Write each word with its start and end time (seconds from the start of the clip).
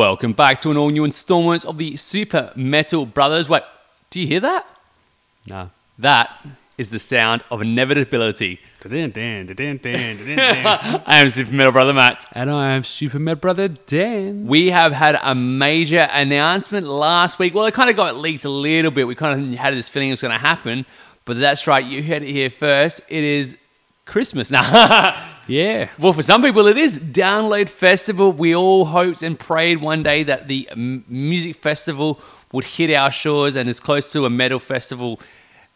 Welcome 0.00 0.32
back 0.32 0.62
to 0.62 0.70
an 0.70 0.78
all 0.78 0.88
new 0.88 1.04
installment 1.04 1.66
of 1.66 1.76
the 1.76 1.94
Super 1.98 2.54
Metal 2.56 3.04
Brothers. 3.04 3.50
Wait, 3.50 3.64
do 4.08 4.18
you 4.18 4.26
hear 4.26 4.40
that? 4.40 4.66
No. 5.46 5.68
That 5.98 6.30
is 6.78 6.90
the 6.90 6.98
sound 6.98 7.44
of 7.50 7.60
inevitability. 7.60 8.60
I 11.06 11.20
am 11.20 11.28
Super 11.28 11.52
Metal 11.52 11.72
Brother 11.72 11.92
Matt. 11.92 12.24
And 12.32 12.50
I 12.50 12.70
am 12.70 12.82
Super 12.82 13.18
Metal 13.18 13.40
Brother 13.40 13.68
Dan. 13.68 14.46
We 14.46 14.70
have 14.70 14.92
had 14.92 15.18
a 15.22 15.34
major 15.34 16.08
announcement 16.10 16.86
last 16.86 17.38
week. 17.38 17.52
Well, 17.54 17.66
it 17.66 17.74
kind 17.74 17.90
of 17.90 17.96
got 17.96 18.16
leaked 18.16 18.46
a 18.46 18.48
little 18.48 18.90
bit. 18.90 19.06
We 19.06 19.14
kind 19.14 19.52
of 19.52 19.58
had 19.58 19.74
this 19.74 19.90
feeling 19.90 20.08
it 20.08 20.12
was 20.12 20.22
going 20.22 20.32
to 20.32 20.38
happen, 20.38 20.86
but 21.26 21.38
that's 21.38 21.66
right. 21.66 21.84
You 21.84 22.02
heard 22.02 22.22
it 22.22 22.32
here 22.32 22.48
first. 22.48 23.02
It 23.10 23.22
is 23.22 23.58
Christmas 24.06 24.50
now. 24.50 25.26
Yeah. 25.50 25.88
Well, 25.98 26.12
for 26.12 26.22
some 26.22 26.42
people, 26.42 26.68
it 26.68 26.76
is 26.76 27.00
Download 27.00 27.68
Festival. 27.68 28.30
We 28.30 28.54
all 28.54 28.84
hoped 28.84 29.24
and 29.24 29.36
prayed 29.36 29.80
one 29.80 30.04
day 30.04 30.22
that 30.22 30.46
the 30.46 30.68
music 30.76 31.56
festival 31.56 32.20
would 32.52 32.64
hit 32.64 32.94
our 32.94 33.10
shores 33.10 33.56
and 33.56 33.68
as 33.68 33.80
close 33.80 34.12
to 34.12 34.26
a 34.26 34.30
metal 34.30 34.60
festival 34.60 35.18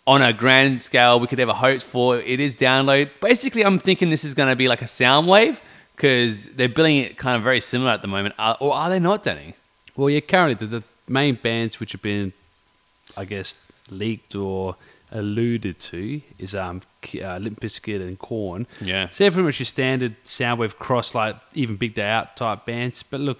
on 0.06 0.22
a 0.22 0.32
grand 0.32 0.80
scale 0.80 1.18
we 1.18 1.26
could 1.26 1.40
ever 1.40 1.52
hope 1.52 1.82
for. 1.82 2.20
It 2.20 2.38
is 2.38 2.54
Download. 2.54 3.10
Basically, 3.20 3.64
I'm 3.64 3.80
thinking 3.80 4.10
this 4.10 4.22
is 4.22 4.32
going 4.32 4.48
to 4.48 4.54
be 4.54 4.68
like 4.68 4.80
a 4.80 4.86
sound 4.86 5.26
wave 5.26 5.60
because 5.96 6.46
they're 6.50 6.68
billing 6.68 6.98
it 6.98 7.16
kind 7.16 7.36
of 7.36 7.42
very 7.42 7.60
similar 7.60 7.90
at 7.90 8.00
the 8.00 8.08
moment. 8.08 8.36
Uh, 8.38 8.54
or 8.60 8.72
are 8.74 8.88
they 8.88 9.00
not, 9.00 9.24
Danny? 9.24 9.54
Well, 9.96 10.08
yeah, 10.08 10.20
currently 10.20 10.54
the, 10.54 10.78
the 10.78 10.84
main 11.08 11.34
bands 11.34 11.80
which 11.80 11.90
have 11.90 12.02
been, 12.02 12.32
I 13.16 13.24
guess, 13.24 13.56
leaked 13.90 14.36
or 14.36 14.76
alluded 15.14 15.78
to 15.78 16.20
is 16.38 16.54
um 16.54 16.82
uh, 17.14 17.38
Limp 17.38 17.60
Bizkit 17.60 18.00
and 18.00 18.18
Korn. 18.18 18.66
Yeah. 18.80 19.08
So 19.10 19.24
they're 19.24 19.30
pretty 19.30 19.46
much 19.46 19.60
your 19.60 19.66
standard 19.66 20.22
Soundwave 20.24 20.76
cross, 20.78 21.14
like 21.14 21.36
even 21.54 21.76
Big 21.76 21.94
Day 21.94 22.08
Out 22.08 22.36
type 22.36 22.66
bands. 22.66 23.02
But 23.02 23.20
look, 23.20 23.38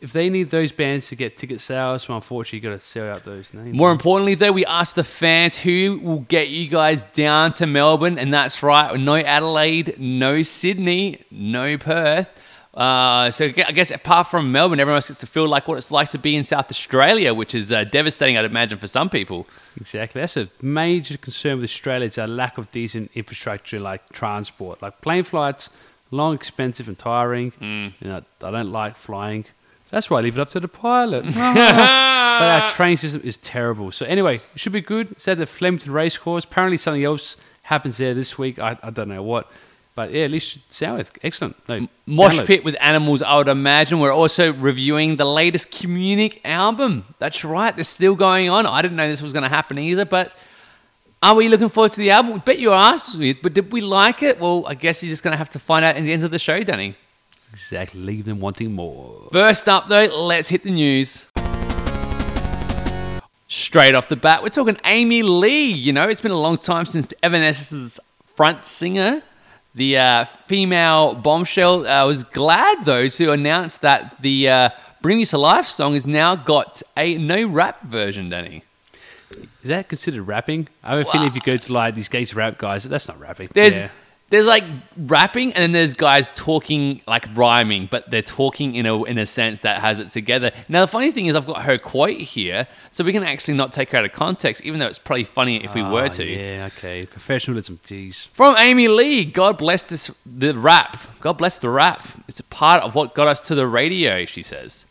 if 0.00 0.12
they 0.12 0.30
need 0.30 0.50
those 0.50 0.72
bands 0.72 1.08
to 1.08 1.16
get 1.16 1.36
ticket 1.36 1.60
sales, 1.60 2.08
well, 2.08 2.16
unfortunately, 2.16 2.58
you 2.58 2.70
got 2.70 2.80
to 2.80 2.84
sell 2.84 3.08
out 3.08 3.24
those 3.24 3.52
names. 3.52 3.74
More 3.76 3.92
importantly, 3.92 4.34
though, 4.34 4.52
we 4.52 4.64
asked 4.64 4.96
the 4.96 5.04
fans 5.04 5.58
who 5.58 6.00
will 6.02 6.20
get 6.20 6.48
you 6.48 6.68
guys 6.68 7.04
down 7.04 7.52
to 7.52 7.66
Melbourne, 7.66 8.18
and 8.18 8.32
that's 8.32 8.62
right, 8.62 8.98
no 8.98 9.16
Adelaide, 9.16 9.96
no 9.98 10.42
Sydney, 10.42 11.22
no 11.30 11.76
Perth. 11.76 12.30
Uh, 12.72 13.32
so 13.32 13.46
I 13.46 13.72
guess 13.72 13.90
apart 13.90 14.28
from 14.28 14.52
Melbourne, 14.52 14.78
everyone 14.78 14.96
else 14.96 15.08
gets 15.08 15.20
to 15.20 15.26
feel 15.26 15.48
like 15.48 15.66
what 15.66 15.76
it's 15.76 15.90
like 15.90 16.08
to 16.10 16.18
be 16.18 16.36
in 16.36 16.44
South 16.44 16.70
Australia, 16.70 17.34
which 17.34 17.54
is 17.54 17.72
uh, 17.72 17.84
devastating, 17.84 18.36
I'd 18.36 18.44
imagine, 18.44 18.78
for 18.78 18.86
some 18.86 19.10
people. 19.10 19.46
Exactly. 19.76 20.20
That's 20.20 20.36
a 20.36 20.48
major 20.62 21.18
concern 21.18 21.56
with 21.56 21.64
Australia 21.64 22.06
is 22.06 22.16
our 22.16 22.28
lack 22.28 22.58
of 22.58 22.70
decent 22.70 23.10
infrastructure 23.14 23.80
like 23.80 24.08
transport. 24.12 24.80
Like 24.82 25.00
plane 25.00 25.24
flights, 25.24 25.68
long, 26.12 26.34
expensive, 26.34 26.86
and 26.86 26.96
tiring. 26.96 27.50
Mm. 27.52 27.94
You 28.00 28.08
know, 28.08 28.22
I 28.42 28.50
don't 28.52 28.70
like 28.70 28.94
flying. 28.94 29.46
That's 29.90 30.08
why 30.08 30.18
I 30.18 30.22
leave 30.22 30.38
it 30.38 30.40
up 30.40 30.50
to 30.50 30.60
the 30.60 30.68
pilot. 30.68 31.24
but 31.34 31.34
our 31.34 32.68
train 32.68 32.96
system 32.96 33.20
is 33.24 33.36
terrible. 33.36 33.90
So 33.90 34.06
anyway, 34.06 34.36
it 34.36 34.60
should 34.60 34.72
be 34.72 34.80
good. 34.80 35.10
It's 35.12 35.26
at 35.26 35.38
the 35.38 35.46
Flemington 35.46 35.92
Racecourse. 35.92 36.44
Apparently 36.44 36.76
something 36.76 37.02
else 37.02 37.36
happens 37.64 37.96
there 37.96 38.14
this 38.14 38.38
week. 38.38 38.60
I, 38.60 38.78
I 38.80 38.90
don't 38.90 39.08
know 39.08 39.24
what. 39.24 39.50
But 39.94 40.12
yeah, 40.12 40.24
at 40.24 40.30
least 40.30 40.72
sound 40.72 41.10
excellent. 41.22 41.56
No, 41.68 41.88
Mosh 42.06 42.38
download. 42.38 42.46
Pit 42.46 42.64
with 42.64 42.76
Animals, 42.80 43.22
I 43.22 43.36
would 43.36 43.48
imagine. 43.48 43.98
We're 43.98 44.12
also 44.12 44.52
reviewing 44.52 45.16
the 45.16 45.24
latest 45.24 45.70
Communic 45.70 46.40
album. 46.44 47.06
That's 47.18 47.44
right, 47.44 47.74
they're 47.74 47.84
still 47.84 48.14
going 48.14 48.48
on. 48.48 48.66
I 48.66 48.82
didn't 48.82 48.96
know 48.96 49.08
this 49.08 49.20
was 49.20 49.32
going 49.32 49.42
to 49.42 49.48
happen 49.48 49.78
either, 49.78 50.04
but 50.04 50.34
are 51.22 51.34
we 51.34 51.48
looking 51.48 51.68
forward 51.68 51.92
to 51.92 51.98
the 51.98 52.10
album? 52.10 52.32
We 52.32 52.38
bet 52.38 52.58
you 52.58 52.70
asked 52.72 53.18
me, 53.18 53.34
but 53.34 53.52
did 53.52 53.72
we 53.72 53.80
like 53.80 54.22
it? 54.22 54.40
Well, 54.40 54.64
I 54.66 54.74
guess 54.74 55.02
you're 55.02 55.10
just 55.10 55.22
going 55.22 55.32
to 55.32 55.38
have 55.38 55.50
to 55.50 55.58
find 55.58 55.84
out 55.84 55.96
in 55.96 56.04
the 56.04 56.12
end 56.12 56.24
of 56.24 56.30
the 56.30 56.38
show, 56.38 56.62
Danny. 56.62 56.94
Exactly. 57.52 58.00
Leave 58.00 58.24
them 58.24 58.40
wanting 58.40 58.72
more. 58.72 59.28
First 59.32 59.68
up, 59.68 59.88
though, 59.88 60.06
let's 60.06 60.48
hit 60.48 60.62
the 60.62 60.70
news. 60.70 61.26
Straight 63.48 63.96
off 63.96 64.08
the 64.08 64.14
bat, 64.14 64.44
we're 64.44 64.48
talking 64.48 64.78
Amy 64.84 65.24
Lee. 65.24 65.72
You 65.72 65.92
know, 65.92 66.08
it's 66.08 66.20
been 66.20 66.30
a 66.30 66.38
long 66.38 66.56
time 66.56 66.86
since 66.86 67.08
Evanescence's 67.22 67.98
front 68.36 68.64
singer, 68.64 69.22
the 69.74 69.98
uh, 69.98 70.24
female 70.46 71.14
bombshell. 71.14 71.86
I 71.86 72.04
was 72.04 72.24
glad, 72.24 72.84
though, 72.84 73.08
to 73.08 73.32
announce 73.32 73.78
that 73.78 74.20
the 74.20 74.48
uh, 74.48 74.70
Bring 75.02 75.18
Me 75.18 75.24
to 75.26 75.38
Life 75.38 75.66
song 75.66 75.94
has 75.94 76.06
now 76.06 76.34
got 76.36 76.82
a 76.96 77.16
no 77.18 77.46
rap 77.46 77.82
version, 77.82 78.28
Danny. 78.30 78.64
Is 79.62 79.68
that 79.68 79.88
considered 79.88 80.22
rapping? 80.22 80.68
I 80.82 80.96
have 80.96 81.06
a 81.06 81.10
feeling 81.10 81.28
if 81.28 81.34
you 81.34 81.40
go 81.42 81.56
to 81.56 81.72
like 81.72 81.94
these 81.94 82.08
gays 82.08 82.34
rap 82.34 82.58
guys, 82.58 82.84
that's 82.84 83.06
not 83.08 83.20
rapping. 83.20 83.48
There's 83.52 83.78
Yeah. 83.78 83.88
There's 84.30 84.46
like 84.46 84.64
rapping, 84.96 85.52
and 85.52 85.62
then 85.62 85.72
there's 85.72 85.92
guys 85.94 86.32
talking 86.34 87.02
like 87.06 87.26
rhyming, 87.36 87.88
but 87.90 88.10
they're 88.10 88.22
talking 88.22 88.74
in 88.76 88.86
a 88.86 89.02
in 89.04 89.18
a 89.18 89.26
sense 89.26 89.60
that 89.62 89.80
has 89.80 89.98
it 89.98 90.08
together. 90.08 90.52
Now 90.68 90.80
the 90.82 90.86
funny 90.86 91.10
thing 91.10 91.26
is, 91.26 91.34
I've 91.36 91.46
got 91.46 91.62
her 91.64 91.78
quote 91.78 92.16
here, 92.16 92.66
so 92.92 93.02
we 93.04 93.12
can 93.12 93.24
actually 93.24 93.54
not 93.54 93.72
take 93.72 93.90
her 93.90 93.98
out 93.98 94.04
of 94.04 94.12
context, 94.12 94.62
even 94.64 94.78
though 94.80 94.86
it's 94.86 94.98
probably 95.00 95.24
funny 95.24 95.62
if 95.64 95.74
we 95.74 95.82
were 95.82 96.04
Ah, 96.04 96.08
to. 96.08 96.24
Yeah, 96.24 96.68
okay. 96.76 97.06
Professionalism, 97.06 97.78
jeez. 97.78 98.28
From 98.28 98.56
Amy 98.58 98.86
Lee, 98.88 99.24
God 99.24 99.58
bless 99.58 99.88
this 99.88 100.10
the 100.24 100.56
rap. 100.56 100.96
God 101.20 101.34
bless 101.34 101.58
the 101.58 101.68
rap. 101.68 102.00
It's 102.28 102.40
a 102.40 102.44
part 102.44 102.82
of 102.84 102.94
what 102.94 103.14
got 103.14 103.26
us 103.28 103.40
to 103.42 103.54
the 103.54 103.66
radio, 103.66 104.24
she 104.26 104.42
says. 104.42 104.86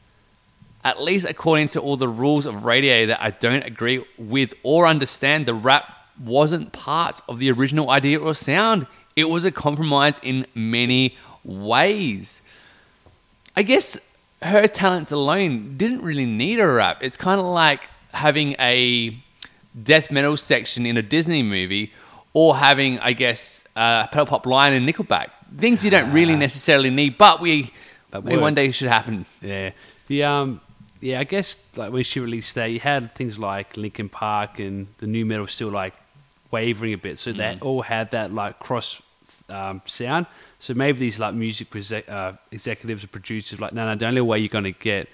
At 0.83 1.01
least 1.01 1.25
according 1.25 1.67
to 1.69 1.79
all 1.81 1.97
the 1.97 2.07
rules 2.07 2.45
of 2.45 2.63
radio 2.65 3.05
that 3.05 3.21
I 3.21 3.31
don't 3.31 3.63
agree 3.63 4.03
with 4.17 4.53
or 4.63 4.85
understand, 4.85 5.45
the 5.45 5.53
rap 5.53 5.93
wasn't 6.21 6.71
part 6.73 7.21
of 7.29 7.39
the 7.39 7.49
original 7.51 7.89
idea 7.89 8.19
or 8.19 8.33
sound. 8.33 8.85
It 9.19 9.29
was 9.29 9.45
a 9.45 9.51
compromise 9.51 10.19
in 10.23 10.45
many 10.55 11.15
ways. 11.43 12.41
I 13.55 13.63
guess 13.63 13.97
her 14.41 14.67
talents 14.67 15.11
alone 15.11 15.75
didn't 15.77 16.01
really 16.01 16.25
need 16.25 16.59
a 16.59 16.67
rap. 16.67 17.03
It's 17.03 17.17
kind 17.17 17.39
of 17.39 17.45
like 17.47 17.81
having 18.13 18.55
a 18.59 19.17
death 19.83 20.09
metal 20.11 20.37
section 20.37 20.85
in 20.85 20.95
a 20.97 21.01
Disney 21.01 21.43
movie 21.43 21.91
or 22.33 22.55
having, 22.57 22.99
I 22.99 23.13
guess, 23.13 23.63
uh, 23.75 24.07
Pedal 24.07 24.25
Pop 24.27 24.45
Line 24.45 24.73
in 24.73 24.85
Nickelback. 24.85 25.27
Things 25.57 25.83
you 25.83 25.91
don't 25.91 26.11
really 26.11 26.35
necessarily 26.35 26.89
need, 26.89 27.17
but 27.17 27.41
we 27.41 27.71
But 28.11 28.23
maybe 28.25 28.41
one 28.41 28.53
day 28.55 28.71
should 28.71 28.87
happen. 28.89 29.25
Yeah. 29.41 29.71
The 30.07 30.23
um 30.23 30.61
yeah, 31.01 31.19
I 31.19 31.23
guess 31.23 31.55
like 31.75 31.91
when 31.93 32.03
she 32.03 32.19
released 32.19 32.55
that 32.55 32.65
you 32.67 32.79
had 32.79 33.15
things 33.15 33.39
like 33.39 33.77
Linkin 33.77 34.09
Park 34.09 34.59
and 34.59 34.87
the 34.99 35.07
nu 35.07 35.25
metal 35.25 35.47
still 35.47 35.69
like 35.69 35.93
wavering 36.51 36.93
a 36.93 36.97
bit. 36.97 37.17
So 37.19 37.31
Mm. 37.31 37.37
that 37.37 37.61
all 37.61 37.81
had 37.83 38.11
that 38.11 38.33
like 38.33 38.59
cross 38.59 39.01
um, 39.49 39.81
sound. 39.85 40.25
So 40.59 40.73
maybe 40.73 40.99
these 40.99 41.19
like 41.19 41.33
music 41.33 41.67
uh, 42.09 42.33
executives 42.51 43.03
or 43.03 43.07
producers 43.07 43.59
like 43.59 43.73
no 43.73 43.85
no 43.85 43.95
the 43.95 44.05
only 44.05 44.21
way 44.21 44.39
you're 44.39 44.49
gonna 44.49 44.71
get 44.71 45.07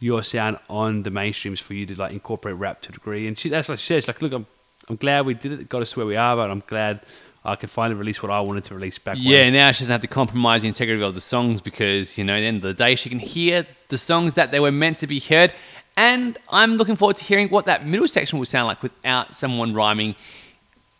your 0.00 0.22
sound 0.22 0.58
on 0.68 1.02
the 1.02 1.10
mainstream 1.10 1.54
is 1.54 1.60
for 1.60 1.74
you 1.74 1.86
to 1.86 1.94
like 1.94 2.12
incorporate 2.12 2.56
rap 2.56 2.82
to 2.82 2.90
a 2.90 2.92
degree. 2.92 3.26
And 3.26 3.38
she 3.38 3.48
that's 3.48 3.68
like 3.68 3.78
she 3.78 3.86
says, 3.86 4.08
like 4.08 4.20
look 4.22 4.32
I'm 4.32 4.46
I'm 4.88 4.96
glad 4.96 5.26
we 5.26 5.34
did 5.34 5.52
it, 5.52 5.68
got 5.68 5.82
us 5.82 5.96
where 5.96 6.06
we 6.06 6.16
are, 6.16 6.36
but 6.36 6.50
I'm 6.50 6.62
glad 6.66 7.00
I 7.44 7.56
could 7.56 7.70
finally 7.70 7.98
release 7.98 8.22
what 8.22 8.30
I 8.30 8.40
wanted 8.40 8.64
to 8.64 8.74
release 8.74 8.98
back 8.98 9.16
Yeah, 9.18 9.42
when. 9.44 9.52
now 9.54 9.70
she 9.72 9.80
doesn't 9.80 9.92
have 9.92 10.00
to 10.02 10.08
compromise 10.08 10.62
the 10.62 10.68
integrity 10.68 11.02
of 11.02 11.14
the 11.14 11.20
songs 11.20 11.60
because, 11.60 12.18
you 12.18 12.24
know, 12.24 12.34
at 12.34 12.40
the 12.40 12.46
end 12.46 12.56
of 12.58 12.62
the 12.62 12.74
day, 12.74 12.94
she 12.96 13.08
can 13.08 13.20
hear 13.20 13.66
the 13.88 13.98
songs 13.98 14.34
that 14.34 14.50
they 14.50 14.60
were 14.60 14.72
meant 14.72 14.98
to 14.98 15.06
be 15.06 15.20
heard. 15.20 15.52
And 15.96 16.36
I'm 16.50 16.74
looking 16.74 16.96
forward 16.96 17.16
to 17.16 17.24
hearing 17.24 17.48
what 17.48 17.64
that 17.66 17.86
middle 17.86 18.08
section 18.08 18.38
will 18.38 18.46
sound 18.46 18.66
like 18.66 18.82
without 18.82 19.34
someone 19.34 19.74
rhyming 19.74 20.14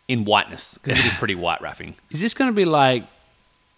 in 0.07 0.23
whiteness 0.25 0.77
because 0.77 0.99
it 0.99 1.05
is 1.05 1.13
pretty 1.13 1.35
white 1.35 1.61
rapping. 1.61 1.95
Is 2.11 2.21
this 2.21 2.33
going 2.33 2.49
to 2.49 2.55
be 2.55 2.65
like 2.65 3.03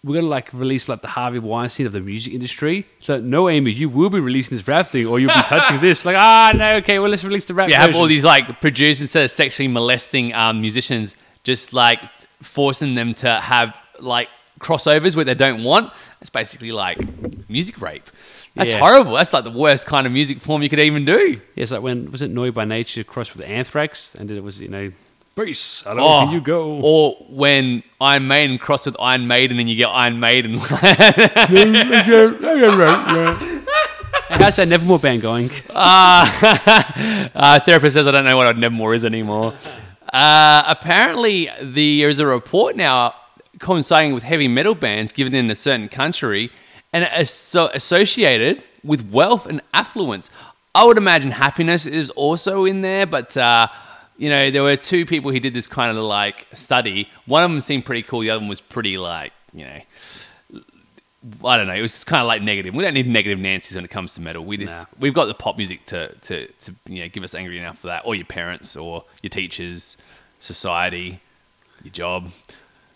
we're 0.02 0.14
going 0.14 0.24
to 0.24 0.30
like 0.30 0.50
release 0.54 0.88
like 0.88 1.02
the 1.02 1.08
Harvey 1.08 1.38
Weinstein 1.38 1.84
of 1.86 1.92
the 1.92 2.00
music 2.00 2.32
industry? 2.32 2.86
So 3.00 3.20
no, 3.20 3.48
Amy, 3.48 3.72
you 3.72 3.88
will 3.88 4.08
be 4.10 4.20
releasing 4.20 4.56
this 4.56 4.66
rap 4.66 4.88
thing, 4.88 5.06
or 5.06 5.18
you'll 5.20 5.28
be 5.34 5.42
touching 5.42 5.80
this. 5.88 6.04
Like 6.04 6.16
ah, 6.16 6.52
no, 6.54 6.74
okay, 6.76 6.98
well 6.98 7.10
let's 7.10 7.24
release 7.24 7.46
the 7.46 7.54
rap. 7.54 7.68
Yeah, 7.68 7.80
have 7.80 7.94
all 7.96 8.06
these 8.06 8.24
like 8.24 8.60
producers 8.60 9.02
instead 9.02 9.24
of 9.24 9.30
sexually 9.30 9.68
molesting 9.68 10.32
um, 10.34 10.60
musicians, 10.60 11.16
just 11.44 11.72
like 11.72 12.00
forcing 12.42 12.94
them 12.94 13.12
to 13.14 13.40
have 13.40 13.76
like 13.98 14.28
crossovers 14.58 15.16
where 15.16 15.24
they 15.24 15.34
don't 15.34 15.64
want. 15.64 15.92
It's 16.20 16.30
basically 16.30 16.72
like 16.72 16.98
music 17.48 17.80
rape. 17.80 18.08
That's 18.54 18.70
Yeah. 18.72 18.78
horrible. 18.78 19.12
That's 19.12 19.32
like 19.32 19.44
the 19.44 19.50
worst 19.50 19.86
kind 19.86 20.06
of 20.06 20.12
music 20.12 20.40
form 20.40 20.62
you 20.62 20.68
could 20.68 20.80
even 20.80 21.04
do. 21.04 21.40
Yeah, 21.54 21.62
it's 21.62 21.72
like 21.72 21.82
when 21.82 22.10
was 22.10 22.20
it 22.22 22.30
Noise 22.30 22.52
by 22.52 22.64
Nature 22.64 23.04
crossed 23.04 23.36
with 23.36 23.44
Anthrax, 23.46 24.14
and 24.14 24.30
it 24.30 24.42
was 24.42 24.60
you 24.60 24.68
know, 24.68 24.92
Peace. 25.36 25.82
Hello, 25.86 26.02
Oh, 26.04 26.32
you 26.32 26.40
go? 26.40 26.80
Or 26.82 27.14
when 27.30 27.82
Iron 28.00 28.28
Maiden 28.28 28.58
crossed 28.58 28.86
with 28.86 28.96
Iron 29.00 29.26
Maiden 29.26 29.58
and 29.58 29.70
you 29.70 29.76
get 29.76 29.86
Iron 29.86 30.20
Maiden. 30.20 30.58
How's 34.28 34.56
that 34.56 34.66
Nevermore 34.68 34.98
band 34.98 35.22
going? 35.22 35.50
uh, 35.70 37.60
therapist 37.60 37.94
says 37.94 38.06
I 38.06 38.10
don't 38.10 38.24
know 38.24 38.36
what 38.36 38.54
a 38.54 38.58
Nevermore 38.58 38.94
is 38.94 39.04
anymore. 39.04 39.54
Uh, 40.12 40.62
apparently, 40.66 41.48
there 41.62 42.08
is 42.08 42.18
a 42.18 42.26
report 42.26 42.76
now 42.76 43.14
coinciding 43.60 44.12
with 44.12 44.24
heavy 44.24 44.48
metal 44.48 44.74
bands 44.74 45.12
given 45.12 45.34
in 45.34 45.50
a 45.50 45.54
certain 45.54 45.88
country 45.88 46.50
and 46.92 47.04
asso- 47.04 47.68
associated 47.68 48.62
with 48.84 49.10
wealth 49.10 49.46
and 49.46 49.60
affluence. 49.72 50.28
I 50.74 50.84
would 50.84 50.96
imagine 50.98 51.30
happiness 51.32 51.86
is 51.86 52.10
also 52.10 52.64
in 52.64 52.82
there, 52.82 53.06
but 53.06 53.36
uh, 53.36 53.68
you 54.20 54.28
know, 54.28 54.50
there 54.50 54.62
were 54.62 54.76
two 54.76 55.06
people 55.06 55.30
who 55.32 55.40
did 55.40 55.54
this 55.54 55.66
kind 55.66 55.96
of 55.96 56.04
like 56.04 56.46
study. 56.52 57.08
One 57.24 57.42
of 57.42 57.50
them 57.50 57.58
seemed 57.62 57.86
pretty 57.86 58.02
cool. 58.02 58.20
The 58.20 58.28
other 58.28 58.40
one 58.40 58.50
was 58.50 58.60
pretty 58.60 58.98
like, 58.98 59.32
you 59.54 59.64
know, 59.64 59.80
I 61.42 61.56
don't 61.56 61.66
know. 61.66 61.72
It 61.72 61.80
was 61.80 61.92
just 61.94 62.06
kind 62.06 62.20
of 62.20 62.26
like 62.26 62.42
negative. 62.42 62.74
We 62.74 62.82
don't 62.84 62.92
need 62.92 63.06
negative 63.06 63.38
Nancy's 63.38 63.76
when 63.76 63.84
it 63.86 63.90
comes 63.90 64.12
to 64.14 64.20
metal. 64.20 64.44
We 64.44 64.58
just 64.58 64.82
Nah. 64.82 64.98
we've 65.00 65.14
got 65.14 65.24
the 65.24 65.32
pop 65.34 65.56
music 65.56 65.86
to 65.86 66.14
to 66.14 66.46
to 66.46 66.74
you 66.86 67.00
know 67.00 67.08
give 67.08 67.24
us 67.24 67.34
angry 67.34 67.58
enough 67.58 67.78
for 67.78 67.86
that, 67.86 68.02
or 68.04 68.14
your 68.14 68.26
parents, 68.26 68.76
or 68.76 69.04
your 69.22 69.30
teachers, 69.30 69.96
society, 70.38 71.20
your 71.82 71.92
job. 71.92 72.30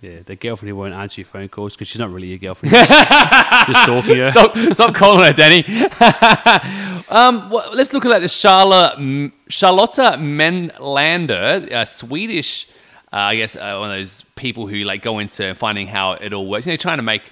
Yeah, 0.04 0.20
the 0.22 0.36
girlfriend 0.36 0.68
who 0.68 0.76
won't 0.76 0.92
answer 0.92 1.22
your 1.22 1.26
phone 1.26 1.48
calls 1.48 1.72
because 1.72 1.88
she's 1.88 1.98
not 1.98 2.10
really 2.10 2.26
your 2.26 2.36
girlfriend. 2.36 2.74
just, 2.74 3.82
stalking 3.84 4.16
you. 4.18 4.26
Stop, 4.26 4.54
stop 4.74 4.94
calling 4.94 5.24
her 5.24 5.32
Danny. 5.32 5.64
um, 7.08 7.48
well, 7.48 7.70
let's 7.72 7.94
look 7.94 8.04
at. 8.04 8.18
This 8.18 8.34
Charlotte, 8.34 9.32
Charlotta 9.48 10.18
Mellander, 10.18 11.70
a 11.72 11.86
Swedish, 11.86 12.68
uh, 13.14 13.16
I 13.16 13.36
guess, 13.36 13.56
uh, 13.56 13.78
one 13.78 13.92
of 13.92 13.96
those 13.96 14.26
people 14.36 14.66
who 14.66 14.84
like 14.84 15.00
go 15.00 15.20
into 15.20 15.54
finding 15.54 15.86
how 15.86 16.12
it 16.12 16.34
all 16.34 16.46
works. 16.46 16.66
You 16.66 16.74
know, 16.74 16.76
trying 16.76 16.98
to 16.98 17.02
make. 17.02 17.22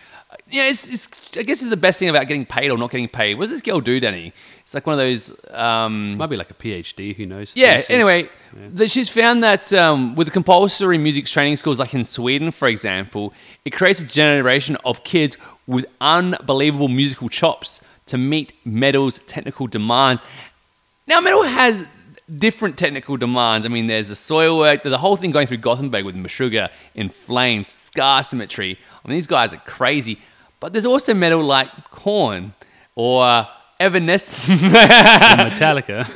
Yeah, 0.49 0.69
it's, 0.69 0.89
it's. 0.89 1.09
I 1.37 1.43
guess 1.43 1.61
it's 1.63 1.71
the 1.71 1.77
best 1.77 1.99
thing 1.99 2.09
about 2.09 2.27
getting 2.29 2.45
paid 2.47 2.71
or 2.71 2.79
not 2.79 2.91
getting 2.91 3.09
paid. 3.09 3.35
What 3.37 3.45
does 3.45 3.51
this 3.51 3.61
girl 3.63 3.81
do, 3.81 3.99
Danny? 4.01 4.33
It's 4.61 4.75
like 4.75 4.87
one 4.87 4.95
of 4.95 4.99
those. 4.99 5.31
Um, 5.51 6.17
Might 6.17 6.31
be 6.31 6.37
like 6.37 6.51
a 6.51 6.55
PhD. 6.55 7.15
Who 7.17 7.27
knows? 7.27 7.53
yeah. 7.57 7.77
This 7.77 7.85
is- 7.85 7.91
Anyway, 7.91 8.23
yeah. 8.57 8.69
that 8.73 8.91
she's 8.91 9.09
found 9.09 9.43
that 9.45 9.73
um, 9.73 10.15
with 10.15 10.27
the 10.29 10.33
compulsory 10.33 10.99
music 10.99 11.27
training 11.27 11.57
schools, 11.57 11.79
like 11.79 11.95
in 11.95 12.05
Sweden, 12.05 12.51
for 12.51 12.69
example, 12.69 13.33
it 13.65 13.71
creates 13.71 14.01
a 14.01 14.05
generation 14.05 14.77
of 14.85 15.05
kids 15.05 15.37
with 15.67 15.87
unbelievable 16.01 16.89
musical 16.89 17.29
chops 17.29 17.81
to 18.07 18.19
meet 18.19 18.53
metal's 18.65 19.21
technical 19.21 19.67
demands. 19.67 20.21
Now, 21.07 21.21
metal 21.21 21.43
has 21.45 21.85
different 22.39 22.79
technical 22.79 23.17
demands. 23.17 23.67
I 23.67 23.69
mean, 23.69 23.87
there's 23.87 24.09
the 24.09 24.15
Soilwork, 24.15 24.83
the 24.83 24.99
whole 24.99 25.17
thing 25.17 25.31
going 25.33 25.47
through 25.47 25.59
Gothenburg 25.59 26.05
with 26.05 26.15
Meshuggah 26.17 26.71
in 26.95 27.09
flames, 27.09 27.69
scar 27.69 28.23
symmetry. 28.23 28.79
I 29.05 29.09
mean, 29.09 29.17
these 29.17 29.27
guys 29.27 29.53
are 29.55 29.59
crazy. 29.67 30.19
But 30.61 30.73
there's 30.73 30.87
also 30.87 31.13
metal 31.15 31.45
like 31.45 31.69
Korn 31.91 32.55
or 32.95 33.49
Evanescence. 33.81 34.49
Metallica. 34.73 36.07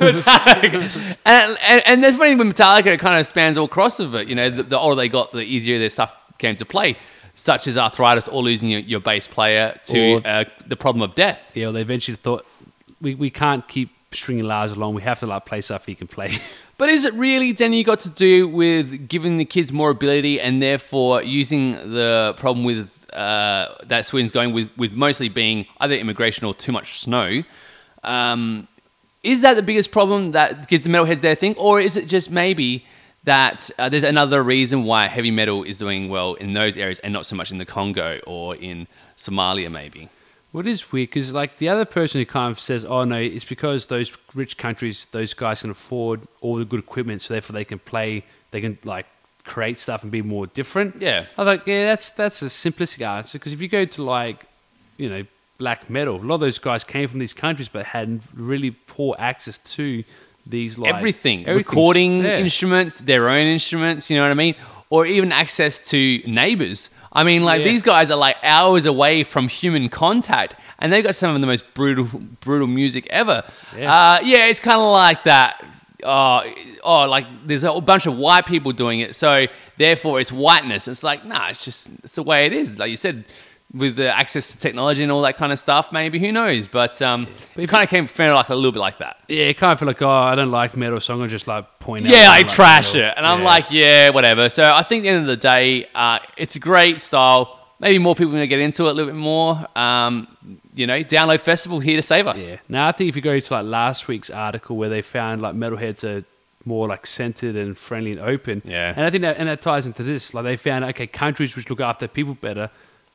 and, 1.25 1.57
and, 1.61 1.81
and 1.85 2.03
there's 2.03 2.15
funny 2.15 2.35
with 2.35 2.47
Metallica, 2.55 2.87
it 2.87 2.99
kind 2.99 3.19
of 3.19 3.25
spans 3.25 3.57
all 3.57 3.65
across 3.65 3.99
of 3.99 4.15
it. 4.15 4.27
You 4.27 4.35
know, 4.35 4.49
the, 4.49 4.63
the 4.63 4.77
older 4.79 4.95
they 4.95 5.09
got, 5.09 5.31
the 5.31 5.39
easier 5.43 5.77
their 5.79 5.89
stuff 5.89 6.13
came 6.37 6.55
to 6.57 6.65
play, 6.65 6.97
such 7.33 7.67
as 7.67 7.77
arthritis 7.77 8.27
or 8.27 8.41
losing 8.41 8.69
your, 8.69 8.79
your 8.81 8.99
bass 8.99 9.27
player 9.27 9.79
to 9.85 10.13
Or- 10.15 10.21
uh, 10.25 10.45
the 10.65 10.75
problem 10.75 11.01
of 11.01 11.15
death. 11.15 11.51
yeah, 11.53 11.65
well, 11.65 11.73
they 11.73 11.81
eventually 11.81 12.15
thought 12.15 12.45
we, 13.01 13.15
we 13.15 13.29
can't 13.29 13.67
keep 13.67 13.89
stringing 14.11 14.45
Lars 14.45 14.71
along. 14.71 14.95
We 14.95 15.01
have 15.03 15.19
to 15.19 15.25
like 15.25 15.45
play 15.45 15.61
stuff 15.61 15.85
he 15.85 15.95
can 15.95 16.07
play. 16.07 16.39
But 16.79 16.89
is 16.89 17.05
it 17.05 17.13
really, 17.15 17.53
Danny, 17.53 17.83
got 17.83 18.01
to 18.01 18.09
do 18.09 18.47
with 18.47 19.09
giving 19.09 19.39
the 19.39 19.45
kids 19.45 19.73
more 19.73 19.89
ability 19.89 20.39
and 20.39 20.61
therefore 20.61 21.23
using 21.23 21.71
the 21.71 22.35
problem 22.37 22.63
with 22.63 23.03
uh, 23.13 23.73
that 23.85 24.05
Sweden's 24.05 24.31
going 24.31 24.53
with, 24.53 24.77
with 24.77 24.91
mostly 24.91 25.27
being 25.27 25.65
either 25.79 25.95
immigration 25.95 26.45
or 26.45 26.53
too 26.53 26.71
much 26.71 26.99
snow? 26.99 27.41
Um, 28.03 28.67
is 29.23 29.41
that 29.41 29.55
the 29.55 29.63
biggest 29.63 29.91
problem 29.91 30.33
that 30.33 30.67
gives 30.67 30.83
the 30.83 30.89
metalheads 30.89 31.21
their 31.21 31.33
thing? 31.33 31.55
Or 31.57 31.81
is 31.81 31.97
it 31.97 32.07
just 32.07 32.29
maybe 32.29 32.85
that 33.23 33.71
uh, 33.79 33.89
there's 33.89 34.03
another 34.03 34.43
reason 34.43 34.83
why 34.83 35.07
heavy 35.07 35.31
metal 35.31 35.63
is 35.63 35.79
doing 35.79 36.09
well 36.09 36.35
in 36.35 36.53
those 36.53 36.77
areas 36.77 36.99
and 36.99 37.11
not 37.11 37.25
so 37.25 37.35
much 37.35 37.51
in 37.51 37.57
the 37.57 37.65
Congo 37.65 38.19
or 38.27 38.55
in 38.55 38.87
Somalia, 39.17 39.71
maybe? 39.71 40.09
What 40.51 40.65
is 40.65 40.91
weird 40.91 41.09
because 41.09 41.33
like 41.33 41.57
the 41.57 41.69
other 41.69 41.85
person 41.85 42.19
who 42.21 42.25
kind 42.25 42.51
of 42.51 42.59
says, 42.59 42.85
"Oh 42.85 43.03
no, 43.03 43.17
it's 43.17 43.45
because 43.45 43.87
those 43.87 44.11
rich 44.33 44.57
countries, 44.57 45.07
those 45.11 45.33
guys 45.33 45.61
can 45.61 45.71
afford 45.71 46.21
all 46.41 46.55
the 46.55 46.65
good 46.65 46.79
equipment, 46.79 47.21
so 47.21 47.33
therefore 47.33 47.53
they 47.53 47.65
can 47.65 47.79
play, 47.79 48.23
they 48.51 48.61
can 48.61 48.77
like 48.83 49.05
create 49.43 49.77
stuff 49.79 50.03
and 50.03 50.11
be 50.11 50.21
more 50.21 50.47
different." 50.47 51.01
Yeah. 51.01 51.25
I 51.37 51.41
was 51.43 51.47
like, 51.47 51.67
yeah, 51.67 51.85
that's 51.85 52.11
that's 52.11 52.41
a 52.41 52.45
simplistic 52.45 53.05
answer 53.05 53.37
because 53.37 53.53
if 53.53 53.61
you 53.61 53.67
go 53.67 53.85
to 53.85 54.03
like, 54.03 54.45
you 54.97 55.09
know, 55.09 55.25
black 55.57 55.89
metal, 55.89 56.15
a 56.15 56.23
lot 56.23 56.35
of 56.35 56.41
those 56.41 56.59
guys 56.59 56.83
came 56.83 57.07
from 57.09 57.19
these 57.19 57.33
countries 57.33 57.67
but 57.69 57.87
had 57.87 58.21
really 58.33 58.71
poor 58.71 59.15
access 59.19 59.57
to 59.75 60.03
these 60.45 60.77
like 60.77 60.93
everything, 60.93 61.45
everything's- 61.45 61.67
recording 61.67 62.23
yeah. 62.23 62.39
instruments, 62.39 62.99
their 62.99 63.27
own 63.29 63.47
instruments. 63.47 64.09
You 64.09 64.17
know 64.17 64.23
what 64.23 64.31
I 64.31 64.35
mean? 64.35 64.55
Or 64.89 65.05
even 65.05 65.33
access 65.33 65.85
to 65.89 66.21
neighbors. 66.25 66.89
I 67.13 67.23
mean, 67.23 67.43
like 67.43 67.59
Yeah. 67.61 67.69
these 67.69 67.81
guys 67.81 68.11
are 68.11 68.17
like 68.17 68.35
hours 68.43 68.85
away 68.85 69.23
from 69.23 69.47
human 69.47 69.89
contact, 69.89 70.55
and 70.79 70.91
they've 70.91 71.03
got 71.03 71.15
some 71.15 71.33
of 71.35 71.41
the 71.41 71.47
most 71.47 71.73
brutal, 71.73 72.05
brutal 72.41 72.67
music 72.67 73.07
ever. 73.09 73.43
Yeah. 73.77 73.93
Uh, 73.93 74.19
yeah, 74.23 74.45
it's 74.47 74.59
kind 74.59 74.79
of 74.79 74.91
like 74.91 75.23
that. 75.23 75.63
Oh, 76.03 76.43
oh, 76.83 77.07
like 77.09 77.25
there's 77.45 77.63
a 77.63 77.71
whole 77.71 77.81
bunch 77.81 78.05
of 78.05 78.15
white 78.17 78.45
people 78.45 78.71
doing 78.71 78.99
it, 78.99 79.15
so 79.15 79.47
therefore 79.77 80.19
it's 80.19 80.31
whiteness. 80.31 80.87
It's 80.87 81.03
like, 81.03 81.25
nah, 81.25 81.47
it's 81.49 81.63
just 81.65 81.87
it's 82.03 82.13
the 82.13 82.23
way 82.23 82.45
it 82.45 82.53
is. 82.53 82.77
Like 82.77 82.91
you 82.91 82.97
said, 82.97 83.25
with 83.73 83.97
the 83.97 84.15
access 84.15 84.51
to 84.51 84.57
technology 84.57 85.03
and 85.03 85.11
all 85.11 85.21
that 85.23 85.37
kind 85.37 85.51
of 85.51 85.59
stuff, 85.59 85.91
maybe 85.91 86.19
who 86.19 86.31
knows? 86.31 86.67
But 86.67 87.01
um, 87.01 87.27
But 87.53 87.63
it 87.65 87.69
kind 87.69 87.83
of 87.83 87.89
came 87.89 88.07
fair 88.07 88.33
like 88.33 88.49
a 88.49 88.55
little 88.55 88.71
bit 88.71 88.79
like 88.79 88.99
that. 88.99 89.21
Yeah, 89.27 89.45
it 89.45 89.57
kind 89.57 89.73
of 89.73 89.79
feel 89.79 89.87
like, 89.87 90.01
oh, 90.01 90.09
I 90.09 90.35
don't 90.35 90.51
like 90.51 90.77
metal, 90.77 90.99
so 90.99 91.13
I'm 91.13 91.19
gonna 91.19 91.29
just 91.29 91.47
like 91.47 91.79
point 91.79 92.05
out. 92.05 92.11
Yeah, 92.11 92.31
I 92.31 92.39
like 92.39 92.47
trash 92.47 92.93
metal. 92.93 93.09
it. 93.09 93.13
And 93.17 93.25
I'm 93.25 93.43
like, 93.43 93.69
yeah, 93.71 94.09
whatever. 94.09 94.49
So 94.49 94.63
I 94.63 94.83
think 94.83 95.01
at 95.01 95.03
the 95.03 95.09
end 95.09 95.21
of 95.21 95.27
the 95.27 95.37
day, 95.37 95.87
uh, 95.93 96.19
it's 96.37 96.55
a 96.55 96.59
great 96.59 97.01
style. 97.01 97.59
Maybe 97.79 97.99
more 97.99 98.15
people 98.15 98.35
are 98.35 98.39
to 98.39 98.47
get 98.47 98.59
into 98.59 98.87
it 98.87 98.91
a 98.91 98.93
little 98.93 99.11
bit 99.11 99.19
more. 99.19 99.67
Um, 99.77 100.27
you 100.73 100.87
know, 100.87 100.99
Download 101.03 101.39
Festival 101.39 101.79
here 101.79 101.95
to 101.97 102.01
save 102.01 102.25
us. 102.25 102.51
Yeah. 102.51 102.59
Now 102.69 102.87
I 102.87 102.91
think 102.91 103.09
if 103.09 103.15
you 103.15 103.21
go 103.21 103.39
to 103.39 103.53
like 103.53 103.65
last 103.65 104.07
week's 104.07 104.29
article 104.29 104.77
where 104.77 104.89
they 104.89 105.01
found 105.01 105.41
like 105.41 105.55
metalheads 105.55 106.03
are 106.03 106.23
more 106.65 106.87
like 106.87 107.05
centered 107.07 107.55
and 107.55 107.77
friendly 107.77 108.11
and 108.11 108.19
open. 108.19 108.61
Yeah. 108.65 108.93
And 108.95 109.05
I 109.05 109.09
think 109.09 109.21
that 109.21 109.37
and 109.37 109.47
that 109.47 109.61
ties 109.61 109.85
into 109.85 110.03
this. 110.03 110.33
Like 110.33 110.43
they 110.43 110.57
found 110.57 110.85
okay, 110.85 111.07
countries 111.07 111.55
which 111.55 111.69
look 111.69 111.79
after 111.79 112.07
people 112.07 112.33
better, 112.33 112.69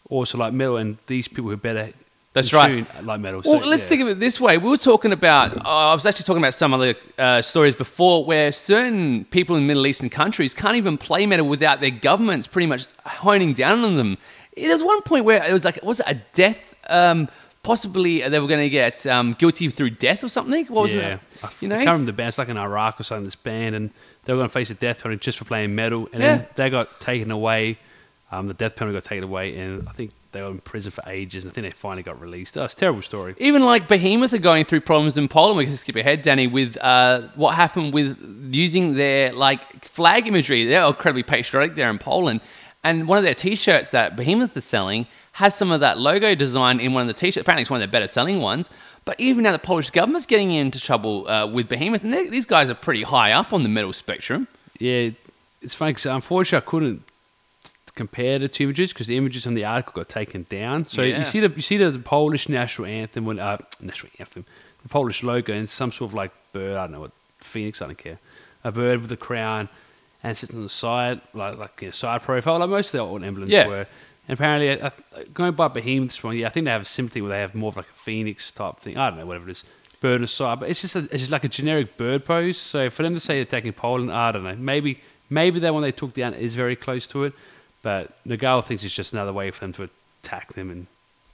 also 0.09 0.39
like 0.39 0.53
metal, 0.53 0.77
and 0.77 0.99
these 1.07 1.29
people 1.29 1.45
who 1.45 1.53
are 1.53 1.57
better. 1.57 1.93
That's 2.35 2.53
right. 2.55 2.87
Like 3.05 3.21
metal. 3.21 3.43
Well, 3.45 3.61
So, 3.61 3.67
let's 3.69 3.83
yeah. 3.85 3.89
think 3.91 4.03
of 4.03 4.09
it 4.09 4.19
this 4.19 4.41
way. 4.41 4.57
We 4.57 4.71
were 4.71 4.79
talking 4.79 5.13
about, 5.13 5.55
uh, 5.67 5.69
I 5.69 5.93
was 5.93 6.07
actually 6.07 6.25
talking 6.25 6.43
about 6.43 6.55
some 6.55 6.73
other 6.73 6.95
uh, 7.19 7.43
stories 7.43 7.75
before 7.75 8.25
where 8.25 8.51
certain 8.53 9.27
people 9.27 9.55
in 9.57 9.67
Middle 9.67 9.87
Eastern 9.87 10.09
countries 10.09 10.55
can't 10.55 10.77
even 10.77 10.97
play 10.97 11.27
metal 11.27 11.47
without 11.47 11.83
their 11.83 11.91
governments 11.91 12.47
pretty 12.47 12.67
much 12.67 12.87
honing 13.05 13.53
down 13.53 13.85
on 13.85 13.97
them. 13.97 14.17
There 14.57 14.71
was 14.73 14.83
one 14.83 15.03
point 15.03 15.27
where 15.27 15.45
it 15.45 15.53
was 15.53 15.67
like, 15.67 15.83
was 15.83 16.01
it 16.01 16.07
a 16.09 16.15
death? 16.33 16.59
Um, 16.89 17.29
possibly 17.63 18.27
they 18.27 18.41
were 18.41 18.49
going 18.49 18.61
to 18.65 18.71
get 18.71 19.07
um, 19.07 19.35
guilty 19.35 19.69
through 19.69 19.91
death 19.91 20.25
or 20.25 20.29
something. 20.29 20.65
What 20.67 20.83
was 20.83 20.95
yeah. 20.95 21.15
it? 21.15 21.21
I 21.45 21.49
can't 21.49 21.63
remember 21.71 22.07
the 22.07 22.13
band. 22.15 22.29
It's 22.29 22.39
like 22.39 22.49
in 22.49 22.57
Iraq 22.57 22.99
or 22.99 23.03
something. 23.05 23.25
This 23.25 23.35
band, 23.37 23.75
and 23.75 23.91
they 24.25 24.33
were 24.33 24.39
going 24.39 24.49
to 24.49 24.53
face 24.53 24.71
a 24.71 24.75
death 24.75 25.03
penalty 25.03 25.21
just 25.21 25.37
for 25.37 25.45
playing 25.45 25.75
metal, 25.75 26.09
and 26.15 26.23
Yeah. 26.23 26.37
then 26.37 26.47
they 26.57 26.71
got 26.71 26.99
taken 26.99 27.31
away. 27.31 27.79
Um, 28.33 28.49
the 28.49 28.55
death 28.55 28.77
penalty 28.77 28.97
got 28.97 29.05
taken 29.05 29.25
away, 29.25 29.55
and 29.57 29.87
I 29.87 29.93
think 29.93 30.11
they 30.33 30.41
were 30.41 30.49
in 30.49 30.61
prison 30.61 30.91
for 30.91 31.03
ages. 31.07 31.45
And 31.45 31.53
I 31.53 31.55
think 31.55 31.67
they 31.67 31.71
finally 31.71 32.03
got 32.03 32.19
released. 32.19 32.55
That's 32.55 32.73
a 32.73 32.77
terrible 32.77 33.03
story. 33.03 33.35
Even 33.37 33.63
like 33.63 33.89
Behemoth 33.89 34.33
are 34.33 34.39
going 34.39 34.65
through 34.65 34.81
problems 34.81 35.19
in 35.19 35.29
Poland. 35.29 35.59
We 35.59 35.67
can 35.67 35.77
skip 35.77 35.97
ahead, 35.97 36.23
Danny, 36.23 36.47
with 36.47 36.79
uh, 36.81 37.29
what 37.35 37.57
happened 37.57 37.93
with 37.93 38.19
using 38.51 38.95
their 38.95 39.35
like 39.35 39.85
flag 39.85 40.27
imagery. 40.27 40.65
They're 40.65 40.87
incredibly 40.87 41.23
patriotic 41.23 41.77
there 41.77 41.91
in 41.91 41.99
Poland, 41.99 42.41
and 42.83 43.07
one 43.07 43.19
of 43.19 43.25
their 43.25 43.35
T-shirts 43.35 43.91
that 43.91 44.17
Behemoth 44.17 44.57
is 44.57 44.65
selling 44.65 45.07
has 45.33 45.55
some 45.55 45.71
of 45.71 45.81
that 45.81 45.99
logo 45.99 46.35
design 46.35 46.81
in 46.81 46.95
one 46.95 47.03
of 47.03 47.09
the 47.09 47.15
T-shirts. 47.15 47.43
Apparently, 47.43 47.63
it's 47.63 47.71
one 47.71 47.83
of 47.83 47.83
their 47.83 47.93
better 47.93 48.07
selling 48.07 48.41
ones. 48.41 48.71
But 49.05 49.19
even 49.21 49.43
now, 49.43 49.53
the 49.53 49.59
Polish 49.59 49.91
government's 49.91 50.27
getting 50.27 50.53
into 50.53 50.81
trouble 50.81 51.29
uh, 51.29 51.47
with 51.47 51.69
Behemoth, 51.69 52.05
and 52.05 52.13
these 52.13 52.47
guys 52.47 52.71
are 52.71 52.75
pretty 52.75 53.03
high 53.03 53.33
up 53.33 53.53
on 53.53 53.63
the 53.63 53.69
metal 53.69 53.93
spectrum. 53.93 54.49
Yeah, 54.79 55.11
it's 55.61 55.75
funny 55.75 55.93
because 55.93 56.07
unfortunately 56.07 56.67
I 56.67 56.71
couldn't 56.71 57.03
compare 57.95 58.39
the 58.39 58.49
two 58.49 58.65
images 58.65 58.93
because 58.93 59.07
the 59.07 59.17
images 59.17 59.47
on 59.47 59.55
the 59.55 59.65
article 59.65 59.93
got 59.95 60.09
taken 60.09 60.47
down. 60.49 60.87
So 60.87 61.03
Yeah. 61.03 61.19
you 61.21 61.25
see 61.25 61.41
the 61.41 61.51
you 61.55 61.63
see 61.63 61.77
the 61.77 61.99
Polish 61.99 62.49
national 62.49 62.87
anthem 62.89 63.25
when 63.25 63.39
uh, 63.39 63.59
national 63.81 64.13
anthem, 64.19 64.45
the 64.83 64.89
Polish 64.89 65.23
logo 65.23 65.53
and 65.53 65.69
some 65.69 65.93
sort 65.93 66.11
of 66.11 66.15
like 66.15 66.33
bird. 66.53 66.77
I 66.77 66.83
don't 66.85 66.93
know 66.93 67.01
what 67.01 67.13
phoenix. 67.41 67.83
I 67.83 67.87
don't 67.87 67.99
care. 67.99 68.19
A 68.65 68.73
bird 68.73 69.03
with 69.03 69.13
a 69.13 69.17
crown 69.17 69.69
and 70.23 70.37
sitting 70.39 70.57
on 70.57 70.63
the 70.63 70.69
side 70.69 71.21
like 71.35 71.59
like 71.59 71.83
you 71.83 71.89
know, 71.89 71.93
side 71.93 72.23
profile 72.23 72.59
like 72.59 72.71
most 72.71 72.87
of 72.89 72.93
the 72.93 72.99
old 73.01 73.23
emblems 73.25 73.51
Yeah. 73.53 73.67
were. 73.67 73.87
And 74.29 74.39
apparently, 74.39 74.91
going 75.35 75.53
by 75.55 75.67
Behemoth's 75.67 76.23
one, 76.23 76.37
yeah, 76.37 76.47
I 76.47 76.51
think 76.51 76.65
they 76.65 76.71
have 76.71 76.83
a 76.83 76.85
sympathy 76.85 77.21
where 77.21 77.31
they 77.31 77.41
have 77.41 77.57
more 77.57 77.71
of 77.71 77.77
like 77.77 77.91
a 77.91 77.93
phoenix 77.93 78.53
type 78.53 78.79
thing. 78.79 78.97
I 78.97 79.11
don't 79.11 79.19
know, 79.19 79.27
whatever 79.27 79.49
it 79.49 79.53
is. 79.53 79.65
Bird 80.01 80.21
on 80.21 80.29
side, 80.29 80.61
but 80.61 80.71
it's 80.71 80.81
just 80.81 80.95
a, 80.95 81.01
it's 81.01 81.19
just 81.25 81.31
like 81.33 81.43
a 81.43 81.49
generic 81.49 81.97
bird 81.97 82.25
pose. 82.25 82.57
So 82.57 82.89
for 82.89 83.03
them 83.03 83.15
to 83.15 83.21
say 83.21 83.35
they're 83.35 83.43
attacking 83.43 83.73
Poland, 83.73 84.13
I 84.13 84.31
don't 84.31 84.45
know. 84.45 84.55
Maybe 84.57 85.01
maybe 85.29 85.59
that 85.61 85.75
one 85.75 85.83
they 85.83 85.91
took 85.93 86.15
down 86.15 86.35
is 86.35 86.55
very 86.55 86.77
close 86.77 87.07
to 87.09 87.25
it, 87.25 87.33
but 87.83 88.13
Nergal 88.27 88.65
thinks 88.65 88.85
it's 88.85 88.95
just 88.95 89.13
another 89.13 89.33
way 89.33 89.51
for 89.51 89.61
them 89.61 89.73
to 89.75 89.89
attack 90.23 90.53
them 90.55 90.71
and 90.71 90.87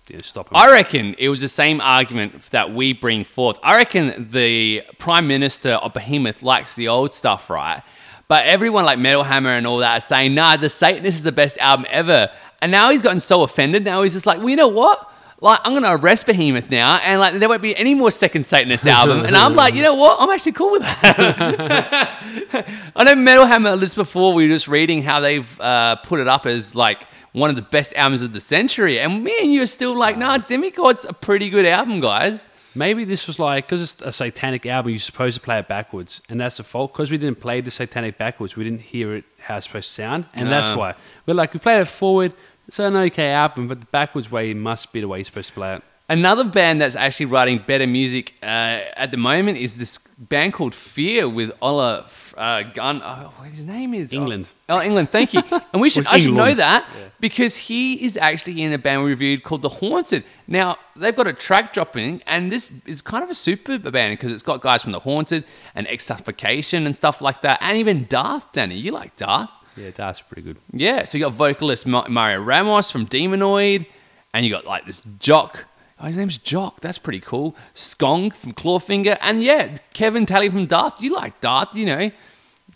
you 0.08 0.16
know, 0.16 0.20
stop 0.22 0.48
them. 0.48 0.56
I 0.56 0.70
reckon 0.72 1.14
it 1.18 1.28
was 1.28 1.40
the 1.40 1.48
same 1.48 1.80
argument 1.80 2.50
that 2.50 2.72
we 2.72 2.92
bring 2.92 3.24
forth. 3.24 3.58
I 3.62 3.76
reckon 3.76 4.28
the 4.30 4.82
Prime 4.98 5.26
Minister 5.26 5.72
of 5.72 5.92
Behemoth 5.92 6.42
likes 6.42 6.74
the 6.74 6.88
old 6.88 7.12
stuff, 7.12 7.50
right? 7.50 7.82
But 8.26 8.46
everyone 8.46 8.84
like 8.84 8.98
Metal 8.98 9.22
Hammer 9.22 9.50
and 9.50 9.66
all 9.66 9.78
that 9.78 9.98
are 9.98 10.00
saying, 10.00 10.34
nah, 10.34 10.56
the 10.56 10.68
Satanist 10.68 11.18
is 11.18 11.22
the 11.22 11.32
best 11.32 11.56
album 11.58 11.86
ever. 11.88 12.30
And 12.60 12.70
now 12.70 12.90
he's 12.90 13.02
gotten 13.02 13.20
so 13.20 13.42
offended. 13.42 13.84
Now 13.84 14.02
he's 14.02 14.12
just 14.12 14.26
like, 14.26 14.38
well, 14.38 14.50
you 14.50 14.56
know 14.56 14.68
what? 14.68 15.07
Like, 15.40 15.60
I'm 15.62 15.72
going 15.72 15.84
to 15.84 15.94
arrest 15.94 16.26
Behemoth 16.26 16.68
now, 16.68 16.96
and 16.96 17.20
like, 17.20 17.38
there 17.38 17.48
won't 17.48 17.62
be 17.62 17.76
any 17.76 17.94
more 17.94 18.10
second 18.10 18.44
Satanist 18.44 18.86
album. 18.98 19.24
and 19.24 19.36
I'm 19.36 19.54
like, 19.54 19.74
you 19.74 19.82
know 19.82 19.94
what? 19.94 20.20
I'm 20.20 20.30
actually 20.30 20.52
cool 20.52 20.72
with 20.72 20.82
that. 20.82 22.66
I 22.96 23.04
know 23.04 23.14
Metal 23.14 23.46
Hammer, 23.46 23.76
this 23.76 23.94
before, 23.94 24.34
we 24.34 24.48
were 24.48 24.54
just 24.54 24.66
reading 24.66 25.02
how 25.04 25.20
they've 25.20 25.60
uh, 25.60 25.96
put 25.96 26.18
it 26.18 26.26
up 26.26 26.44
as 26.46 26.74
like 26.74 27.06
one 27.32 27.50
of 27.50 27.56
the 27.56 27.62
best 27.62 27.92
albums 27.94 28.22
of 28.22 28.32
the 28.32 28.40
century. 28.40 28.98
And 28.98 29.22
me 29.22 29.36
and 29.40 29.52
you 29.52 29.62
are 29.62 29.66
still 29.66 29.96
like, 29.96 30.18
nah, 30.18 30.38
Demigod's 30.38 31.04
a 31.04 31.12
pretty 31.12 31.50
good 31.50 31.66
album, 31.66 32.00
guys. 32.00 32.48
Maybe 32.74 33.04
this 33.04 33.26
was 33.26 33.38
like 33.38 33.66
because 33.66 33.82
it's 33.82 34.02
a 34.02 34.12
satanic 34.12 34.66
album, 34.66 34.90
you're 34.90 34.98
supposed 34.98 35.36
to 35.36 35.40
play 35.40 35.58
it 35.58 35.68
backwards, 35.68 36.20
and 36.28 36.40
that's 36.40 36.58
the 36.58 36.64
fault. 36.64 36.92
Because 36.92 37.10
we 37.10 37.18
didn't 37.18 37.40
play 37.40 37.60
the 37.60 37.70
satanic 37.70 38.18
backwards, 38.18 38.56
we 38.56 38.64
didn't 38.64 38.82
hear 38.82 39.14
it 39.14 39.24
how 39.40 39.56
it's 39.56 39.66
supposed 39.66 39.88
to 39.88 39.94
sound, 39.94 40.26
and 40.34 40.48
that's 40.50 40.68
why 40.76 40.94
we're 41.26 41.34
like 41.34 41.54
we 41.54 41.60
played 41.60 41.80
it 41.80 41.86
forward. 41.88 42.34
It's 42.68 42.78
an 42.78 42.96
okay 42.96 43.30
album, 43.30 43.66
but 43.66 43.80
the 43.80 43.86
backwards 43.86 44.30
way 44.30 44.52
must 44.52 44.92
be 44.92 45.00
the 45.00 45.08
way 45.08 45.18
you're 45.18 45.24
supposed 45.24 45.48
to 45.48 45.54
play 45.54 45.76
it. 45.76 45.82
Another 46.10 46.44
band 46.44 46.80
that's 46.80 46.96
actually 46.96 47.26
writing 47.26 47.62
better 47.66 47.86
music 47.86 48.34
uh, 48.42 48.80
at 48.94 49.10
the 49.10 49.16
moment 49.16 49.58
is 49.58 49.78
this 49.78 49.98
band 50.18 50.52
called 50.52 50.74
Fear 50.74 51.28
with 51.28 51.52
Ola 51.60 52.06
uh, 52.36 52.62
Gunn. 52.62 53.00
Oh, 53.02 53.32
his 53.50 53.66
name 53.66 53.92
is 53.94 54.12
Englund. 54.12 54.46
Oh, 54.68 54.76
Englund. 54.76 55.08
Thank 55.08 55.34
you. 55.34 55.42
And 55.72 55.82
we 55.82 55.90
should 55.90 56.06
I 56.06 56.18
should 56.18 56.34
know 56.34 56.54
that 56.54 56.86
because 57.20 57.56
he 57.56 58.04
is 58.04 58.16
actually 58.16 58.62
in 58.62 58.72
a 58.72 58.78
band 58.78 59.02
we 59.02 59.10
reviewed 59.10 59.42
called 59.42 59.62
The 59.62 59.68
Haunted. 59.68 60.24
Now 60.46 60.76
they've 60.96 61.16
got 61.16 61.26
a 61.26 61.32
track 61.32 61.72
dropping, 61.72 62.22
and 62.26 62.50
this 62.50 62.72
is 62.86 63.02
kind 63.02 63.22
of 63.22 63.30
a 63.30 63.34
super 63.34 63.78
band 63.78 64.12
because 64.12 64.32
it's 64.32 64.42
got 64.42 64.60
guys 64.62 64.82
from 64.82 64.92
The 64.92 65.00
Haunted 65.00 65.44
and 65.74 65.86
Ex 65.86 66.04
Suffocation 66.04 66.86
and 66.86 66.96
stuff 66.96 67.20
like 67.20 67.42
that, 67.42 67.58
and 67.60 67.76
even 67.76 68.06
Darth. 68.08 68.50
Danny, 68.52 68.76
you 68.76 68.92
like 68.92 69.16
Darth? 69.16 69.50
Yeah, 69.78 69.90
that's 69.94 70.20
pretty 70.20 70.42
good. 70.42 70.56
Yeah, 70.72 71.04
so 71.04 71.18
you 71.18 71.24
got 71.24 71.32
vocalist 71.32 71.86
Mario 71.86 72.40
Ramos 72.40 72.90
from 72.90 73.06
Demonoid, 73.06 73.86
and 74.34 74.44
you 74.44 74.50
got 74.52 74.66
like 74.66 74.86
this 74.86 75.00
Jock. 75.18 75.64
Oh, 76.00 76.06
his 76.06 76.16
name's 76.16 76.38
Jock. 76.38 76.80
That's 76.80 76.98
pretty 76.98 77.20
cool. 77.20 77.56
Skog 77.74 78.34
from 78.34 78.52
Clawfinger, 78.54 79.18
and 79.20 79.42
yeah, 79.42 79.76
Kevin 79.92 80.26
Talley 80.26 80.48
from 80.48 80.66
Darth. 80.66 81.00
You 81.00 81.14
like 81.14 81.40
Darth, 81.40 81.74
you 81.74 81.86
know? 81.86 82.10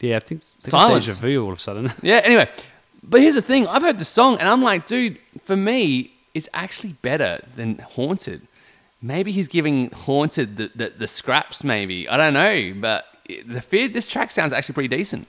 Yeah, 0.00 0.16
I 0.16 0.20
think, 0.20 0.40
I 0.40 0.44
think 0.44 0.44
Silence. 0.58 1.06
Deja 1.06 1.20
vu 1.20 1.44
all 1.44 1.52
of 1.52 1.58
a 1.58 1.60
sudden. 1.60 1.92
Yeah. 2.02 2.20
Anyway, 2.24 2.48
but 3.02 3.20
here's 3.20 3.34
the 3.34 3.42
thing: 3.42 3.66
I've 3.68 3.82
heard 3.82 3.98
the 3.98 4.04
song, 4.04 4.38
and 4.38 4.48
I'm 4.48 4.62
like, 4.62 4.86
dude, 4.86 5.18
for 5.44 5.56
me, 5.56 6.12
it's 6.34 6.48
actually 6.52 6.94
better 7.02 7.40
than 7.56 7.78
Haunted. 7.78 8.46
Maybe 9.00 9.32
he's 9.32 9.48
giving 9.48 9.90
Haunted 9.90 10.56
the 10.56 10.70
the, 10.74 10.88
the 10.90 11.06
scraps. 11.06 11.62
Maybe 11.62 12.08
I 12.08 12.16
don't 12.16 12.34
know, 12.34 12.72
but 12.80 13.04
the 13.46 13.60
fear. 13.60 13.88
This 13.88 14.08
track 14.08 14.30
sounds 14.30 14.52
actually 14.52 14.74
pretty 14.74 14.88
decent. 14.96 15.28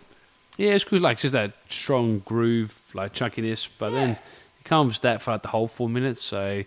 Yeah, 0.57 0.71
it's 0.71 0.83
cool. 0.83 0.99
Like 0.99 1.19
just 1.19 1.33
that 1.33 1.53
strong 1.67 2.19
groove, 2.19 2.79
like 2.93 3.13
chunkiness, 3.13 3.67
but 3.77 3.89
then 3.89 4.11
it 4.11 4.65
comes 4.65 4.99
that 5.01 5.21
for 5.21 5.31
like 5.31 5.41
the 5.41 5.47
whole 5.47 5.67
four 5.67 5.89
minutes. 5.89 6.21
So 6.21 6.63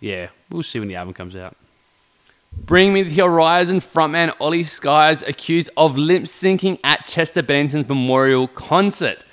yeah, 0.00 0.28
we'll 0.50 0.62
see 0.62 0.78
when 0.78 0.88
the 0.88 0.96
album 0.96 1.14
comes 1.14 1.34
out. 1.34 1.56
Bring 2.56 2.92
Me 2.92 3.02
the 3.02 3.22
Horizon 3.22 3.80
frontman 3.80 4.32
Oli 4.38 4.62
Sykes 4.62 5.22
accused 5.22 5.70
of 5.76 5.98
lip 5.98 6.22
syncing 6.22 6.78
at 6.84 7.04
Chester 7.04 7.42
Bennington's 7.42 7.88
memorial 7.88 8.46
concert. 8.46 9.24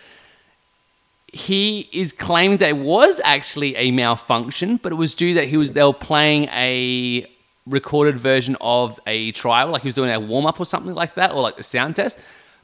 He 1.31 1.87
is 1.93 2.11
claiming 2.11 2.57
that 2.57 2.69
it 2.69 2.77
was 2.77 3.21
actually 3.23 3.75
a 3.75 3.91
malfunction, 3.91 4.77
but 4.77 4.91
it 4.91 4.95
was 4.95 5.13
due 5.13 5.35
that 5.35 5.47
he 5.47 5.55
was 5.55 5.73
they 5.73 5.83
were 5.83 5.93
playing 5.93 6.45
a 6.45 7.29
recorded 7.67 8.15
version 8.15 8.57
of 8.59 8.99
a 9.05 9.31
trial, 9.33 9.69
like 9.69 9.83
he 9.83 9.87
was 9.87 9.95
doing 9.95 10.09
a 10.09 10.19
warm 10.19 10.45
up 10.45 10.59
or 10.59 10.65
something 10.65 10.93
like 10.93 11.15
that, 11.15 11.31
or 11.31 11.41
like 11.41 11.55
the 11.55 11.63
sound 11.63 11.95
test. 11.95 12.19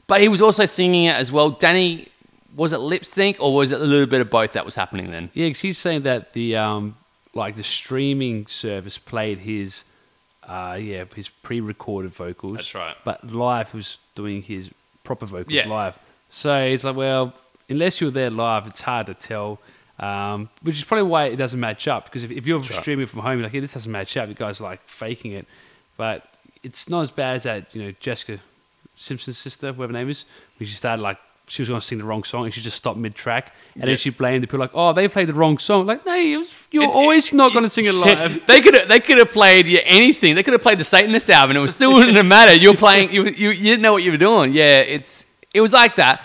But 0.08 0.20
he 0.20 0.28
was 0.28 0.42
also 0.42 0.64
singing 0.64 1.04
it 1.04 1.14
as 1.16 1.30
well. 1.30 1.50
Danny, 1.50 2.08
was 2.56 2.72
it 2.72 2.78
lip 2.78 3.04
sync 3.04 3.36
or 3.40 3.54
was 3.54 3.70
it 3.72 3.80
a 3.80 3.84
little 3.84 4.06
bit 4.06 4.20
of 4.20 4.30
both 4.30 4.52
that 4.54 4.64
was 4.64 4.74
happening 4.74 5.10
then? 5.12 5.30
Yeah, 5.34 5.48
'cause 5.48 5.60
he's 5.60 5.78
saying 5.78 6.02
that 6.02 6.32
the 6.32 6.56
um, 6.56 6.96
like 7.34 7.54
the 7.54 7.62
streaming 7.62 8.46
service 8.48 8.98
played 8.98 9.38
his, 9.40 9.84
uh, 10.48 10.76
yeah, 10.80 11.04
his 11.14 11.28
pre-recorded 11.28 12.12
vocals. 12.12 12.56
That's 12.56 12.74
right. 12.74 12.96
But 13.04 13.22
live 13.32 13.72
was 13.74 13.98
doing 14.14 14.42
his 14.42 14.70
proper 15.04 15.26
vocals 15.26 15.52
Yeah. 15.54 15.68
live. 15.68 15.98
So 16.30 16.58
it's 16.58 16.84
like, 16.84 16.96
well, 16.96 17.34
unless 17.68 18.00
you're 18.00 18.10
there 18.10 18.30
live, 18.30 18.66
it's 18.66 18.80
hard 18.80 19.06
to 19.06 19.14
tell. 19.14 19.60
Um, 20.00 20.48
which 20.62 20.76
is 20.76 20.84
probably 20.84 21.08
why 21.08 21.24
it 21.26 21.36
doesn't 21.36 21.58
match 21.58 21.88
up 21.88 22.04
because 22.04 22.22
if, 22.24 22.30
if 22.30 22.46
you're 22.46 22.60
right. 22.60 22.72
streaming 22.80 23.06
from 23.06 23.20
home, 23.20 23.38
you're 23.38 23.42
like, 23.46 23.52
yeah, 23.52 23.60
this 23.60 23.74
doesn't 23.74 23.90
match 23.90 24.16
up. 24.16 24.28
You 24.28 24.34
guys 24.36 24.60
are 24.60 24.64
like 24.64 24.80
faking 24.88 25.32
it, 25.32 25.46
but 25.96 26.24
it's 26.62 26.88
not 26.88 27.00
as 27.02 27.10
bad 27.10 27.36
as 27.36 27.42
that. 27.42 27.74
You 27.74 27.82
know, 27.82 27.92
Jessica 28.00 28.38
Simpson's 28.98 29.38
sister, 29.38 29.72
whoever 29.72 29.92
her 29.92 29.98
name 29.98 30.10
is, 30.10 30.24
when 30.58 30.66
she 30.68 30.74
started 30.74 31.02
like 31.02 31.18
she 31.46 31.62
was 31.62 31.68
going 31.70 31.80
to 31.80 31.86
sing 31.86 31.96
the 31.96 32.04
wrong 32.04 32.24
song 32.24 32.44
and 32.44 32.52
she 32.52 32.60
just 32.60 32.76
stopped 32.76 32.98
mid 32.98 33.14
track 33.14 33.54
and 33.74 33.82
Yeah. 33.82 33.86
then 33.86 33.96
she 33.96 34.10
blamed 34.10 34.42
the 34.42 34.46
people 34.46 34.58
like, 34.60 34.72
oh, 34.74 34.92
they 34.92 35.08
played 35.08 35.28
the 35.28 35.32
wrong 35.34 35.56
song. 35.56 35.86
Like, 35.86 36.04
no, 36.04 36.14
it 36.14 36.36
was, 36.36 36.68
you're 36.70 36.82
It- 36.84 36.90
always 36.90 37.32
not 37.32 37.52
going 37.54 37.64
to 37.64 37.70
sing 37.70 37.86
it 37.86 37.94
live. 38.06 38.44
they 38.46 38.60
could 38.60 38.74
have 38.74 38.86
they 38.88 39.00
could 39.00 39.16
have 39.16 39.30
played 39.32 39.66
yeah, 39.66 39.80
anything. 39.86 40.34
They 40.34 40.42
could 40.42 40.52
have 40.52 40.60
played 40.62 40.78
the 40.78 40.84
Satanist 40.84 41.30
album. 41.30 41.52
and 41.52 41.58
It 41.58 41.62
was 41.62 41.74
still 41.74 41.94
wouldn't 41.94 42.16
have 42.16 42.26
mattered. 42.26 42.60
You're 42.60 42.74
playing. 42.76 43.12
You, 43.12 43.24
you 43.24 43.48
you 43.50 43.62
didn't 43.62 43.80
know 43.80 43.92
what 43.92 44.02
you 44.02 44.10
were 44.10 44.18
doing. 44.18 44.52
Yeah, 44.52 44.80
it's 44.80 45.24
it 45.54 45.62
was 45.62 45.72
like 45.72 45.94
that. 45.96 46.22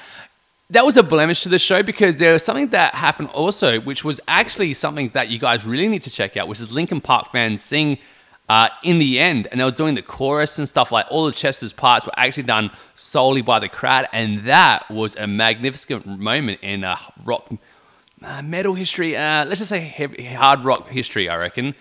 That 0.71 0.83
was 0.85 0.97
a 0.97 1.03
blemish 1.03 1.43
to 1.43 1.49
the 1.49 1.59
show 1.59 1.83
because 1.83 2.17
there 2.17 2.33
was 2.33 2.43
something 2.43 2.69
that 2.69 2.95
happened 2.95 3.29
also, 3.29 3.79
which 3.79 4.03
was 4.03 4.19
actually 4.27 4.73
something 4.73 5.09
that 5.09 5.29
you 5.29 5.37
guys 5.37 5.65
really 5.65 5.87
need 5.87 6.01
to 6.01 6.09
check 6.09 6.35
out, 6.35 6.47
which 6.49 6.59
is 6.59 6.71
Linkin 6.71 6.99
Park 6.99 7.31
fans 7.31 7.61
sing 7.61 7.97
uh, 8.49 8.69
in 8.83 8.99
the 8.99 9.19
end, 9.19 9.47
and 9.51 9.59
they 9.59 9.63
were 9.63 9.71
doing 9.71 9.95
the 9.95 10.01
chorus 10.01 10.57
and 10.59 10.67
stuff 10.67 10.91
like 10.91 11.05
all 11.09 11.27
of 11.27 11.35
Chester's 11.35 11.73
parts 11.73 12.05
were 12.05 12.13
actually 12.17 12.43
done 12.43 12.71
solely 12.93 13.41
by 13.41 13.59
the 13.59 13.69
crowd, 13.69 14.07
and 14.11 14.39
that 14.45 14.89
was 14.89 15.15
a 15.15 15.27
magnificent 15.27 16.05
moment 16.05 16.59
in 16.61 16.83
uh, 16.83 16.97
rock 17.23 17.49
uh, 18.21 18.41
metal 18.41 18.73
history. 18.73 19.15
Uh, 19.15 19.45
let's 19.45 19.59
just 19.59 19.69
say 19.69 19.79
heavy, 19.79 20.25
hard 20.25 20.63
rock 20.63 20.89
history. 20.89 21.29
I 21.29 21.37
reckon 21.37 21.75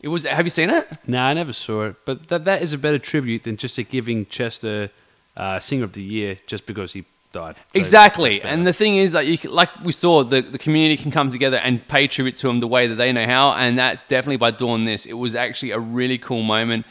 it 0.00 0.08
was. 0.08 0.24
Have 0.24 0.46
you 0.46 0.50
seen 0.50 0.70
it? 0.70 0.86
No, 1.06 1.20
I 1.20 1.34
never 1.34 1.52
saw 1.52 1.86
it, 1.86 1.96
but 2.04 2.28
that 2.28 2.44
that 2.44 2.62
is 2.62 2.72
a 2.72 2.78
better 2.78 2.98
tribute 2.98 3.44
than 3.44 3.56
just 3.56 3.78
a 3.78 3.82
giving 3.82 4.26
Chester 4.26 4.90
uh, 5.36 5.60
Singer 5.60 5.84
of 5.84 5.92
the 5.92 6.02
Year 6.02 6.38
just 6.46 6.66
because 6.66 6.92
he 6.92 7.04
died. 7.38 7.56
So 7.56 7.80
exactly. 7.80 8.42
And 8.42 8.66
the 8.66 8.72
thing 8.72 8.96
is 8.96 9.12
that 9.12 9.26
you 9.26 9.38
can, 9.38 9.52
like 9.52 9.70
we 9.82 9.92
saw, 9.92 10.24
the, 10.24 10.40
the 10.40 10.58
community 10.58 10.96
can 11.02 11.10
come 11.10 11.28
together 11.30 11.58
and 11.58 11.86
pay 11.94 12.06
tribute 12.06 12.36
to 12.42 12.48
him 12.48 12.60
the 12.60 12.66
way 12.76 12.86
that 12.88 12.96
they 12.96 13.12
know 13.12 13.26
how, 13.26 13.52
and 13.52 13.78
that's 13.78 14.04
definitely 14.04 14.36
by 14.36 14.50
doing 14.50 14.84
this. 14.84 15.06
It 15.06 15.18
was 15.24 15.34
actually 15.34 15.72
a 15.72 15.78
really 15.98 16.18
cool 16.18 16.42
moment. 16.42 16.86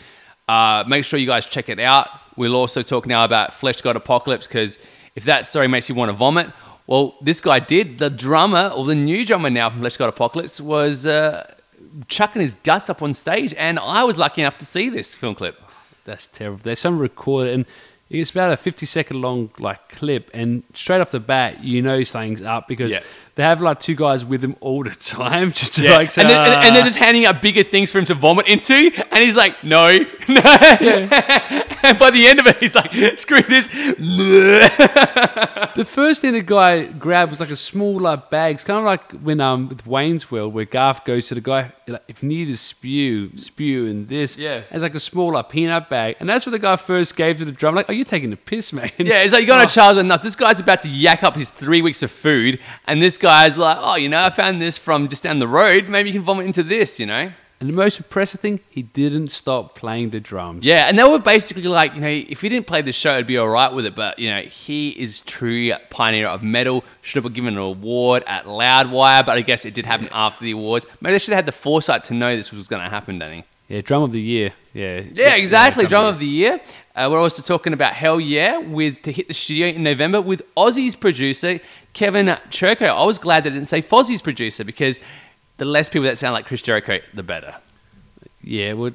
Uh, 0.47 0.83
make 0.87 1.03
sure 1.03 1.19
you 1.19 1.27
guys 1.27 1.45
check 1.45 1.67
it 1.69 1.79
out. 1.79 2.07
We'll 2.37 2.55
also 2.55 2.81
talk 2.81 3.05
now 3.05 3.25
about 3.25 3.51
Fleshgod 3.51 3.95
Apocalypse 3.95 4.47
because 4.47 4.79
if 5.15 5.23
that 5.25 5.47
story 5.47 5.67
makes 5.67 5.89
you 5.89 5.95
want 5.95 6.09
to 6.09 6.13
vomit, 6.13 6.47
well, 6.85 7.17
this 7.21 7.41
guy 7.41 7.59
did. 7.59 7.97
The 7.97 8.09
drummer, 8.09 8.71
or 8.75 8.85
the 8.85 8.95
new 8.95 9.25
drummer 9.25 9.49
now 9.49 9.69
from 9.69 9.81
Fleshgod 9.81 10.07
Apocalypse, 10.07 10.61
was 10.61 11.05
uh, 11.05 11.53
chucking 12.07 12.41
his 12.41 12.53
guts 12.53 12.89
up 12.89 13.01
on 13.01 13.13
stage, 13.13 13.53
and 13.55 13.77
I 13.77 14.05
was 14.05 14.17
lucky 14.17 14.41
enough 14.41 14.57
to 14.59 14.65
see 14.65 14.89
this 14.89 15.13
film 15.13 15.35
clip. 15.35 15.61
That's 16.05 16.27
terrible. 16.27 16.59
There's 16.63 16.79
some 16.79 16.97
recorded, 16.97 17.53
and 17.53 17.65
it's 18.09 18.31
about 18.31 18.51
a 18.51 18.57
50 18.57 18.85
second 18.85 19.21
long 19.21 19.49
like 19.59 19.89
clip, 19.89 20.29
and 20.33 20.63
straight 20.73 21.01
off 21.01 21.11
the 21.11 21.19
bat, 21.19 21.63
you 21.63 21.81
know 21.81 22.03
something's 22.03 22.41
up 22.41 22.67
because 22.67 22.91
Yeah. 22.91 22.99
They 23.37 23.43
have 23.43 23.61
like 23.61 23.79
two 23.79 23.95
guys 23.95 24.25
with 24.25 24.43
him 24.43 24.55
all 24.59 24.83
the 24.83 24.89
time, 24.89 25.51
just 25.61 25.75
to 25.75 25.83
Yeah. 25.83 25.95
like 25.95 26.11
say, 26.11 26.23
and, 26.23 26.29
then, 26.29 26.39
and, 26.51 26.53
and 26.67 26.75
they're 26.75 26.83
"Ah." 26.83 26.87
just 26.87 26.97
handing 26.97 27.25
out 27.25 27.41
bigger 27.41 27.63
things 27.63 27.89
for 27.89 27.99
him 27.99 28.05
to 28.05 28.13
vomit 28.15 28.47
into, 28.47 28.73
and 29.11 29.23
he's 29.23 29.35
like, 29.37 29.63
"No." 29.63 29.99
no. 30.27 30.41
and 31.87 31.97
by 31.99 32.11
the 32.11 32.25
end 32.27 32.39
of 32.39 32.47
it, 32.47 32.57
he's 32.57 32.75
like, 32.75 32.91
"Screw 33.17 33.41
this." 33.43 33.67
The 35.75 35.85
first 35.85 36.21
thing 36.21 36.33
the 36.33 36.41
guy 36.41 36.83
grabbed 36.85 37.31
was 37.31 37.39
like 37.39 37.51
a 37.51 37.55
small 37.55 37.99
like 37.99 38.29
bag. 38.29 38.55
It's 38.55 38.63
kind 38.63 38.79
of 38.79 38.85
like 38.85 39.11
when 39.23 39.39
um 39.39 39.69
with 39.69 39.85
Wayne's 39.85 40.31
World 40.31 40.53
where 40.53 40.65
Garth 40.65 41.05
goes 41.05 41.27
to 41.27 41.35
the 41.35 41.41
guy 41.41 41.71
like, 41.87 42.01
if 42.07 42.23
you 42.23 42.29
need 42.29 42.45
to 42.45 42.57
spew, 42.57 43.37
spew 43.37 43.85
in 43.85 44.07
this. 44.07 44.37
Yeah. 44.37 44.63
It's 44.71 44.81
like 44.81 44.95
a 44.95 44.99
small 44.99 45.31
like 45.33 45.49
peanut 45.49 45.87
bag, 45.89 46.15
and 46.19 46.27
that's 46.27 46.45
what 46.45 46.51
the 46.51 46.59
guy 46.59 46.75
first 46.75 47.15
gave 47.15 47.37
to 47.39 47.45
the 47.45 47.51
drum. 47.51 47.75
Like, 47.75 47.89
are 47.89 47.93
you 47.93 48.03
taking 48.03 48.29
the 48.31 48.35
piss, 48.37 48.73
man? 48.73 48.91
yeah, 48.97 49.21
it's 49.21 49.33
like 49.33 49.41
you 49.41 49.47
got 49.47 49.67
to 49.67 49.73
charge 49.73 49.97
enough. 49.97 50.21
This 50.23 50.35
guy's 50.35 50.59
about 50.59 50.81
to 50.81 50.89
yak 50.89 51.23
up 51.23 51.35
his 51.35 51.49
three 51.49 51.81
weeks 51.81 52.01
of 52.03 52.11
food, 52.11 52.59
and 52.87 53.01
this 53.01 53.17
guy's 53.27 53.57
like, 53.57 53.77
"Oh, 53.79 53.95
you 53.95 54.09
know, 54.09 54.23
I 54.23 54.29
found 54.29 54.61
this 54.61 54.77
from 54.77 55.07
just 55.07 55.23
down 55.23 55.39
the 55.39 55.47
road. 55.47 55.89
Maybe 55.89 56.09
you 56.09 56.13
can 56.13 56.23
vomit 56.23 56.45
into 56.45 56.63
this." 56.63 56.99
You 56.99 57.05
know. 57.05 57.31
And 57.59 57.69
the 57.69 57.73
most 57.73 57.97
impressive 57.97 58.39
thing, 58.39 58.59
he 58.69 58.83
didn't 58.83 59.29
stop 59.29 59.73
playing 59.73 60.11
the 60.11 60.19
drums. 60.19 60.63
Yeah, 60.63 60.87
and 60.87 60.99
they 60.99 61.03
were 61.03 61.17
basically 61.17 61.63
like, 61.63 61.95
you 61.95 62.01
know, 62.01 62.07
if 62.07 62.41
he 62.41 62.49
didn't 62.49 62.67
play 62.67 62.83
the 62.83 62.91
show, 62.91 63.15
it'd 63.15 63.25
be 63.25 63.39
all 63.39 63.49
right 63.49 63.73
with 63.73 63.87
it. 63.87 63.95
But 63.95 64.19
you 64.19 64.29
know, 64.29 64.41
he 64.41 64.89
is 64.89 65.21
true 65.21 65.73
pioneer 65.89 66.27
of 66.27 66.43
metal. 66.43 66.83
Should 67.01 67.15
have 67.15 67.23
been 67.23 67.33
given 67.33 67.55
an 67.55 67.59
award 67.59 68.23
at 68.27 68.45
Loudwire, 68.45 69.25
but 69.25 69.37
I 69.37 69.41
guess 69.41 69.65
it 69.65 69.73
did 69.73 69.87
happen 69.87 70.07
after 70.11 70.45
the 70.45 70.51
awards. 70.51 70.85
Maybe 71.01 71.13
they 71.13 71.19
should 71.19 71.33
have 71.33 71.39
had 71.39 71.45
the 71.47 71.51
foresight 71.51 72.03
to 72.03 72.13
know 72.13 72.35
this 72.35 72.51
was 72.51 72.67
going 72.67 72.83
to 72.83 72.89
happen, 72.89 73.17
Danny. 73.17 73.43
Yeah, 73.67 73.81
drum 73.81 74.03
of 74.03 74.11
the 74.11 74.21
year. 74.21 74.53
Yeah. 74.73 75.01
Yeah, 75.11 75.35
exactly. 75.35 75.85
drum 75.85 76.03
Drum 76.03 76.13
of 76.13 76.19
the 76.19 76.27
year. 76.27 76.61
Uh, 76.95 77.09
we're 77.11 77.19
also 77.19 77.41
talking 77.41 77.73
about 77.73 77.93
Hellyeah 77.93 78.59
with 78.61 79.01
to 79.03 79.11
hit 79.11 79.27
the 79.27 79.33
studio 79.33 79.67
in 79.67 79.83
November 79.83 80.21
with 80.21 80.41
Ozzy's 80.55 80.95
producer 80.95 81.59
Kevin 81.97 82.27
Churko. 82.51 82.89
I 82.89 83.03
was 83.05 83.17
glad 83.17 83.43
they 83.43 83.49
didn't 83.49 83.65
say 83.65 83.81
Fozzy's 83.81 84.21
producer 84.21 84.63
because 84.63 84.99
the 85.57 85.65
less 85.65 85.89
people 85.89 86.03
that 86.03 86.19
sound 86.19 86.33
like 86.33 86.45
Chris 86.45 86.61
Jericho, 86.61 86.99
the 87.11 87.23
better. 87.23 87.55
Yeah, 88.43 88.73
would. 88.73 88.93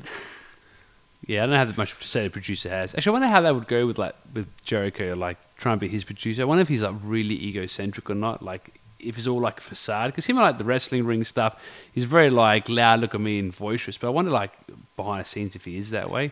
Yeah, 1.26 1.42
I 1.42 1.46
don't 1.46 1.56
have 1.56 1.66
that 1.66 1.76
much 1.76 1.98
to 1.98 2.06
say 2.06 2.22
the 2.22 2.30
producer 2.30 2.68
has. 2.68 2.94
Actually, 2.94 3.10
I 3.10 3.12
wonder 3.14 3.26
how 3.26 3.40
that 3.40 3.56
would 3.56 3.66
go 3.66 3.88
with 3.88 3.98
like 3.98 4.14
with 4.32 4.46
Jericho, 4.64 5.16
like 5.16 5.36
trying 5.56 5.78
to 5.78 5.80
be 5.80 5.88
his 5.88 6.04
producer. 6.04 6.42
I 6.42 6.44
wonder 6.44 6.62
if 6.62 6.68
he's 6.68 6.82
like 6.82 6.94
really 7.02 7.34
egocentric 7.34 8.08
or 8.08 8.14
not. 8.14 8.40
Like 8.40 8.80
if 9.00 9.18
it's 9.18 9.26
all 9.26 9.40
like 9.40 9.58
facade, 9.58 10.12
because 10.12 10.26
him 10.26 10.36
like 10.36 10.58
the 10.58 10.64
wrestling 10.64 11.04
ring 11.04 11.24
stuff, 11.24 11.60
he's 11.92 12.04
very 12.04 12.30
like 12.30 12.68
loud, 12.68 13.00
look 13.00 13.16
at 13.16 13.20
me, 13.20 13.40
and 13.40 13.56
boisterous. 13.56 13.98
But 13.98 14.06
I 14.06 14.10
wonder 14.10 14.30
like 14.30 14.52
behind 14.94 15.24
the 15.24 15.28
scenes 15.28 15.56
if 15.56 15.64
he 15.64 15.76
is 15.76 15.90
that 15.90 16.08
way. 16.08 16.30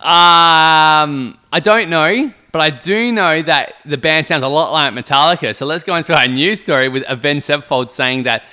Um, 0.00 1.38
I 1.52 1.60
don't 1.62 1.88
know, 1.88 2.32
but 2.52 2.60
I 2.60 2.70
do 2.70 3.12
know 3.12 3.42
that 3.42 3.74
the 3.84 3.96
band 3.96 4.26
sounds 4.26 4.42
a 4.42 4.48
lot 4.48 4.72
like 4.72 4.92
Metallica. 4.92 5.54
So 5.54 5.66
let's 5.66 5.84
go 5.84 5.96
into 5.96 6.16
our 6.16 6.28
news 6.28 6.60
story 6.60 6.88
with 6.88 7.04
Avenged 7.08 7.44
Sevenfold 7.44 7.90
saying 7.90 8.24
that 8.24 8.44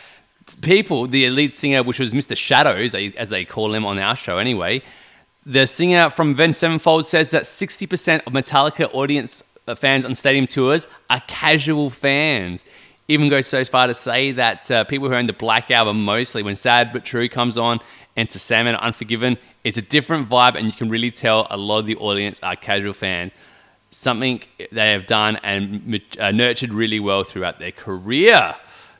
people, 0.62 1.07
the 1.07 1.29
lead 1.29 1.53
singer, 1.53 1.83
which 1.83 2.00
was 2.00 2.13
Mr. 2.13 2.36
Shadows, 2.38 2.95
as 2.95 3.29
they 3.29 3.45
call 3.45 3.74
him 3.74 3.86
on 3.86 4.00
our 4.00 4.15
show 4.15 4.38
anyway, 4.38 4.81
the 5.45 5.65
singer 5.65 6.10
from 6.10 6.31
Avenged 6.31 6.57
Sevenfold 6.57 7.05
says 7.05 7.31
that 7.31 7.43
60% 7.43 8.27
of 8.27 8.33
Metallica 8.33 8.93
audience 8.93 9.43
uh, 9.67 9.75
fans 9.75 10.05
on 10.05 10.15
stadium 10.15 10.48
tours 10.48 10.88
are 11.10 11.21
casual 11.27 11.89
fans. 11.89 12.63
Even 13.07 13.29
goes 13.29 13.48
so 13.48 13.63
far 13.65 13.88
to 13.88 13.93
say 13.93 14.31
that 14.31 14.69
uh, 14.69 14.83
people 14.83 15.10
who 15.10 15.15
own 15.15 15.27
the 15.27 15.33
Black 15.33 15.71
Album 15.71 16.03
mostly, 16.03 16.43
when 16.43 16.55
Sad 16.55 16.93
But 16.93 17.05
True 17.05 17.27
comes 17.27 17.57
on, 17.57 17.79
Enter 18.15 18.39
Sandman 18.39 18.75
Unforgiven, 18.75 19.38
it's 19.63 19.77
a 19.77 19.82
different 19.82 20.30
vibe, 20.30 20.56
and 20.56 20.65
you 20.65 20.74
can 20.74 20.89
really 20.89 21.12
tell 21.12 21.48
a 21.50 21.58
lot 21.58 21.80
of 21.80 21.86
the 21.86 21.96
audience 21.98 22.39
are 22.41 22.56
casual 22.56 22.94
fans. 22.94 23.32
Something 23.91 24.41
they 24.72 24.91
have 24.91 25.06
done 25.06 25.38
and 25.44 26.01
uh, 26.20 26.32
nurtured 26.32 26.74
really 26.74 27.00
well 27.00 27.24
throughout 27.24 27.60
their 27.60 27.72
career. 27.72 28.56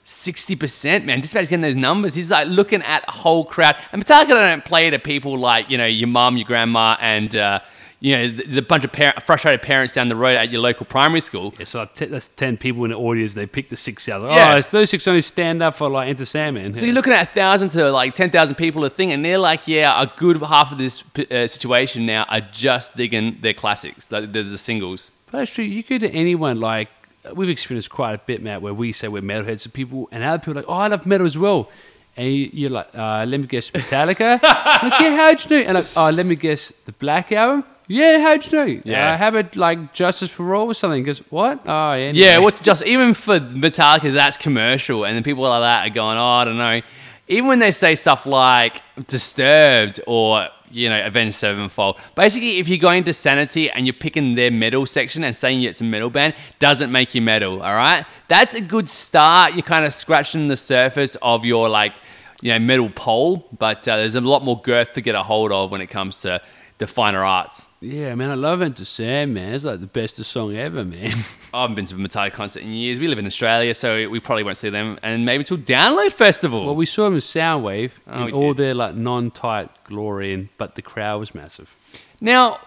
60%, 0.06 1.06
man. 1.06 1.22
Just 1.22 1.34
about 1.34 1.44
getting 1.44 1.62
those 1.62 1.78
numbers. 1.78 2.16
He's 2.16 2.32
like 2.32 2.48
looking 2.48 2.82
at 2.82 3.06
a 3.08 3.12
whole 3.12 3.46
crowd. 3.46 3.76
And 3.92 4.04
Metallica 4.04 4.30
don't 4.30 4.66
play 4.66 4.90
to 4.90 5.00
people 5.00 5.38
like, 5.38 5.70
you 5.70 5.78
know, 5.78 5.86
your 5.86 6.08
mum, 6.08 6.38
your 6.38 6.46
grandma, 6.46 6.98
and, 7.00 7.36
uh, 7.36 7.60
you 8.04 8.18
know, 8.18 8.28
the, 8.30 8.44
the 8.46 8.62
bunch 8.64 8.84
of 8.84 8.92
parent, 8.92 9.22
frustrated 9.22 9.62
parents 9.62 9.94
down 9.94 10.10
the 10.10 10.16
road 10.16 10.36
at 10.38 10.50
your 10.52 10.60
local 10.60 10.88
primary 10.88 11.22
school. 11.22 11.54
Yeah, 11.60 11.66
so 11.66 11.80
like 11.82 11.94
t- 11.94 12.06
that's 12.06 12.30
10 12.30 12.58
people 12.58 12.84
in 12.84 12.90
the 12.90 12.98
audience. 12.98 13.36
They 13.36 13.46
pick 13.46 13.70
the 13.70 13.78
six 13.78 14.10
out. 14.10 14.22
Like, 14.22 14.36
Yeah. 14.36 14.56
Oh, 14.56 14.58
it's 14.58 14.72
those 14.72 14.90
six 14.90 15.08
only 15.08 15.22
stand 15.22 15.62
up 15.62 15.76
for 15.76 15.88
like 15.88 16.10
Enter 16.10 16.26
Sandman. 16.26 16.74
So 16.74 16.86
you're 16.88 16.96
looking 16.96 17.14
at 17.14 17.30
a 17.30 17.32
thousand 17.32 17.70
to 17.70 17.92
like 17.92 18.14
ten 18.16 18.32
thousand 18.32 18.56
people 18.56 18.84
a 18.86 18.90
thing, 18.90 19.12
and 19.12 19.24
they're 19.24 19.38
like, 19.38 19.68
yeah, 19.68 20.02
a 20.02 20.12
good 20.18 20.42
half 20.42 20.72
of 20.72 20.80
this 20.80 21.04
uh, 21.30 21.46
situation 21.46 22.06
now 22.08 22.26
are 22.28 22.42
just 22.42 22.96
digging 22.96 23.38
their 23.42 23.54
classics, 23.54 24.08
the, 24.08 24.22
the, 24.22 24.42
the 24.44 24.58
singles. 24.58 25.12
But 25.32 25.38
that's 25.40 25.52
true. 25.54 25.64
You 25.64 25.84
go 25.84 25.98
to 26.00 26.10
anyone 26.10 26.60
like 26.60 26.90
we've 27.36 27.50
experienced 27.50 27.92
quite 27.92 28.14
a 28.16 28.18
bit, 28.18 28.42
Matt, 28.42 28.64
where 28.64 28.74
we 28.74 28.92
say 28.94 29.10
we're 29.10 29.22
metalheads 29.22 29.62
to 29.62 29.70
people, 29.70 30.10
and 30.12 30.24
other 30.24 30.40
people 30.40 30.54
are 30.54 30.62
like, 30.62 30.66
oh, 30.70 30.74
I 30.74 30.88
love 30.88 31.06
metal 31.06 31.28
as 31.28 31.38
well. 31.38 31.70
And 32.18 32.28
you- 32.34 32.50
you're 32.52 32.72
like, 32.72 32.88
uh, 32.96 33.26
let 33.28 33.40
me 33.40 33.46
guess, 33.46 33.70
Metallica. 33.70 34.42
like, 34.84 35.00
yeah, 35.00 35.16
how'd 35.16 35.46
you 35.50 35.58
know? 35.60 35.64
And 35.68 35.76
like, 35.76 35.86
oh, 35.96 36.10
let 36.10 36.26
me 36.26 36.36
guess, 36.36 36.74
the 36.86 36.92
Black 36.94 37.32
Album. 37.32 37.64
Yeah, 37.92 38.20
how'd 38.20 38.46
you 38.46 38.52
know? 38.58 38.82
Yeah. 38.86 39.12
uh, 39.12 39.18
how 39.18 39.28
about 39.28 39.56
like 39.58 39.94
Justice 39.94 40.30
for 40.30 40.56
All 40.56 40.68
or 40.68 40.74
something? 40.74 41.04
Because 41.04 41.20
what? 41.30 41.62
Oh, 41.66 41.94
yeah. 41.94 42.12
Yeah, 42.14 42.38
what's 42.38 42.62
just 42.62 42.86
even 42.86 43.14
for 43.14 43.40
Metallica, 43.40 44.14
that's 44.14 44.38
commercial, 44.38 45.06
and 45.06 45.16
then 45.16 45.24
people 45.24 45.44
like 45.44 45.62
that 45.62 45.88
are 45.88 45.94
going, 45.94 46.18
oh, 46.18 46.24
I 46.24 46.46
don't 46.46 46.58
know. 46.58 46.82
Even 47.28 47.48
when 47.48 47.60
they 47.60 47.72
say 47.72 47.96
stuff 47.96 48.26
like 48.26 48.82
Disturbed 49.08 50.00
or 50.08 50.48
you 50.70 50.90
know 50.90 51.06
Avenged 51.06 51.36
Sevenfold, 51.36 51.98
basically, 52.16 52.60
if 52.60 52.70
you're 52.70 52.78
going 52.78 53.04
to 53.04 53.14
Sanity 53.14 53.70
and 53.70 53.86
you're 53.86 53.94
picking 53.94 54.36
their 54.36 54.52
metal 54.52 54.86
section 54.86 55.26
and 55.26 55.36
saying 55.36 55.62
it's 55.64 55.82
a 55.82 55.84
metal 55.84 56.10
band, 56.10 56.34
doesn't 56.60 56.92
make 56.94 57.14
you 57.14 57.22
metal. 57.22 57.62
All 57.62 57.76
right, 57.76 58.06
that's 58.30 58.54
a 58.56 58.62
good 58.62 58.88
start. 58.90 59.54
You're 59.54 59.64
kind 59.64 59.86
of 59.86 59.94
scratching 59.94 60.48
the 60.48 60.58
surface 60.58 61.18
of 61.22 61.44
your 61.44 61.68
like 61.68 61.94
you 62.42 62.54
know 62.54 62.60
metal 62.60 62.90
pole, 62.90 63.48
but 63.58 63.86
uh, 63.86 63.98
there's 63.98 64.16
a 64.16 64.22
lot 64.22 64.46
more 64.46 64.62
girth 64.62 64.94
to 64.94 65.02
get 65.02 65.14
a 65.14 65.24
hold 65.24 65.52
of 65.52 65.72
when 65.72 65.82
it 65.82 65.88
comes 65.88 66.22
to 66.22 66.42
the 66.78 66.88
finer 66.88 67.24
arts. 67.24 67.68
Yeah, 67.84 68.14
man, 68.14 68.30
I 68.30 68.36
love 68.36 68.62
Enter 68.62 68.86
Sandman. 68.86 69.44
Man. 69.46 69.54
It's 69.56 69.64
like 69.64 69.80
the 69.80 69.88
best 69.88 70.16
song 70.24 70.56
ever, 70.56 70.84
man. 70.86 71.14
I 71.54 71.62
haven't 71.62 71.76
been 71.76 71.86
to 71.86 71.96
a 71.96 71.98
Metallica 71.98 72.32
concert 72.34 72.62
in 72.62 72.70
years. 72.74 73.00
We 73.00 73.08
live 73.08 73.18
in 73.18 73.26
Australia, 73.26 73.74
so 73.74 74.08
we 74.08 74.20
probably 74.20 74.44
won't 74.44 74.58
see 74.58 74.70
them, 74.70 75.00
and 75.02 75.26
maybe 75.26 75.44
till 75.44 75.58
Download 75.58 76.12
Festival. 76.12 76.64
well, 76.66 76.76
we 76.76 76.86
saw 76.86 77.06
them 77.06 77.16
in 77.16 77.22
Soundwave 77.22 77.94
Oh, 78.08 78.28
in 78.28 78.34
all 78.34 78.54
did. 78.54 78.58
their 78.58 78.74
like 78.76 78.94
non-tight 78.94 79.70
glory, 79.86 80.32
and 80.34 80.50
but 80.60 80.76
the 80.76 80.84
crowd 80.84 81.20
was 81.20 81.34
massive. 81.34 81.76
now, 82.22 82.60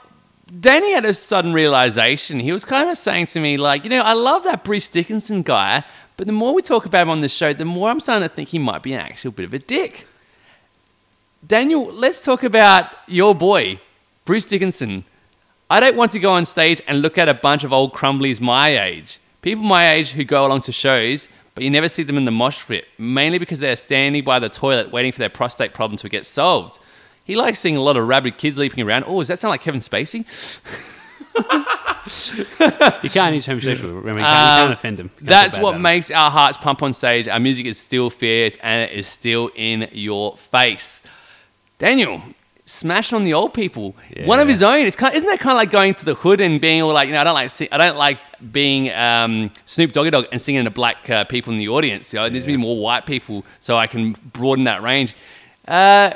Danny 0.61 0.93
had 0.93 1.05
a 1.05 1.15
sudden 1.15 1.53
realization. 1.53 2.41
He 2.41 2.51
was 2.53 2.65
kind 2.65 2.91
of 2.91 2.99
saying 2.99 3.27
to 3.29 3.41
me, 3.41 3.57
like, 3.57 3.85
you 3.85 3.91
know, 3.91 4.03
I 4.03 4.13
love 4.15 4.43
that 4.45 4.63
Bruce 4.65 4.89
Dickinson 4.89 5.43
guy, 5.43 5.85
but 6.17 6.27
the 6.27 6.33
more 6.35 6.53
we 6.53 6.61
talk 6.61 6.85
about 6.87 7.03
him 7.03 7.11
on 7.11 7.21
this 7.23 7.33
show, 7.33 7.53
the 7.55 7.65
more 7.65 7.89
I'm 7.89 8.01
starting 8.01 8.29
to 8.29 8.35
think 8.35 8.49
he 8.49 8.59
might 8.59 8.83
be 8.83 8.93
an 8.93 9.01
actual 9.01 9.31
bit 9.31 9.45
of 9.47 9.55
a 9.55 9.59
dick. 9.61 10.07
Daniel, 11.47 11.87
let's 11.87 12.23
talk 12.25 12.43
about 12.43 12.91
your 13.07 13.35
boy, 13.35 13.79
Bruce 14.25 14.47
Dickinson. 14.47 15.05
I 15.71 15.81
don't 15.81 15.97
want 15.97 16.13
to 16.13 16.19
go 16.19 16.33
on 16.33 16.45
stage 16.45 16.81
and 16.87 17.03
look 17.03 17.19
at 17.19 17.29
a 17.29 17.35
bunch 17.35 17.65
of 17.65 17.73
old 17.73 17.93
crumblies 17.93 18.41
my 18.41 18.79
age. 18.79 19.19
People 19.43 19.65
my 19.65 19.91
age 19.93 20.11
who 20.11 20.25
go 20.25 20.47
along 20.47 20.63
to 20.63 20.73
shows, 20.73 21.29
but 21.55 21.65
you 21.65 21.71
never 21.71 21.89
see 21.89 22.03
them 22.03 22.17
in 22.17 22.25
the 22.25 22.31
mosh 22.31 22.65
pit, 22.67 22.87
mainly 22.99 23.39
because 23.39 23.61
they're 23.61 23.77
standing 23.77 24.25
by 24.25 24.39
the 24.39 24.49
toilet 24.49 24.91
waiting 24.93 25.13
for 25.13 25.19
their 25.19 25.29
prostate 25.29 25.75
problem 25.75 25.97
to 25.99 26.09
get 26.09 26.25
solved. 26.27 26.79
He 27.25 27.37
likes 27.37 27.59
seeing 27.59 27.77
a 27.77 27.81
lot 27.83 27.97
of 27.97 28.07
rabid 28.07 28.39
kids 28.39 28.59
leaping 28.59 28.87
around. 28.87 29.05
Oh, 29.07 29.19
does 29.21 29.29
that 29.29 29.39
sound 29.39 29.51
like 29.51 29.63
Kevin 29.63 29.81
Spacey? 29.81 30.25
You 33.03 33.11
can't 33.11 33.35
use 33.35 33.47
homosexual. 33.47 33.95
Remember, 33.95 34.21
you 34.21 34.25
can't, 34.27 34.37
you 34.47 34.53
Um, 34.53 34.61
can't 34.69 34.73
offend 34.73 34.97
them. 34.99 35.07
You 35.15 35.19
can't 35.19 35.29
That's 35.29 35.59
what 35.59 35.81
makes 35.81 36.11
our 36.11 36.31
hearts 36.31 36.59
pump 36.59 36.83
on 36.83 36.93
stage. 36.93 37.29
Our 37.29 37.41
music 37.41 37.67
is 37.67 37.79
still 37.79 38.11
fierce 38.11 38.57
and 38.63 38.91
it 38.91 38.97
is 38.97 39.07
still 39.07 39.51
in 39.55 39.89
your 39.93 40.37
face. 40.37 41.03
Daniel, 41.79 42.23
smashing 42.67 43.17
on 43.17 43.25
the 43.25 43.35
old 43.35 43.53
people. 43.55 43.95
One 44.25 44.41
of 44.41 44.49
his 44.49 44.63
own. 44.63 44.87
It's 44.87 44.97
kind 44.97 45.15
isn't 45.15 45.29
that 45.29 45.39
kind 45.41 45.53
of 45.53 45.57
like 45.59 45.71
going 45.71 45.95
to 45.95 46.05
the 46.05 46.15
hood 46.15 46.41
and 46.41 46.61
being 46.61 46.83
all 46.83 46.93
like, 46.93 47.09
you 47.09 47.13
know, 47.15 47.21
I 47.21 47.25
don't 47.25 47.35
like, 47.35 47.73
I 47.73 47.77
don't 47.79 47.97
like 47.97 48.19
being 48.53 48.91
um, 48.93 49.51
Snoop 49.67 49.93
Doggy 49.93 50.11
Dogg 50.11 50.27
and 50.33 50.41
singing 50.41 50.65
to 50.65 50.71
black 50.71 51.09
uh, 51.11 51.25
people 51.25 51.53
in 51.53 51.59
the 51.59 51.69
audience. 51.69 52.13
You 52.13 52.21
know, 52.21 52.31
there's 52.31 52.45
to 52.45 52.49
be 52.49 52.57
more 52.57 52.79
white 52.79 53.05
people 53.07 53.45
so 53.61 53.77
I 53.77 53.87
can 53.87 54.13
broaden 54.33 54.65
that 54.65 54.83
range. 54.83 55.15
Uh, 55.69 56.13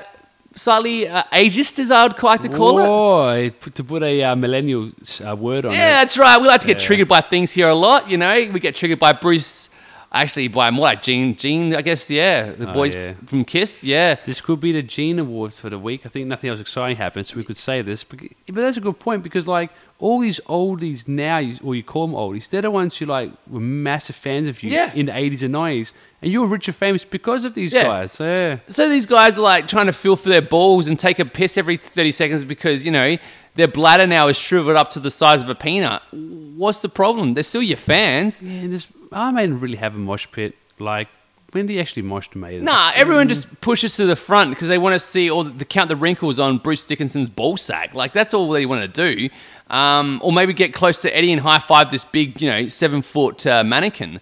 slightly 0.55 1.07
uh, 1.09 1.23
ageist, 1.33 1.79
as 1.79 1.91
I 1.91 2.07
would 2.07 2.21
like 2.23 2.41
to 2.41 2.49
call 2.49 2.79
it. 2.79 2.83
Whoa, 2.87 3.51
put- 3.61 3.75
to 3.77 3.85
put 3.85 4.03
a 4.03 4.23
uh, 4.25 4.37
millennial 4.37 4.91
uh, 5.27 5.37
word 5.37 5.67
on 5.67 5.73
Yeah, 5.73 5.79
it. 5.79 5.93
that's 6.03 6.19
right. 6.19 6.41
We 6.41 6.49
like 6.49 6.61
to 6.63 6.67
get 6.67 6.81
Yeah. 6.81 6.87
triggered 6.87 7.09
by 7.09 7.21
things 7.21 7.53
here 7.53 7.69
a 7.69 7.75
lot. 7.75 8.11
You 8.11 8.19
know, 8.19 8.49
we 8.53 8.59
get 8.61 8.75
triggered 8.75 8.99
by 8.99 9.13
Bruce. 9.13 9.71
Actually, 10.11 10.49
by 10.49 10.71
more 10.71 10.85
like 10.85 11.03
Gene. 11.03 11.37
Gene, 11.37 11.75
I 11.75 11.83
guess. 11.83 12.11
Yeah, 12.11 12.53
the 12.53 12.71
Oh, 12.71 12.73
boys 12.73 12.95
yeah. 12.95 13.13
from 13.27 13.45
Kiss. 13.45 13.85
Yeah, 13.85 14.17
This 14.25 14.41
could 14.41 14.59
be 14.59 14.73
the 14.73 14.83
Gene 14.83 15.19
Awards 15.19 15.61
for 15.61 15.69
the 15.69 15.79
week. 15.79 16.07
I 16.07 16.09
think 16.09 16.27
nothing 16.27 16.49
else 16.49 16.61
exciting 16.61 16.97
happened, 16.97 17.27
so 17.27 17.37
we 17.37 17.45
could 17.45 17.59
say 17.59 17.83
this. 17.83 18.05
But, 18.05 18.21
but 18.47 18.55
that's 18.57 18.79
a 18.79 18.81
good 18.81 18.99
point 18.99 19.23
because, 19.23 19.47
like, 19.47 19.71
all 19.99 20.19
these 20.21 20.41
oldies 20.49 21.07
now, 21.09 21.37
you- 21.39 21.59
or 21.63 21.75
you 21.75 21.83
call 21.83 22.07
them 22.07 22.17
oldies, 22.17 22.49
they're 22.49 22.63
the 22.63 22.71
ones 22.71 22.97
who 22.97 23.05
like 23.05 23.33
were 23.51 23.61
massive 23.61 24.17
fans 24.17 24.49
of 24.49 24.63
you 24.63 24.71
Yeah. 24.71 24.93
in 24.95 25.07
the 25.07 25.17
eighties 25.17 25.43
and 25.43 25.53
nineties, 25.53 25.93
and 26.23 26.33
you 26.33 26.41
were 26.41 26.47
rich 26.47 26.69
and 26.69 26.77
famous 26.77 27.05
because 27.05 27.45
of 27.45 27.53
these 27.55 27.75
Yeah. 27.75 27.83
guys. 27.83 28.13
So, 28.13 28.25
yeah. 28.33 28.59
So 28.69 28.89
these 28.89 29.05
guys 29.07 29.37
are 29.37 29.43
like 29.43 29.69
trying 29.69 29.87
to 29.87 29.93
feel 29.93 30.17
for 30.17 30.31
their 30.31 30.41
balls 30.41 30.89
and 30.89 30.99
take 30.99 31.19
a 31.19 31.25
piss 31.27 31.59
every 31.59 31.77
30 31.77 32.13
seconds 32.13 32.45
because, 32.45 32.83
you 32.85 32.91
know, 32.93 33.19
their 33.59 33.69
bladder 33.69 34.07
now 34.07 34.29
is 34.29 34.37
shriveled 34.37 34.77
up 34.77 34.93
to 34.93 35.01
the 35.01 35.11
size 35.11 35.43
of 35.43 35.49
a 35.49 35.55
peanut. 35.55 36.01
What's 36.13 36.81
the 36.81 36.89
problem? 36.89 37.35
They're 37.35 37.43
still 37.43 37.63
your 37.63 37.77
fans. 37.77 38.41
yeah, 38.41 38.53
and 38.53 38.73
this 38.73 38.87
I 39.11 39.33
didn't 39.33 39.59
really 39.59 39.77
have 39.77 39.97
a 39.97 39.99
mosh 39.99 40.29
pit. 40.31 40.55
Like, 40.79 41.09
when 41.51 41.67
did 41.67 41.75
you 41.75 41.81
actually 41.81 42.03
mosh 42.03 42.29
to 42.29 42.39
me? 42.39 42.61
Nah, 42.61 42.93
everyone 42.95 43.27
just 43.27 43.61
pushes 43.61 43.97
to 43.97 44.07
the 44.07 44.15
front 44.15 44.51
because 44.51 44.69
they 44.69 44.79
want 44.79 44.95
to 44.95 45.01
see 45.01 45.29
all 45.29 45.43
the, 45.43 45.51
the 45.51 45.65
count 45.65 45.89
the 45.89 45.97
wrinkles 45.97 46.39
on 46.39 46.59
Bruce 46.59 46.87
Dickinson's 46.87 47.29
ball 47.29 47.57
sack. 47.57 47.95
Like 47.95 48.13
that's 48.13 48.33
all 48.33 48.49
they 48.49 48.65
want 48.65 48.83
to 48.83 49.17
do. 49.17 49.29
Um, 49.69 50.21
or 50.23 50.33
maybe 50.33 50.53
get 50.53 50.73
close 50.73 51.03
to 51.03 51.15
Eddie 51.15 51.33
and 51.33 51.41
high 51.41 51.59
five 51.59 51.91
this 51.91 52.05
big, 52.05 52.41
you 52.41 52.49
know, 52.49 52.69
seven 52.69 53.03
foot 53.03 53.45
uh, 53.45 53.65
mannequin. 53.65 54.21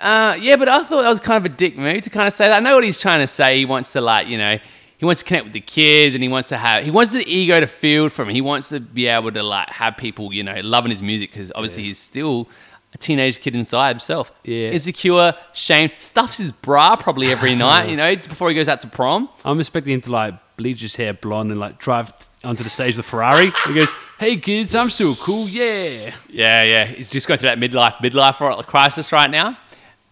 Uh, 0.00 0.36
yeah, 0.40 0.56
but 0.56 0.68
I 0.68 0.82
thought 0.82 1.02
that 1.02 1.08
was 1.10 1.20
kind 1.20 1.46
of 1.46 1.52
a 1.52 1.54
dick 1.54 1.78
move 1.78 2.02
to 2.02 2.10
kind 2.10 2.26
of 2.26 2.32
say 2.32 2.48
that. 2.48 2.56
I 2.56 2.60
know 2.60 2.74
what 2.74 2.82
he's 2.84 3.00
trying 3.00 3.20
to 3.20 3.26
say. 3.28 3.58
He 3.58 3.64
wants 3.64 3.92
to 3.92 4.00
like, 4.00 4.26
you 4.26 4.36
know, 4.36 4.58
he 4.98 5.04
wants 5.04 5.22
to 5.22 5.26
connect 5.26 5.44
with 5.44 5.52
the 5.52 5.60
kids 5.60 6.14
and 6.14 6.22
he 6.22 6.28
wants 6.28 6.48
to 6.48 6.56
have, 6.56 6.84
he 6.84 6.90
wants 6.90 7.12
the 7.12 7.24
ego 7.30 7.60
to 7.60 7.66
feel 7.66 8.08
from. 8.08 8.28
He 8.28 8.40
wants 8.40 8.70
to 8.70 8.80
be 8.80 9.06
able 9.06 9.30
to 9.32 9.42
like 9.42 9.68
have 9.68 9.96
people, 9.96 10.32
you 10.32 10.42
know, 10.42 10.60
loving 10.62 10.90
his 10.90 11.02
music 11.02 11.30
because 11.30 11.52
obviously 11.54 11.84
he's 11.84 11.98
still 11.98 12.48
a 12.94 12.98
teenage 12.98 13.40
kid 13.40 13.54
inside 13.54 13.90
himself. 13.90 14.32
Yeah. 14.44 14.70
Insecure, 14.70 15.34
shame, 15.52 15.90
stuffs 15.98 16.38
his 16.38 16.52
bra 16.52 16.96
probably 16.96 17.30
every 17.30 17.54
night, 17.66 17.90
you 17.90 17.96
know, 17.96 18.14
before 18.16 18.48
he 18.48 18.54
goes 18.54 18.68
out 18.68 18.80
to 18.80 18.88
prom. 18.88 19.28
I'm 19.44 19.60
expecting 19.60 19.92
him 19.92 20.00
to 20.02 20.10
like 20.10 20.34
bleach 20.56 20.80
his 20.80 20.96
hair 20.96 21.12
blonde 21.12 21.50
and 21.50 21.60
like 21.60 21.78
drive 21.78 22.12
onto 22.42 22.64
the 22.64 22.70
stage 22.70 22.96
with 22.96 23.04
a 23.04 23.08
Ferrari. 23.08 23.52
He 23.66 23.74
goes, 23.74 23.92
"Hey 24.18 24.36
kids, 24.36 24.74
I'm 24.74 24.88
still 24.88 25.14
cool, 25.16 25.46
yeah." 25.48 26.14
Yeah, 26.30 26.62
yeah. 26.62 26.84
He's 26.86 27.10
just 27.10 27.28
going 27.28 27.38
through 27.38 27.50
that 27.50 27.58
midlife 27.58 27.96
midlife 27.96 28.66
crisis 28.66 29.12
right 29.12 29.30
now. 29.30 29.58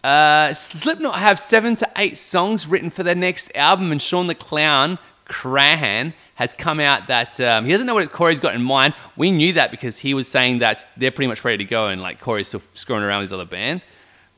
Uh, 0.05 0.53
Slipknot 0.53 1.15
have 1.15 1.39
seven 1.39 1.75
to 1.77 1.89
eight 1.97 2.15
songs 2.15 2.67
written 2.67 2.91
for 2.91 3.01
their 3.01 3.15
next 3.15 3.51
album, 3.55 3.91
and 3.91 3.99
Shawn 3.99 4.27
the 4.27 4.35
Clown 4.35 4.99
Crahan 5.25 6.13
has 6.35 6.53
come 6.53 6.79
out 6.79 7.07
that 7.07 7.39
um, 7.41 7.65
he 7.65 7.71
doesn't 7.71 7.87
know 7.87 7.95
what 7.95 8.11
Corey's 8.11 8.39
got 8.39 8.53
in 8.53 8.61
mind. 8.61 8.93
We 9.15 9.31
knew 9.31 9.53
that 9.53 9.71
because 9.71 9.97
he 9.97 10.13
was 10.13 10.27
saying 10.27 10.59
that 10.59 10.87
they're 10.95 11.09
pretty 11.09 11.27
much 11.27 11.43
ready 11.43 11.57
to 11.57 11.65
go, 11.65 11.87
and 11.87 12.01
like 12.01 12.21
Corey's 12.21 12.49
still 12.49 12.61
screwing 12.75 13.01
around 13.01 13.21
with 13.21 13.29
these 13.29 13.33
other 13.33 13.49
bands. 13.49 13.83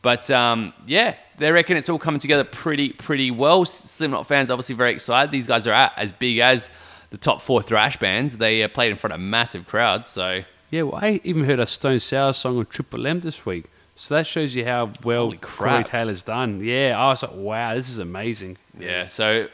But 0.02 0.32
um, 0.32 0.72
yeah, 0.86 1.16
they 1.38 1.52
reckon 1.52 1.76
it's 1.76 1.90
all 1.90 2.00
coming 2.00 2.22
together 2.22 2.46
pretty 2.46 2.94
pretty 2.94 3.30
well. 3.30 3.66
Slipknot 3.66 4.26
fans 4.26 4.50
obviously 4.50 4.76
very 4.76 4.94
excited. 4.94 5.32
These 5.32 5.48
guys 5.48 5.68
are 5.68 5.92
as 5.98 6.14
big 6.14 6.38
as 6.38 6.70
the 7.10 7.18
top 7.18 7.42
four 7.42 7.62
thrash 7.62 7.98
bands. 7.98 8.38
They 8.38 8.64
uh, 8.64 8.70
played 8.70 8.92
in 8.92 8.96
front 8.96 9.16
of 9.16 9.20
massive 9.20 9.68
crowds, 9.68 10.08
so. 10.08 10.44
Yeah, 10.70 10.84
well, 10.84 11.00
I 11.02 11.20
even 11.26 11.44
heard 11.44 11.60
a 11.60 11.68
Stone 11.68 12.00
Sour 12.00 12.32
song 12.32 12.58
on 12.58 12.66
Triple 12.68 13.06
M 13.06 13.20
this 13.20 13.46
week. 13.46 13.66
So 14.00 14.14
that 14.14 14.28
shows 14.28 14.54
you 14.54 14.64
how 14.64 14.92
well 15.04 15.34
Corey. 15.34 15.84
Taylor's 15.84 16.22
done. 16.22 16.64
Yeah, 16.64 16.96
I 16.98 17.08
was 17.08 17.24
like, 17.24 17.34
wow, 17.34 17.74
this 17.74 17.90
is 17.90 17.98
amazing. 17.98 18.58
Yeah, 18.80 19.08
so 19.08 19.48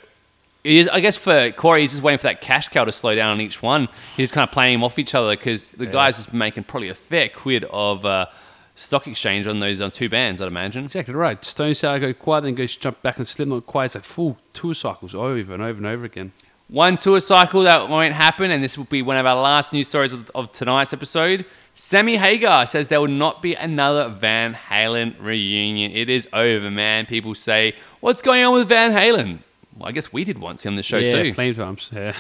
is, 0.65 0.89
I 0.89 0.99
guess 0.99 1.15
for 1.15 1.51
Corey, 1.51 1.82
he's 1.82 1.91
just 1.91 2.03
waiting 2.03 2.17
for 2.17 2.23
that 2.23 2.41
cash 2.41 2.67
cow 2.67 2.84
to 2.84 2.91
slow 2.91 3.15
down 3.15 3.32
on 3.32 3.41
each 3.41 3.62
one. 3.62 3.88
He's 4.17 4.34
kind 4.34 4.47
of 4.47 4.53
playing 4.53 4.75
them 4.75 4.84
off 4.84 4.99
each 4.99 5.15
other 5.15 5.32
because 5.36 5.71
the 5.71 5.86
guys 5.86 6.17
just 6.17 6.34
making 6.34 6.65
probably 6.65 6.89
a 6.89 6.93
fair 6.93 7.29
quid 7.29 7.63
of 7.71 8.06
uh, 8.06 8.25
stock 8.75 9.08
exchange 9.08 9.47
on 9.47 9.62
those 9.62 9.79
uh, 9.79 9.89
two 9.89 10.10
bands, 10.10 10.41
I'd 10.41 10.47
imagine. 10.49 10.86
Exactly 10.86 11.13
right. 11.13 11.43
Stone 11.43 11.75
Sour 11.75 11.99
go 11.99 12.13
quiet, 12.13 12.41
then 12.41 12.56
goes 12.56 12.75
jump 12.75 13.01
back 13.01 13.17
and 13.17 13.27
Slipknot 13.27 13.65
quiet. 13.65 13.86
It's 13.86 13.95
like 13.95 14.03
full 14.03 14.38
tour 14.51 14.73
cycles 14.73 15.15
over 15.15 15.53
and 15.53 15.63
over 15.63 15.77
and 15.77 15.86
over 15.86 16.03
again. 16.03 16.34
One 16.67 16.97
tour 16.97 17.19
cycle 17.19 17.63
that 17.63 17.88
won't 17.88 18.13
happen, 18.13 18.51
and 18.51 18.63
this 18.63 18.77
will 18.77 18.86
be 18.86 19.01
one 19.01 19.17
of 19.17 19.25
our 19.25 19.39
last 19.39 19.73
news 19.73 19.88
stories 19.88 20.12
of, 20.12 20.29
of 20.34 20.51
tonight's 20.51 20.91
episode. 20.91 21.45
Sammy 21.75 22.17
Hagar 22.17 22.67
says 22.67 22.89
there 22.89 23.01
will 23.01 23.07
not 23.07 23.41
be 23.41 23.55
another 23.55 24.07
Van 24.09 24.53
Halen 24.53 25.15
reunion. 25.19 25.91
It 25.91 26.07
is 26.07 26.27
over, 26.31 26.69
man. 26.69 27.07
People 27.07 27.33
say, 27.33 27.75
What's 27.99 28.21
going 28.21 28.43
on 28.43 28.53
with 28.53 28.67
Van 28.67 28.91
Halen? 28.91 29.39
Well, 29.75 29.89
I 29.89 29.91
guess 29.91 30.13
we 30.13 30.23
did 30.23 30.38
once 30.38 30.67
on 30.67 30.75
the 30.75 30.83
show 30.83 30.97
yeah, 30.97 31.23
too. 31.23 31.33
Flame. 31.33 31.77
Yeah. 31.91 32.15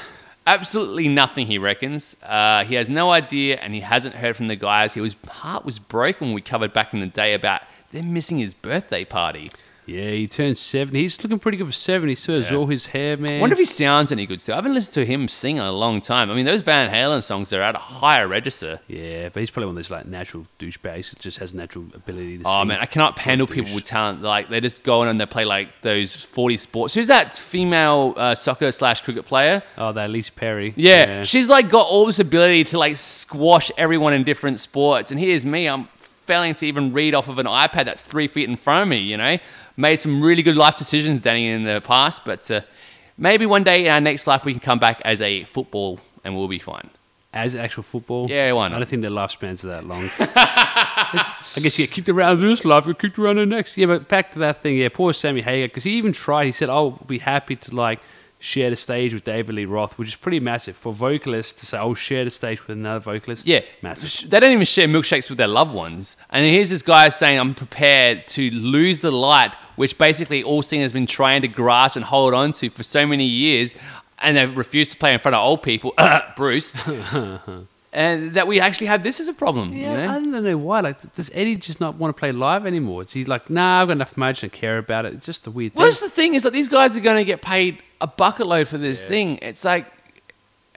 Absolutely 0.47 1.07
nothing, 1.07 1.45
he 1.45 1.59
reckons. 1.59 2.17
Uh, 2.23 2.65
he 2.65 2.75
has 2.75 2.89
no 2.89 3.11
idea, 3.11 3.57
and 3.57 3.75
he 3.75 3.79
hasn't 3.81 4.15
heard 4.15 4.35
from 4.35 4.47
the 4.47 4.55
guys. 4.55 4.95
His 4.95 5.15
heart 5.27 5.63
was 5.63 5.77
broken 5.77 6.27
when 6.27 6.33
we 6.33 6.41
covered 6.41 6.73
back 6.73 6.93
in 6.93 6.99
the 6.99 7.07
day 7.07 7.33
about 7.33 7.61
them 7.91 8.11
missing 8.11 8.39
his 8.39 8.55
birthday 8.55 9.05
party. 9.05 9.51
Yeah, 9.85 10.09
he 10.11 10.27
turned 10.27 10.57
70. 10.57 10.97
He's 11.01 11.21
looking 11.23 11.39
pretty 11.39 11.57
good 11.57 11.67
for 11.67 11.73
70. 11.73 12.11
He 12.11 12.15
still 12.15 12.35
has 12.35 12.49
Yeah. 12.51 12.57
all 12.57 12.67
his 12.67 12.87
hair, 12.87 13.17
man. 13.17 13.37
I 13.37 13.41
wonder 13.41 13.53
if 13.53 13.59
he 13.59 13.65
sounds 13.65 14.11
any 14.11 14.25
good 14.25 14.39
still. 14.41 14.53
I 14.53 14.57
haven't 14.57 14.73
listened 14.73 14.93
to 14.93 15.05
him 15.05 15.27
sing 15.27 15.57
in 15.57 15.63
a 15.63 15.71
long 15.71 15.99
time. 16.01 16.31
I 16.31 16.35
mean, 16.35 16.45
those 16.45 16.61
Van 16.61 16.89
Halen 16.91 17.21
songs 17.23 17.51
are 17.53 17.61
at 17.61 17.75
a 17.75 17.79
higher 17.79 18.27
register. 18.27 18.79
Yeah, 18.87 19.29
but 19.29 19.41
he's 19.41 19.49
probably 19.49 19.67
one 19.67 19.73
of 19.73 19.83
those 19.83 19.91
like 19.91 20.05
natural 20.05 20.47
douchebags 20.59 21.09
that 21.09 21.19
just 21.19 21.37
has 21.39 21.53
natural 21.53 21.85
ability 21.93 22.37
to 22.39 22.43
Oh 22.45 22.63
man, 22.65 22.79
I 22.79 22.85
cannot 22.85 23.19
handle 23.19 23.45
douche. 23.47 23.55
people 23.55 23.75
with 23.75 23.83
talent. 23.83 24.21
Like 24.21 24.49
they 24.49 24.61
just 24.61 24.83
go 24.83 25.01
on 25.01 25.07
and 25.09 25.19
they 25.19 25.25
play 25.25 25.45
like 25.45 25.81
those 25.81 26.15
forty 26.15 26.57
sports. 26.57 26.93
Who's 26.93 27.07
that 27.07 27.35
female 27.35 28.13
uh, 28.17 28.35
soccer 28.35 28.71
slash 28.71 29.01
cricket 29.01 29.25
player? 29.25 29.63
Oh, 29.77 29.91
that 29.91 30.09
Lisa 30.09 30.31
Perry. 30.31 30.73
Yeah, 30.75 31.23
she's 31.23 31.49
like 31.49 31.69
got 31.69 31.87
all 31.87 32.05
this 32.05 32.19
ability 32.19 32.63
to 32.65 32.77
like 32.77 32.95
squash 32.97 33.71
everyone 33.77 34.13
in 34.13 34.23
different 34.23 34.59
sports. 34.59 35.11
And 35.11 35.19
here's 35.19 35.45
me, 35.45 35.67
I'm 35.67 35.87
failing 36.25 36.53
to 36.53 36.65
even 36.65 36.93
read 36.93 37.13
off 37.13 37.27
of 37.27 37.37
an 37.37 37.45
iPad 37.45 37.83
that's 37.85 38.05
three 38.05 38.27
feet 38.27 38.49
in 38.49 38.55
front 38.55 38.83
of 38.83 38.87
me. 38.87 38.99
You 38.99 39.17
know, 39.17 39.37
made 39.77 39.99
some 39.99 40.21
really 40.21 40.43
good 40.43 40.55
life 40.55 40.75
decisions, 40.75 41.21
Danny, 41.21 41.47
in 41.47 41.63
the 41.63 41.81
past. 41.81 42.25
But 42.25 42.49
uh, 42.49 42.61
maybe 43.17 43.45
one 43.45 43.63
day 43.63 43.85
in 43.85 43.91
our 43.91 44.01
next 44.01 44.27
life 44.27 44.45
we 44.45 44.53
can 44.53 44.59
come 44.59 44.79
back 44.79 45.01
as 45.05 45.21
a 45.21 45.43
football 45.45 45.99
and 46.23 46.35
we'll 46.35 46.47
be 46.47 46.59
fine. 46.59 46.89
As 47.33 47.55
actual 47.55 47.81
football. 47.81 48.29
Yeah, 48.29 48.51
why 48.51 48.67
not? 48.67 48.75
I 48.75 48.79
don't 48.79 48.87
think 48.87 49.01
their 49.01 49.09
lifespans 49.09 49.63
are 49.63 49.67
that 49.67 49.85
long. 49.85 50.07
I 50.19 51.59
guess 51.59 51.79
you 51.79 51.87
get 51.87 51.93
kicked 51.93 52.09
around 52.09 52.39
this 52.39 52.63
life, 52.63 52.85
you 52.85 52.93
kicked 52.93 53.17
around 53.17 53.37
the 53.37 53.45
next. 53.47 53.75
Yeah, 53.75 53.87
but 53.87 54.07
back 54.07 54.33
to 54.33 54.39
that 54.39 54.61
thing. 54.61 54.77
Yeah, 54.77 54.89
poor 54.89 55.13
Sammy 55.13 55.41
Hagar, 55.41 55.67
because 55.67 55.83
he 55.83 55.93
even 55.93 56.13
tried. 56.13 56.45
He 56.45 56.51
said, 56.51 56.69
"I'll 56.69 56.91
be 56.91 57.17
happy 57.17 57.55
to 57.55 57.75
like 57.75 57.99
share 58.37 58.69
the 58.69 58.75
stage 58.75 59.15
with 59.15 59.23
David 59.23 59.55
Lee 59.55 59.65
Roth," 59.65 59.97
which 59.97 60.09
is 60.09 60.15
pretty 60.15 60.39
massive 60.39 60.75
for 60.75 60.93
vocalists 60.93 61.59
to 61.61 61.65
say, 61.65 61.79
"I'll 61.79 61.95
share 61.95 62.23
the 62.23 62.29
stage 62.29 62.61
with 62.61 62.77
another 62.77 62.99
vocalist." 62.99 63.47
Yeah, 63.47 63.61
massive. 63.81 64.29
They 64.29 64.39
don't 64.39 64.51
even 64.51 64.65
share 64.65 64.87
milkshakes 64.87 65.27
with 65.29 65.39
their 65.39 65.47
loved 65.47 65.73
ones. 65.73 66.17
And 66.29 66.45
here's 66.45 66.69
this 66.69 66.83
guy 66.83 67.09
saying, 67.09 67.39
"I'm 67.39 67.55
prepared 67.55 68.27
to 68.27 68.51
lose 68.51 68.99
the 68.99 69.11
light," 69.11 69.55
which 69.75 69.97
basically 69.97 70.43
all 70.43 70.61
singers 70.61 70.91
have 70.91 70.93
been 70.93 71.05
trying 71.05 71.41
to 71.41 71.47
grasp 71.47 71.95
and 71.95 72.05
hold 72.05 72.33
on 72.33 72.51
to 72.53 72.69
for 72.69 72.83
so 72.83 73.05
many 73.05 73.25
years, 73.25 73.73
and 74.19 74.37
they 74.37 74.45
refuse 74.45 74.89
to 74.89 74.97
play 74.97 75.13
in 75.13 75.19
front 75.19 75.35
of 75.35 75.41
old 75.41 75.63
people. 75.63 75.93
Bruce. 76.35 76.73
And 77.95 78.33
that 78.33 78.47
we 78.47 78.59
actually 78.59 78.87
have 78.87 79.03
this 79.03 79.19
as 79.19 79.27
a 79.27 79.33
problem. 79.33 79.71
Yeah, 79.71 79.91
you 79.91 79.97
know? 79.97 80.09
I 80.09 80.13
don't 80.15 80.43
know 80.43 80.57
why. 80.57 80.79
Like, 80.79 81.15
does 81.15 81.29
Eddie 81.31 81.55
just 81.57 81.79
not 81.79 81.95
want 81.95 82.15
to 82.15 82.19
play 82.19 82.31
live 82.31 82.65
anymore? 82.65 83.03
Is 83.03 83.11
he 83.11 83.23
like, 83.23 83.51
nah, 83.51 83.83
I've 83.83 83.87
got 83.87 83.91
enough 83.93 84.17
margin 84.17 84.49
to 84.49 84.57
care 84.57 84.79
about 84.79 85.05
it? 85.05 85.13
It's 85.13 85.27
just 85.27 85.45
a 85.45 85.51
weird 85.51 85.73
thing. 85.73 85.79
What's 85.79 85.99
the 85.99 86.09
thing 86.09 86.33
is 86.33 86.41
that 86.41 86.53
these 86.53 86.67
guys 86.67 86.97
are 86.97 87.01
going 87.01 87.17
to 87.17 87.23
get 87.23 87.43
paid 87.43 87.83
a 88.01 88.07
bucket 88.07 88.47
load 88.47 88.67
for 88.67 88.79
this 88.79 89.03
thing. 89.03 89.37
It's 89.43 89.63
like, 89.63 89.85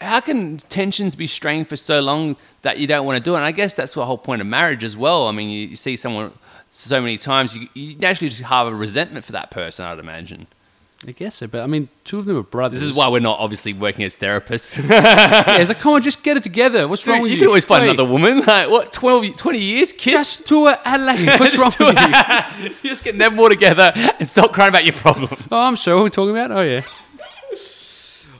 how 0.00 0.20
can 0.20 0.58
tensions 0.58 1.16
be 1.16 1.26
strained 1.26 1.68
for 1.68 1.76
so 1.76 2.00
long 2.00 2.36
that 2.60 2.78
you 2.78 2.86
don't 2.86 3.06
want 3.06 3.16
to 3.16 3.22
do 3.22 3.32
it? 3.32 3.38
And 3.38 3.46
I 3.46 3.52
guess 3.52 3.72
that's 3.72 3.94
the 3.94 4.04
whole 4.04 4.18
point 4.18 4.42
of 4.42 4.46
marriage 4.46 4.84
as 4.84 4.94
well. 4.94 5.26
I 5.26 5.32
mean, 5.32 5.48
you, 5.48 5.68
you 5.68 5.76
see 5.76 5.96
someone 5.96 6.32
so 6.78 7.00
many 7.00 7.16
times, 7.16 7.56
you, 7.56 7.68
you 7.74 7.96
naturally 7.96 8.28
just 8.28 8.42
have 8.42 8.66
a 8.66 8.74
resentment 8.74 9.24
for 9.24 9.32
that 9.32 9.50
person, 9.50 9.84
I'd 9.84 9.98
imagine. 9.98 10.46
I 11.06 11.12
guess 11.12 11.36
so, 11.36 11.46
but 11.46 11.62
I 11.62 11.66
mean, 11.66 11.88
two 12.04 12.18
of 12.18 12.24
them 12.24 12.36
are 12.36 12.42
brothers. 12.42 12.80
This 12.80 12.86
is 12.86 12.92
why 12.92 13.08
we're 13.08 13.20
not 13.20 13.38
obviously 13.38 13.72
working 13.74 14.04
as 14.04 14.16
therapists. 14.16 14.78
yeah, 14.90 15.58
it's 15.58 15.68
like, 15.68 15.78
come 15.78 15.92
on, 15.92 16.02
just 16.02 16.22
get 16.22 16.36
it 16.36 16.42
together. 16.42 16.88
What's 16.88 17.06
wrong 17.06 17.20
with 17.20 17.30
you 17.30 17.36
you? 17.36 17.42
can 17.42 17.48
always 17.48 17.64
find 17.64 17.84
Wait, 17.84 17.90
another 17.90 18.08
woman. 18.08 18.38
Like, 18.46 18.70
what, 18.70 18.92
12, 18.92 19.36
20 19.36 19.58
years? 19.58 19.92
Kids? 19.92 20.12
Just 20.12 20.46
tour 20.46 20.76
Adelaide. 20.84 21.26
What's 21.40 21.58
wrong 21.58 21.72
with 21.78 22.00
you? 22.00 22.74
you 22.82 22.90
just 22.90 23.04
get 23.04 23.18
them 23.18 23.38
all 23.38 23.48
together 23.48 23.92
and 23.94 24.26
stop 24.26 24.52
crying 24.52 24.70
about 24.70 24.84
your 24.84 24.94
problems. 24.94 25.48
Oh, 25.52 25.64
I'm 25.64 25.76
sure. 25.76 25.96
What 25.98 26.06
are 26.06 26.10
talking 26.10 26.30
about? 26.30 26.50
Oh, 26.50 26.62
yeah. 26.62 26.82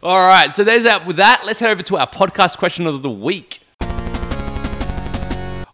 All 0.02 0.26
right, 0.26 0.52
so 0.52 0.64
there's 0.64 0.84
that. 0.84 1.06
With 1.06 1.16
that, 1.16 1.42
let's 1.44 1.60
head 1.60 1.70
over 1.70 1.82
to 1.82 1.96
our 1.98 2.06
podcast 2.08 2.58
question 2.58 2.86
of 2.86 3.02
the 3.02 3.10
week. 3.10 3.60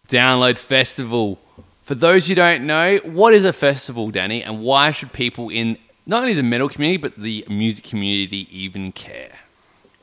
Download 0.09 0.59
Festival. 0.59 1.39
For 1.83 1.95
those 1.95 2.29
who 2.29 2.35
don't 2.35 2.67
know, 2.67 2.99
what 3.05 3.35
is 3.35 3.45
a 3.45 3.53
festival, 3.53 4.11
Danny, 4.11 4.43
and 4.43 4.63
why 4.63 4.93
should 4.93 5.13
people 5.13 5.49
in 5.49 5.79
not 6.07 6.23
only 6.23 6.35
the 6.35 6.43
metal 6.43 6.69
community 6.69 6.97
but 6.97 7.17
the 7.17 7.45
music 7.49 7.85
community 7.85 8.47
even 8.57 8.93
care? 8.93 9.33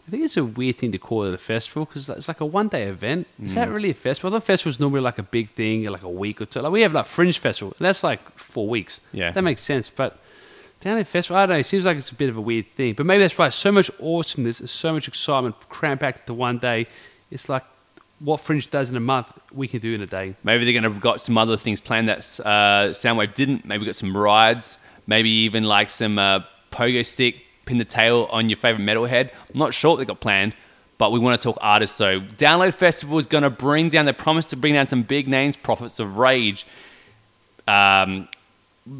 I 0.07 0.11
think 0.11 0.23
it's 0.23 0.37
a 0.37 0.43
weird 0.43 0.75
thing 0.77 0.91
to 0.91 0.97
call 0.97 1.23
it 1.25 1.33
a 1.35 1.37
festival 1.37 1.85
because 1.85 2.09
it's 2.09 2.27
like 2.27 2.41
a 2.41 2.45
one 2.45 2.67
day 2.67 2.83
event. 2.83 3.27
Is 3.43 3.51
Mm. 3.51 3.55
that 3.55 3.69
really 3.69 3.91
a 3.91 3.93
festival? 3.93 4.31
The 4.31 4.41
festival's 4.41 4.79
normally 4.79 5.01
like 5.01 5.19
a 5.19 5.23
big 5.23 5.49
thing, 5.49 5.83
like 5.85 6.01
a 6.03 6.09
week 6.09 6.41
or 6.41 6.45
two. 6.45 6.59
Like 6.61 6.71
we 6.71 6.81
have 6.81 6.93
like 6.93 7.05
Fringe 7.05 7.37
Festival, 7.37 7.73
and 7.77 7.85
that's 7.85 8.03
like 8.03 8.19
four 8.37 8.67
weeks. 8.67 8.99
Yeah. 9.13 9.31
That 9.31 9.43
makes 9.43 9.61
sense. 9.63 9.87
But 9.89 10.17
down 10.81 10.97
at 10.97 11.05
festival, 11.07 11.37
I 11.37 11.45
don't 11.45 11.55
know, 11.55 11.59
it 11.59 11.65
seems 11.65 11.85
like 11.85 11.97
it's 11.97 12.09
a 12.09 12.15
bit 12.15 12.27
of 12.29 12.37
a 12.37 12.41
weird 12.41 12.65
thing. 12.75 12.93
But 12.93 13.05
maybe 13.05 13.21
that's 13.21 13.37
why 13.37 13.49
so 13.49 13.71
much 13.71 13.91
awesomeness, 14.01 14.63
so 14.71 14.93
much 14.93 15.07
excitement 15.07 15.55
crammed 15.69 15.99
packed 15.99 16.21
into 16.21 16.33
one 16.33 16.57
day. 16.57 16.87
It's 17.29 17.47
like 17.47 17.63
what 18.19 18.41
Fringe 18.41 18.69
does 18.69 18.89
in 18.89 18.95
a 18.95 19.01
month, 19.01 19.31
we 19.51 19.67
can 19.67 19.79
do 19.79 19.93
in 19.93 20.01
a 20.01 20.05
day. 20.05 20.35
Maybe 20.43 20.65
they're 20.65 20.73
going 20.73 20.83
to 20.83 20.91
have 20.91 21.01
got 21.01 21.21
some 21.21 21.37
other 21.37 21.57
things 21.57 21.79
planned 21.79 22.09
that 22.09 22.19
uh, 22.43 22.89
Soundwave 22.89 23.33
didn't. 23.33 23.65
Maybe 23.65 23.85
got 23.85 23.95
some 23.95 24.15
rides, 24.15 24.77
maybe 25.07 25.29
even 25.29 25.63
like 25.63 25.89
some 25.89 26.19
uh, 26.19 26.41
pogo 26.71 27.05
stick, 27.05 27.37
pin 27.65 27.77
the 27.77 27.85
tail 27.85 28.27
on 28.31 28.49
your 28.49 28.57
favorite 28.57 28.83
metalhead. 28.83 29.31
I'm 29.53 29.59
not 29.59 29.73
sure 29.73 29.91
what 29.91 29.97
they 29.97 30.05
got 30.05 30.19
planned, 30.19 30.53
but 30.97 31.11
we 31.11 31.19
want 31.19 31.39
to 31.39 31.43
talk 31.43 31.57
artists 31.61 31.97
though. 31.97 32.19
Download 32.19 32.73
Festival 32.73 33.17
is 33.17 33.25
going 33.25 33.43
to 33.43 33.49
bring 33.49 33.89
down, 33.89 34.05
they 34.05 34.13
promise 34.13 34.49
to 34.49 34.57
bring 34.57 34.73
down 34.73 34.85
some 34.85 35.03
big 35.03 35.27
names, 35.27 35.55
Prophets 35.55 35.99
of 35.99 36.17
Rage, 36.17 36.67
um, 37.67 38.27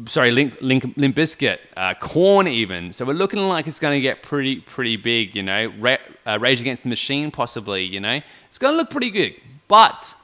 sorry, 0.06 0.30
Limp, 0.30 0.60
Limp, 0.60 0.96
Limp 0.96 1.16
Bizkit, 1.16 1.58
uh, 1.76 1.94
Korn 1.94 2.46
even. 2.46 2.92
So 2.92 3.04
we're 3.04 3.14
looking 3.14 3.40
like 3.48 3.66
it's 3.66 3.80
going 3.80 3.96
to 3.96 4.00
get 4.00 4.22
pretty, 4.22 4.56
pretty 4.56 4.96
big, 4.96 5.34
you 5.34 5.42
know. 5.42 5.72
Ra- 5.78 5.96
uh, 6.26 6.38
Rage 6.40 6.60
Against 6.60 6.84
the 6.84 6.88
Machine, 6.88 7.30
possibly, 7.30 7.84
you 7.84 8.00
know. 8.00 8.20
It's 8.48 8.58
going 8.58 8.74
to 8.74 8.76
look 8.76 8.90
pretty 8.90 9.10
good. 9.10 9.34
But 9.68 10.14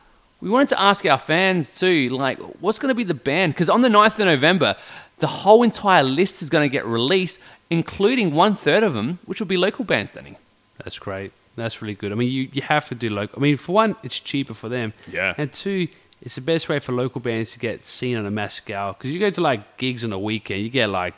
we 0.41 0.51
wanted 0.51 0.69
to 0.71 0.81
ask 0.81 1.05
our 1.07 1.19
fans 1.19 1.79
too, 1.79 2.09
like, 2.11 2.39
what's 2.61 2.79
going 2.79 2.91
to 2.91 2.95
be 2.95 3.05
the 3.05 3.15
band? 3.15 3.55
Because 3.55 3.71
on 3.71 3.81
the 3.81 3.89
9th 3.89 4.19
of 4.19 4.27
November, 4.27 4.77
the 5.19 5.27
whole 5.27 5.63
entire 5.63 6.03
list 6.03 6.43
is 6.43 6.51
going 6.51 6.69
to 6.69 6.73
get 6.73 6.85
released, 6.85 7.41
including 7.71 8.35
one 8.35 8.55
third 8.55 8.83
of 8.83 8.95
them, 8.95 9.19
which 9.25 9.41
will 9.41 9.47
be 9.47 9.57
local 9.57 9.85
bands, 9.85 10.13
Danny. 10.13 10.37
That's 10.79 10.99
great. 10.99 11.33
That's 11.57 11.81
really 11.81 11.95
good. 11.95 12.13
I 12.13 12.15
mean, 12.17 12.31
you, 12.31 12.51
you 12.53 12.63
have 12.63 12.87
to 12.89 12.95
do 12.95 13.09
local. 13.09 13.41
I 13.41 13.43
mean, 13.43 13.57
for 13.57 13.73
one, 13.73 13.97
it's 14.03 14.21
cheaper 14.21 14.53
for 14.53 14.69
them. 14.69 14.93
Yeah. 15.11 15.35
And 15.39 15.51
two, 15.53 15.89
it's 16.23 16.35
the 16.35 16.41
best 16.41 16.69
way 16.69 16.79
for 16.79 16.93
local 16.93 17.21
bands 17.21 17.53
to 17.53 17.59
get 17.59 17.85
seen 17.87 18.17
on 18.17 18.27
a 18.27 18.31
mass 18.31 18.55
scale. 18.55 18.93
Because 18.95 19.11
you 19.11 19.19
go 19.21 19.31
to 19.31 19.41
like 19.41 19.77
gigs 19.77 20.05
on 20.05 20.13
a 20.13 20.19
weekend, 20.19 20.63
you 20.63 20.71
get 20.71 20.89
like 20.91 21.15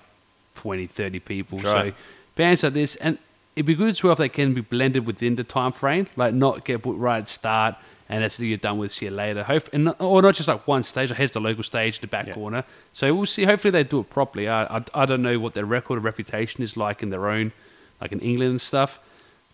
20, 0.56 0.87
30 0.87 1.20
people. 1.20 1.58
Right. 1.58 1.92
So 1.94 1.98
bands 2.34 2.62
like 2.62 2.72
this, 2.72 2.96
and 2.96 3.18
it'd 3.56 3.66
be 3.66 3.74
good 3.74 3.90
as 3.90 4.02
well 4.02 4.12
if 4.12 4.18
they 4.18 4.28
can 4.28 4.54
be 4.54 4.61
blended 4.61 5.06
within 5.06 5.37
the 5.37 5.44
time 5.44 5.72
frame, 5.72 6.06
like 6.16 6.34
not 6.34 6.64
get 6.64 6.82
put 6.82 6.96
right 6.96 7.18
at 7.18 7.28
start 7.28 7.76
and 8.08 8.24
that's 8.24 8.40
you're 8.40 8.56
done 8.56 8.78
with. 8.78 8.90
See 8.90 9.04
you 9.06 9.11
later. 9.11 9.42
Hope, 9.42 9.68
and 9.72 9.84
not, 9.84 10.00
or 10.00 10.22
not 10.22 10.34
just 10.34 10.48
like 10.48 10.66
one 10.66 10.82
stage. 10.82 11.11
Like 11.11 11.18
here's 11.18 11.32
the 11.32 11.40
local 11.40 11.62
stage, 11.62 11.96
in 11.98 12.00
the 12.00 12.06
back 12.06 12.26
Yeah. 12.26 12.34
corner. 12.34 12.64
So 12.94 13.14
we'll 13.14 13.26
see. 13.26 13.44
Hopefully 13.44 13.70
they 13.70 13.84
do 13.84 14.00
it 14.00 14.08
properly. 14.11 14.48
I, 14.48 14.78
I 14.78 14.84
I 14.94 15.04
don't 15.06 15.22
know 15.22 15.38
what 15.38 15.52
their 15.54 15.66
record 15.66 15.98
or 15.98 16.00
reputation 16.00 16.62
is 16.62 16.76
like 16.76 17.02
in 17.02 17.11
their 17.11 17.28
own, 17.28 17.52
like 18.00 18.12
in 18.12 18.20
England 18.20 18.50
and 18.52 18.61
stuff. 18.61 18.98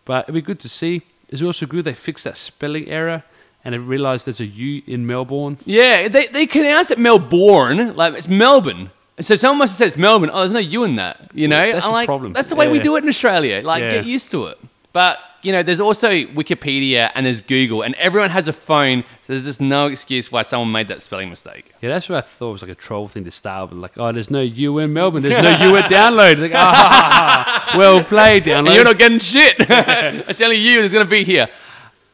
But 0.04 0.26
it'd 0.26 0.34
be 0.34 0.40
good 0.40 0.60
to 0.60 0.68
see. 0.68 1.02
It's 1.28 1.42
also 1.42 1.66
good 1.66 1.84
they 1.84 1.94
fixed 1.94 2.24
that 2.24 2.36
spelling 2.36 2.88
error 2.88 3.24
and 3.64 3.74
they 3.74 3.78
realised 3.78 4.26
there's 4.26 4.40
a 4.40 4.46
U 4.46 4.82
in 4.86 5.06
Melbourne. 5.06 5.58
Yeah, 5.64 6.08
they, 6.08 6.26
they 6.26 6.46
can 6.46 6.62
announce 6.64 6.90
it 6.90 6.98
Melbourne, 6.98 7.96
like 7.96 8.14
it's 8.14 8.28
Melbourne. 8.28 8.90
So 9.20 9.36
someone 9.36 9.58
must 9.58 9.72
have 9.74 9.78
said 9.78 9.86
it's 9.88 9.96
Melbourne. 9.96 10.30
Oh, 10.32 10.38
there's 10.40 10.52
no 10.52 10.58
U 10.58 10.84
in 10.84 10.96
that. 10.96 11.30
You 11.34 11.46
know, 11.48 11.72
That's 11.72 11.86
I'm 11.86 11.90
the 11.90 11.94
like, 11.94 12.06
problem. 12.06 12.32
That's 12.32 12.50
the 12.50 12.56
way 12.56 12.68
we 12.68 12.80
do 12.80 12.96
it 12.96 13.04
in 13.04 13.08
Australia. 13.08 13.62
Like, 13.64 13.82
Yeah. 13.82 13.90
get 13.90 14.06
used 14.06 14.30
to 14.32 14.46
it. 14.46 14.58
But 14.92 15.18
you 15.42 15.52
know, 15.52 15.62
there's 15.62 15.80
also 15.80 16.08
Wikipedia 16.10 17.10
and 17.14 17.26
there's 17.26 17.42
Google, 17.42 17.82
and 17.82 17.94
everyone 17.96 18.30
has 18.30 18.48
a 18.48 18.52
phone. 18.52 19.04
So 19.22 19.32
there's 19.34 19.44
just 19.44 19.60
no 19.60 19.88
excuse 19.88 20.32
why 20.32 20.42
someone 20.42 20.72
made 20.72 20.88
that 20.88 21.02
spelling 21.02 21.28
mistake. 21.28 21.72
Yeah, 21.82 21.90
that's 21.90 22.08
what 22.08 22.16
I 22.16 22.20
thought 22.22 22.48
it 22.48 22.52
was 22.52 22.62
like 22.62 22.70
a 22.70 22.74
troll 22.74 23.08
thing 23.08 23.24
to 23.24 23.30
start 23.30 23.70
with. 23.70 23.78
Like, 23.78 23.92
oh, 23.98 24.10
there's 24.10 24.30
no 24.30 24.40
U 24.40 24.78
in 24.78 24.92
Melbourne. 24.92 25.22
There's 25.22 25.42
no 25.42 25.68
U 25.68 25.76
at 25.76 25.90
download. 25.90 26.40
Like, 26.40 26.52
ah, 26.54 27.74
well 27.76 28.02
played, 28.02 28.44
download. 28.44 28.58
And 28.66 28.74
you're 28.74 28.84
not 28.84 28.98
getting 28.98 29.18
shit. 29.18 29.56
it's 29.58 30.40
only 30.40 30.56
you 30.56 30.80
that's 30.80 30.94
going 30.94 31.04
to 31.06 31.10
be 31.10 31.24
here. 31.24 31.48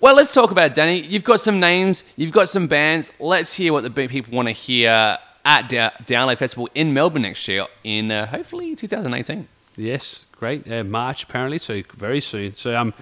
Well, 0.01 0.15
let's 0.15 0.33
talk 0.33 0.51
about 0.51 0.71
it, 0.71 0.75
Danny. 0.75 1.01
You've 1.01 1.25
got 1.25 1.41
some 1.41 1.61
names, 1.61 2.05
you've 2.17 2.33
got 2.33 2.49
some 2.49 2.67
bands. 2.67 3.13
Let's 3.21 3.53
hear 3.55 3.73
what 3.75 3.83
the 3.83 3.91
big 3.91 4.09
people 4.09 4.35
want 4.35 4.49
to 4.49 4.53
hear 4.53 5.19
at 5.45 5.69
Da- 5.69 5.91
Download 6.05 6.39
Festival 6.39 6.69
in 6.75 6.95
Melbourne 6.95 7.23
next 7.23 7.47
year, 7.49 7.67
in 7.85 8.11
uh, 8.11 8.27
hopefully 8.27 8.75
2018. 8.75 9.47
Yes, 9.77 10.25
great. 10.33 10.71
Uh, 10.71 10.85
March 10.85 11.25
apparently, 11.25 11.59
so 11.59 11.83
very 11.95 12.21
soon. 12.23 12.55
So 12.55 12.75
um, 12.79 12.95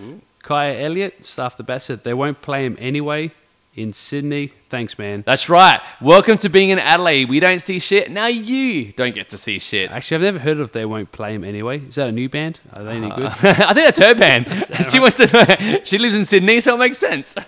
Kaya 0.43 0.81
Elliott, 0.81 1.25
staff 1.25 1.57
the 1.57 1.63
bass 1.63 1.85
said 1.85 2.03
they 2.03 2.15
won't 2.15 2.43
play 2.43 2.67
him 2.67 2.77
anyway 2.81 3.33
in 3.79 3.93
Sydney. 3.93 4.53
Thanks, 4.69 4.99
man. 4.99 5.23
That's 5.25 5.49
right. 5.49 5.81
Welcome 6.01 6.37
to 6.39 6.49
being 6.49 6.71
in 6.71 6.79
Adelaide. 6.79 7.29
We 7.29 7.41
don't 7.41 7.61
see 7.61 7.79
shit. 7.79 8.11
Now 8.11 8.27
you 8.27 8.93
don't 8.93 9.15
get 9.15 9.29
to 9.31 9.39
see 9.39 9.59
shit. 9.59 9.91
Actually, 9.91 10.17
I've 10.17 10.23
never 10.35 10.39
heard 10.41 10.59
of 10.59 10.73
They 10.73 10.85
Won't 10.85 11.13
Play 11.13 11.35
Him 11.35 11.45
Anyway. 11.45 11.79
Is 11.87 11.95
that 11.95 12.09
a 12.09 12.13
new 12.13 12.29
band? 12.29 12.59
Are 12.75 12.83
they 12.83 12.97
any 12.97 13.09
good? 13.09 13.27
I 13.27 13.33
think 13.33 13.75
that's 13.75 13.99
her 13.99 14.15
band. 14.15 14.47
she 14.91 14.99
wants 14.99 15.17
to. 15.19 15.81
She 15.85 15.97
lives 15.97 16.17
in 16.17 16.25
Sydney, 16.25 16.61
so 16.61 16.75
it 16.75 16.79
makes 16.79 16.99
sense. 16.99 17.37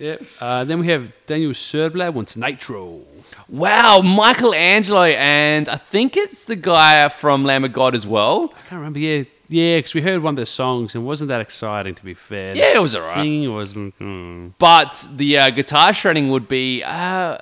Yep. 0.00 0.22
Uh, 0.40 0.64
then 0.64 0.78
we 0.78 0.86
have 0.86 1.12
Daniel 1.26 1.52
Surdblad 1.52 2.14
wants 2.14 2.34
Nitro. 2.34 3.02
wow, 3.50 4.00
Michael 4.00 4.54
Angelo, 4.54 5.02
and 5.02 5.68
I 5.68 5.76
think 5.76 6.16
it's 6.16 6.46
the 6.46 6.56
guy 6.56 7.06
from 7.10 7.44
Lamb 7.44 7.64
of 7.64 7.74
God 7.74 7.94
as 7.94 8.06
well. 8.06 8.54
I 8.56 8.68
can't 8.70 8.78
remember. 8.78 8.98
Yeah, 8.98 9.24
yeah, 9.50 9.78
because 9.78 9.94
we 9.94 10.00
heard 10.00 10.22
one 10.22 10.32
of 10.32 10.36
their 10.36 10.46
songs 10.46 10.94
and 10.94 11.02
it 11.04 11.06
wasn't 11.06 11.28
that 11.28 11.40
exciting, 11.40 11.94
to 11.96 12.04
be 12.04 12.14
fair. 12.14 12.56
Yeah, 12.56 12.76
it 12.76 12.80
was 12.80 12.94
alright. 12.94 13.14
Singing 13.14 13.52
wasn't. 13.52 13.94
hmm. 13.96 14.48
But 14.58 15.06
the 15.14 15.38
uh, 15.38 15.50
guitar 15.50 15.92
shredding 15.92 16.30
would 16.30 16.48
be 16.48 16.82
uh, 16.84 17.36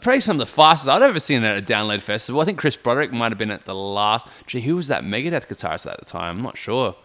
probably 0.00 0.20
some 0.20 0.36
of 0.36 0.40
the 0.40 0.52
fastest 0.52 0.88
I'd 0.88 1.02
ever 1.02 1.18
seen 1.20 1.44
at 1.44 1.56
a 1.56 1.62
Download 1.62 2.00
Festival. 2.00 2.40
I 2.40 2.44
think 2.44 2.58
Chris 2.58 2.76
Broderick 2.76 3.12
might 3.12 3.30
have 3.30 3.38
been 3.38 3.50
at 3.50 3.64
the 3.64 3.74
last. 3.74 4.26
Gee, 4.46 4.60
who 4.60 4.76
was 4.76 4.88
that 4.88 5.04
Megadeth 5.04 5.46
guitarist 5.48 5.90
at 5.90 5.98
the 6.00 6.04
time? 6.04 6.38
I'm 6.38 6.42
not 6.42 6.58
sure. 6.58 6.96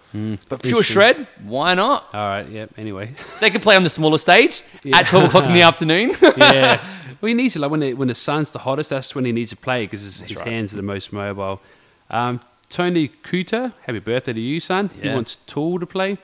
but 0.49 0.63
pure 0.63 0.81
shred, 0.81 1.27
why 1.43 1.73
not? 1.75 2.05
All 2.13 2.27
right. 2.27 2.49
Yep. 2.49 2.73
Anyway. 2.77 3.15
They 3.41 3.49
could 3.51 3.61
play 3.61 3.75
on 3.75 3.83
the 3.83 3.89
smaller 3.89 4.17
stage 4.17 4.63
Yeah. 4.83 4.99
at 4.99 5.07
12 5.07 5.25
o'clock 5.25 5.45
in 5.45 5.53
the 5.53 5.61
afternoon. 5.69 6.13
yeah. 6.37 6.83
Well, 7.21 7.29
he 7.29 7.33
needs 7.33 7.53
to 7.53 7.59
like 7.61 7.71
when 7.71 7.79
the, 7.79 7.93
when 7.93 8.09
the 8.09 8.13
sun's 8.15 8.51
the 8.51 8.59
hottest. 8.59 8.89
That's 8.89 9.15
when 9.15 9.23
he 9.23 9.31
needs 9.31 9.49
to 9.51 9.55
play 9.55 9.85
because 9.85 10.01
his, 10.01 10.17
his 10.19 10.35
right. 10.35 10.47
hands 10.47 10.73
are 10.73 10.75
the 10.75 10.81
most 10.83 11.13
mobile. 11.13 11.61
Um, 12.09 12.41
Tony 12.75 13.07
Kuta, 13.07 13.71
happy 13.83 13.99
birthday 13.99 14.33
to 14.33 14.39
you, 14.41 14.59
son. 14.59 14.89
He 15.01 15.07
wants 15.07 15.37
Tool 15.47 15.79
to 15.79 15.85
play. 15.85 16.17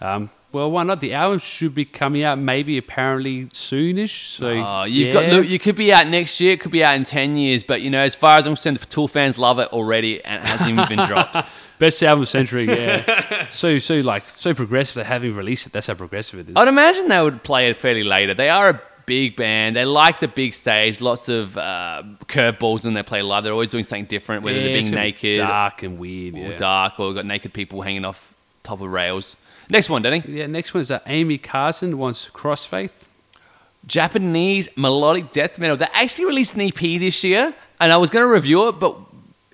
Um, 0.00 0.30
well, 0.52 0.70
why 0.70 0.84
not? 0.84 1.00
The 1.00 1.14
album 1.14 1.40
should 1.40 1.74
be 1.74 1.84
coming 1.84 2.22
out 2.22 2.38
maybe 2.38 2.78
apparently 2.78 3.46
soonish. 3.46 4.36
So 4.36 4.50
Oh, 4.50 4.84
you've 4.84 5.08
yeah. 5.08 5.12
got 5.14 5.32
look. 5.32 5.48
You 5.48 5.58
could 5.58 5.74
be 5.74 5.92
out 5.92 6.06
next 6.06 6.40
year. 6.40 6.52
It 6.52 6.60
could 6.60 6.70
be 6.70 6.84
out 6.84 6.94
in 6.94 7.02
ten 7.02 7.36
years. 7.36 7.64
But 7.64 7.82
you 7.82 7.90
know, 7.90 7.98
as 7.98 8.14
far 8.14 8.38
as 8.38 8.46
I'm 8.46 8.52
concerned, 8.52 8.76
the 8.76 8.86
Tool 8.86 9.08
fans 9.08 9.36
love 9.36 9.58
it 9.58 9.72
already, 9.72 10.24
and 10.24 10.44
it 10.44 10.46
hasn't 10.46 10.70
even 10.70 10.86
been 10.96 11.04
dropped. 11.08 11.36
best 11.80 12.00
album 12.04 12.20
of 12.22 12.28
the 12.28 12.30
century. 12.30 12.64
Yeah. 12.64 13.48
so 13.50 13.80
so 13.80 13.96
like 13.96 14.30
so 14.30 14.54
progressive. 14.54 14.94
They 14.94 15.02
haven't 15.04 15.34
released 15.34 15.66
it. 15.66 15.72
That's 15.72 15.88
how 15.88 15.94
progressive 15.94 16.38
it 16.38 16.50
is. 16.50 16.56
I'd 16.56 16.68
imagine 16.68 17.08
they 17.08 17.20
would 17.20 17.42
play 17.42 17.68
it 17.68 17.76
fairly 17.76 18.04
later. 18.04 18.32
They 18.32 18.48
are 18.48 18.68
a 18.70 18.82
big 19.08 19.34
band. 19.36 19.74
They 19.76 19.84
like 19.84 20.20
the 20.20 20.28
big 20.28 20.54
stage. 20.54 21.00
Lots 21.00 21.28
of 21.28 21.56
uh, 21.56 22.02
curveballs 22.26 22.84
when 22.84 22.94
they 22.94 23.02
play 23.02 23.22
live. 23.22 23.42
They're 23.42 23.52
always 23.52 23.68
doing 23.70 23.84
something 23.84 24.04
different, 24.04 24.42
whether 24.44 24.58
Yeah, 24.58 24.64
they're 24.72 24.82
being 24.82 24.94
naked 24.94 25.38
dark 25.38 25.82
and 25.82 25.98
weird. 25.98 26.34
or 26.34 26.50
Yeah. 26.50 26.56
dark, 26.56 27.00
or 27.00 27.12
got 27.14 27.24
naked 27.24 27.52
people 27.52 27.82
hanging 27.82 28.04
off 28.04 28.34
top 28.62 28.80
of 28.80 28.88
rails. 28.90 29.34
Next 29.70 29.90
one, 29.90 30.02
Danny. 30.02 30.22
Yeah. 30.26 30.46
Next 30.46 30.72
one 30.74 30.80
is 30.82 30.90
uh, 30.90 31.00
Amy 31.06 31.38
Carson 31.38 31.98
wants 31.98 32.30
Crossfaith. 32.32 33.04
Japanese 33.86 34.68
melodic 34.76 35.30
death 35.30 35.58
metal. 35.58 35.76
They 35.76 35.86
actually 35.92 36.26
released 36.26 36.54
an 36.54 36.60
EP 36.62 36.74
this 36.78 37.24
year, 37.24 37.54
and 37.80 37.92
I 37.92 37.96
was 37.96 38.10
going 38.10 38.24
to 38.26 38.30
review 38.32 38.68
it, 38.68 38.72
but 38.78 38.96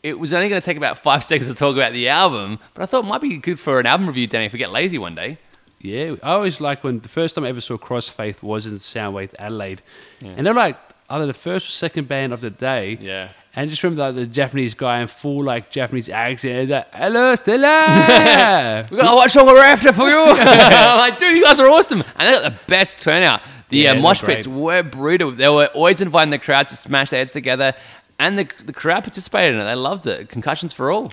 it 0.03 0.19
was 0.19 0.33
only 0.33 0.49
going 0.49 0.61
to 0.61 0.65
take 0.65 0.77
about 0.77 0.99
five 0.99 1.23
seconds 1.31 1.49
to 1.49 1.55
talk 1.55 1.75
about 1.77 1.93
the 1.93 2.09
album. 2.09 2.59
But 2.75 2.83
I 2.83 2.87
thought 2.87 3.05
it 3.05 3.09
might 3.09 3.21
be 3.21 3.37
good 3.37 3.61
for 3.61 3.79
an 3.81 3.87
album 3.87 4.07
review, 4.07 4.27
Danny, 4.27 4.47
if 4.47 4.53
we 4.53 4.59
get 4.59 4.71
lazy 4.71 4.99
one 4.99 5.15
day. 5.15 5.39
Yeah, 5.85 6.15
I 6.23 6.33
always 6.33 6.63
like 6.63 6.83
when 6.83 7.01
the 7.01 7.09
first 7.11 7.35
time 7.35 7.45
I 7.45 7.51
ever 7.51 7.61
saw 7.61 7.77
Crossfaith 7.77 8.43
was 8.43 8.67
in 8.67 8.73
Soundwave 8.79 9.35
Adelaide, 9.39 9.83
and 10.23 10.47
they're 10.47 10.55
like 10.55 10.79
either 11.11 11.27
the 11.27 11.35
first 11.35 11.69
or 11.69 11.73
second 11.73 12.09
band 12.09 12.33
of 12.33 12.41
the 12.41 12.49
day. 12.51 12.97
Yeah. 13.01 13.29
And 13.55 13.69
just 13.71 13.83
remember 13.85 14.03
like 14.07 14.15
the 14.17 14.27
Japanese 14.27 14.73
guy 14.75 15.01
in 15.03 15.07
full 15.09 15.45
like 15.45 15.71
Japanese 15.71 16.09
accent, 16.09 16.71
like, 16.71 16.93
"Hello, 16.93 17.35
Stella." 17.35 18.87
We 18.91 18.97
got 18.97 19.11
to 19.11 19.15
watch 19.15 19.37
all 19.37 19.47
we're 19.47 19.63
after 19.63 19.93
for 19.93 20.09
you. 20.09 20.17
I'm 20.29 20.99
like, 20.99 21.19
dude, 21.19 21.37
you 21.37 21.45
guys 21.45 21.61
are 21.61 21.69
awesome. 21.69 22.03
And 22.17 22.29
they 22.29 22.33
got 22.33 22.43
the 22.51 22.59
best 22.67 23.01
turnout. 23.03 23.43
The 23.69 23.79
Yeah, 23.79 23.91
uh, 23.93 24.01
mosh 24.01 24.23
pits 24.23 24.47
were 24.47 24.83
brutal. 24.83 25.31
They 25.33 25.49
were 25.49 25.67
always 25.67 26.01
inviting 26.01 26.31
the 26.31 26.39
crowd 26.39 26.69
to 26.71 26.77
smash 26.77 27.11
their 27.11 27.21
heads 27.21 27.31
together. 27.31 27.75
And 28.19 28.39
the, 28.39 28.49
the 28.65 28.73
crowd 28.73 29.05
participated 29.05 29.55
in 29.55 29.61
it. 29.61 29.65
They 29.65 29.75
loved 29.75 30.07
it. 30.07 30.29
Concussions 30.31 30.73
for 30.73 30.91
all. 30.91 31.13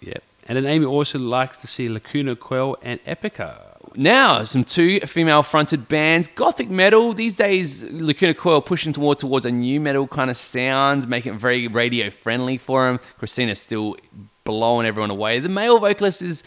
yep. 0.00 0.22
And 0.48 0.56
then 0.56 0.64
Amy 0.66 0.86
also 0.86 1.18
likes 1.18 1.56
to 1.58 1.66
see 1.66 1.88
Lacuna 1.88 2.34
Coil 2.34 2.76
and 2.82 3.02
Epica. 3.04 3.65
Now, 3.96 4.44
some 4.44 4.64
two 4.64 5.00
female 5.00 5.42
fronted 5.42 5.88
bands, 5.88 6.28
gothic 6.28 6.68
metal. 6.68 7.12
These 7.12 7.36
days, 7.36 7.82
Lacuna 7.84 8.34
Coil 8.34 8.60
pushing 8.60 8.92
toward 8.92 9.18
towards 9.18 9.46
a 9.46 9.50
nu 9.50 9.80
metal 9.80 10.06
kind 10.06 10.30
of 10.30 10.36
sound, 10.36 11.08
making 11.08 11.34
it 11.34 11.40
very 11.40 11.66
radio 11.66 12.10
friendly 12.10 12.58
for 12.58 12.86
them. 12.86 13.00
Cristina's 13.18 13.58
still 13.58 13.96
blowing 14.44 14.86
everyone 14.86 15.10
away. 15.10 15.40
The 15.40 15.48
male 15.48 15.78
vocalist 15.78 16.22
is 16.22 16.44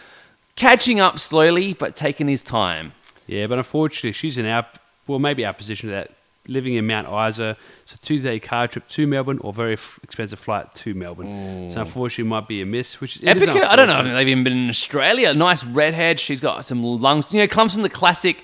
catching 0.56 1.00
up 1.00 1.20
slowly, 1.20 1.74
but 1.74 1.96
taking 1.96 2.28
his 2.28 2.44
time. 2.44 2.94
Yeah, 3.26 3.48
but 3.48 3.58
unfortunately, 3.58 4.14
she's 4.14 4.38
in 4.38 4.46
our 4.46 4.66
well, 5.08 5.20
maybe 5.20 5.44
our 5.44 5.54
position 5.54 5.90
to 5.90 5.96
that 5.96 6.12
living 6.47 6.73
in 6.75 6.88
Mount 6.88 7.08
Isa. 7.08 7.56
It's 7.84 7.93
a 7.93 7.99
two-day 7.99 8.39
car 8.39 8.67
trip 8.67 8.88
to 8.89 9.06
Melbourne 9.06 9.38
or 9.41 9.54
very 9.54 9.73
f- 9.73 9.99
expensive 10.04 10.39
flight 10.39 10.73
to 10.75 10.93
Melbourne. 10.93 11.69
So 11.69 11.82
unfortunately, 11.82 12.23
it 12.23 12.34
might 12.34 12.47
be 12.47 12.62
a 12.62 12.65
miss. 12.65 12.99
Which 13.02 13.19
Epica, 13.21 13.63
I 13.65 13.75
don't 13.75 13.88
know. 13.88 13.95
I 13.95 14.04
mean, 14.04 14.13
they've 14.13 14.28
even 14.28 14.43
been 14.43 14.54
in 14.58 14.69
Australia. 14.69 15.34
Nice 15.34 15.63
redhead. 15.63 16.19
She's 16.19 16.41
got 16.41 16.65
some 16.65 16.84
lungs. 16.84 17.34
You 17.34 17.41
know, 17.41 17.47
comes 17.47 17.73
from 17.73 17.84
the 17.84 17.89
classic, 17.89 18.43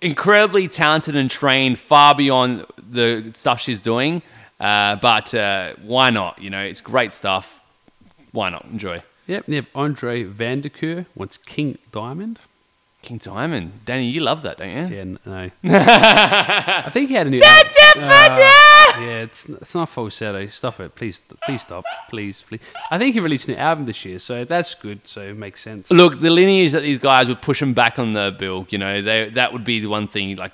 incredibly 0.00 0.68
talented 0.68 1.16
and 1.16 1.30
trained, 1.30 1.78
far 1.78 2.14
beyond 2.14 2.66
the 2.78 3.30
stuff 3.34 3.60
she's 3.60 3.80
doing. 3.80 4.22
Uh, 4.60 4.96
but 4.96 5.34
uh, 5.34 5.74
why 5.82 6.10
not? 6.10 6.40
You 6.40 6.50
know, 6.50 6.62
it's 6.62 6.80
great 6.80 7.12
stuff. 7.12 7.62
Why 8.32 8.50
not? 8.50 8.64
Enjoy. 8.66 9.02
Yep, 9.26 9.46
and 9.46 9.54
you 9.54 9.56
have 9.60 9.68
Andre 9.74 10.22
Vanderkeer 10.24 11.06
wants 11.14 11.38
King 11.38 11.78
Diamond. 11.92 12.38
King 13.04 13.18
Diamond. 13.18 13.84
Danny, 13.84 14.06
you 14.06 14.20
love 14.20 14.42
that, 14.42 14.58
don't 14.58 14.68
you? 14.68 14.96
Yeah, 14.96 15.00
n- 15.02 15.18
no. 15.24 15.50
I 15.64 16.88
think 16.90 17.10
he 17.10 17.14
had 17.14 17.26
a 17.26 17.30
new. 17.30 17.38
That's 17.38 17.76
ah, 17.96 18.96
it, 18.98 19.02
Yeah, 19.02 19.22
it's 19.22 19.48
it's 19.48 19.74
not 19.74 19.88
falsetto. 19.88 20.38
Eh? 20.38 20.48
Stop 20.48 20.80
it, 20.80 20.94
please, 20.94 21.20
please 21.44 21.60
stop, 21.60 21.84
please, 22.08 22.42
please. 22.42 22.60
I 22.90 22.98
think 22.98 23.14
he 23.14 23.20
released 23.20 23.48
an 23.48 23.56
album 23.56 23.84
this 23.84 24.04
year, 24.04 24.18
so 24.18 24.44
that's 24.44 24.74
good. 24.74 25.06
So 25.06 25.20
it 25.20 25.36
makes 25.36 25.60
sense. 25.60 25.90
Look, 25.90 26.20
the 26.20 26.30
lineage 26.30 26.72
that 26.72 26.80
these 26.80 26.98
guys 26.98 27.28
would 27.28 27.42
push 27.42 27.60
him 27.60 27.74
back 27.74 27.98
on 27.98 28.14
the 28.14 28.34
bill. 28.38 28.66
You 28.70 28.78
know, 28.78 29.02
they, 29.02 29.28
that 29.30 29.52
would 29.52 29.64
be 29.64 29.80
the 29.80 29.88
one 29.88 30.08
thing. 30.08 30.36
Like, 30.36 30.52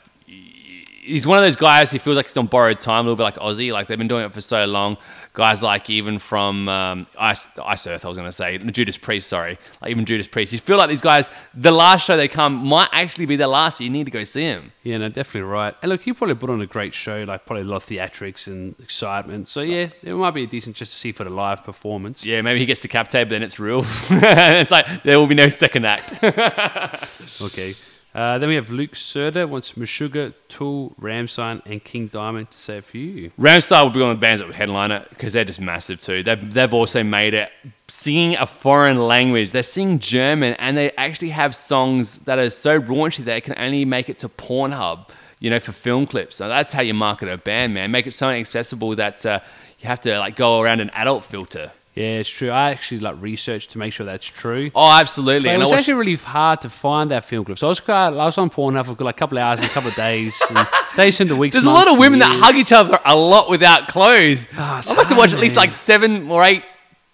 he's 1.00 1.26
one 1.26 1.38
of 1.38 1.44
those 1.44 1.56
guys 1.56 1.90
who 1.90 1.98
feels 1.98 2.16
like 2.16 2.26
he's 2.26 2.36
on 2.36 2.46
borrowed 2.46 2.78
time, 2.78 3.06
a 3.06 3.10
little 3.10 3.16
bit 3.16 3.22
like 3.22 3.36
Ozzy. 3.36 3.72
Like 3.72 3.86
they've 3.86 3.98
been 3.98 4.08
doing 4.08 4.24
it 4.24 4.32
for 4.32 4.40
so 4.40 4.64
long. 4.66 4.96
Guys 5.32 5.62
like 5.62 5.88
even 5.88 6.18
from 6.18 6.68
um, 6.68 7.06
Ice, 7.18 7.48
Ice 7.64 7.86
Earth, 7.86 8.04
I 8.04 8.08
was 8.08 8.16
going 8.16 8.28
to 8.28 8.32
say 8.32 8.58
Judas 8.58 8.96
Priest. 8.96 9.28
Sorry, 9.28 9.58
like 9.80 9.90
even 9.90 10.04
Judas 10.04 10.28
Priest. 10.28 10.52
You 10.52 10.58
feel 10.58 10.76
like 10.76 10.88
these 10.88 11.00
guys, 11.00 11.30
the 11.54 11.70
last 11.70 12.04
show 12.04 12.16
they 12.16 12.28
come 12.28 12.54
might 12.54 12.88
actually 12.92 13.26
be 13.26 13.36
their 13.36 13.46
last. 13.46 13.78
So 13.78 13.84
you 13.84 13.90
need 13.90 14.04
to 14.04 14.10
go 14.10 14.24
see 14.24 14.42
him. 14.42 14.72
Yeah, 14.82 14.98
no, 14.98 15.08
definitely 15.08 15.42
right. 15.42 15.74
And 15.82 15.90
look, 15.90 16.02
he 16.02 16.12
probably 16.12 16.34
put 16.34 16.50
on 16.50 16.60
a 16.60 16.66
great 16.66 16.94
show, 16.94 17.24
like 17.26 17.46
probably 17.46 17.62
a 17.62 17.66
lot 17.66 17.76
of 17.76 17.84
theatrics 17.86 18.46
and 18.46 18.74
excitement. 18.80 19.48
So 19.48 19.60
yeah, 19.60 19.88
it 20.02 20.14
might 20.14 20.32
be 20.32 20.44
a 20.44 20.46
decent 20.46 20.76
just 20.76 20.92
to 20.92 20.98
see 20.98 21.12
for 21.12 21.24
the 21.24 21.30
live 21.30 21.64
performance. 21.64 22.24
Yeah, 22.24 22.42
maybe 22.42 22.60
he 22.60 22.66
gets 22.66 22.80
to 22.82 22.88
cap 22.88 23.08
tape, 23.08 23.28
but 23.28 23.34
then 23.34 23.42
it's 23.42 23.60
real. 23.60 23.82
it's 24.10 24.70
like 24.70 25.02
there 25.04 25.18
will 25.18 25.26
be 25.26 25.34
no 25.34 25.48
second 25.48 25.86
act. 25.86 26.20
Okay. 27.40 27.74
Uh, 28.12 28.38
then 28.38 28.48
we 28.48 28.56
have 28.56 28.70
Luke 28.70 28.92
Serda 28.92 29.48
wants 29.48 29.72
Meshuggah, 29.72 30.34
Tool, 30.48 30.94
Rammstein, 31.00 31.62
and 31.64 31.82
King 31.84 32.08
Diamond 32.08 32.50
to 32.50 32.58
say 32.58 32.78
a 32.78 32.82
few. 32.82 33.30
Ramstar 33.38 33.84
would 33.84 33.92
be 33.92 34.00
one 34.00 34.10
of 34.10 34.16
the 34.16 34.20
bands 34.20 34.40
that 34.40 34.46
would 34.46 34.56
headline 34.56 34.90
it 34.90 35.08
because 35.10 35.32
they're 35.32 35.44
just 35.44 35.60
massive 35.60 36.00
too. 36.00 36.22
They've, 36.22 36.52
they've 36.52 36.74
also 36.74 37.04
made 37.04 37.34
it 37.34 37.52
singing 37.86 38.36
a 38.36 38.46
foreign 38.46 38.98
language. 38.98 39.52
They're 39.52 39.62
singing 39.62 40.00
German 40.00 40.54
and 40.54 40.76
they 40.76 40.90
actually 40.92 41.30
have 41.30 41.54
songs 41.54 42.18
that 42.20 42.38
are 42.38 42.50
so 42.50 42.80
raunchy 42.80 43.24
that 43.24 43.44
can 43.44 43.54
only 43.58 43.84
make 43.84 44.08
it 44.08 44.18
to 44.18 44.28
Pornhub, 44.28 45.08
you 45.38 45.48
know, 45.48 45.60
for 45.60 45.70
film 45.70 46.06
clips. 46.06 46.36
So 46.36 46.48
that's 46.48 46.72
how 46.72 46.82
you 46.82 46.94
market 46.94 47.28
a 47.28 47.38
band, 47.38 47.74
man. 47.74 47.92
Make 47.92 48.08
it 48.08 48.12
so 48.12 48.28
inaccessible 48.28 48.96
that 48.96 49.24
uh, 49.24 49.38
you 49.78 49.86
have 49.86 50.00
to 50.00 50.18
like 50.18 50.34
go 50.34 50.60
around 50.60 50.80
an 50.80 50.90
adult 50.90 51.22
filter. 51.22 51.70
Yeah, 51.94 52.18
it's 52.20 52.28
true. 52.30 52.50
I 52.50 52.70
actually 52.70 53.00
like 53.00 53.20
researched 53.20 53.72
to 53.72 53.78
make 53.78 53.92
sure 53.92 54.06
that's 54.06 54.26
true. 54.26 54.70
Oh, 54.74 54.90
absolutely. 54.98 55.48
But 55.48 55.50
it 55.50 55.54
And 55.54 55.62
I 55.62 55.64
was 55.64 55.70
watched- 55.72 55.80
actually 55.80 55.94
really 55.94 56.14
hard 56.16 56.60
to 56.62 56.70
find 56.70 57.10
that 57.10 57.24
film 57.24 57.44
clip. 57.44 57.58
So 57.58 57.66
I 57.66 57.70
was, 57.70 57.80
I 57.88 58.10
was 58.10 58.38
on 58.38 58.48
Pornhub 58.48 58.84
for 58.96 59.04
like 59.04 59.16
a 59.16 59.18
couple 59.18 59.38
of 59.38 59.42
hours 59.42 59.60
and 59.60 59.68
a 59.68 59.72
couple 59.72 59.90
of 59.90 59.96
days, 59.96 60.40
and 60.48 60.66
days 60.96 61.20
into 61.20 61.34
weeks. 61.36 61.54
There's 61.54 61.64
a 61.64 61.70
lot 61.70 61.90
of 61.90 61.98
women 61.98 62.22
and 62.22 62.32
that 62.32 62.40
hug 62.42 62.54
each 62.54 62.72
other 62.72 62.98
a 63.04 63.16
lot 63.16 63.50
without 63.50 63.88
clothes. 63.88 64.44
It's 64.44 64.90
I 64.90 64.94
must 64.94 65.10
have 65.10 65.18
watched 65.18 65.34
at 65.34 65.40
least 65.40 65.56
like 65.56 65.72
seven 65.72 66.30
or 66.30 66.44
eight 66.44 66.62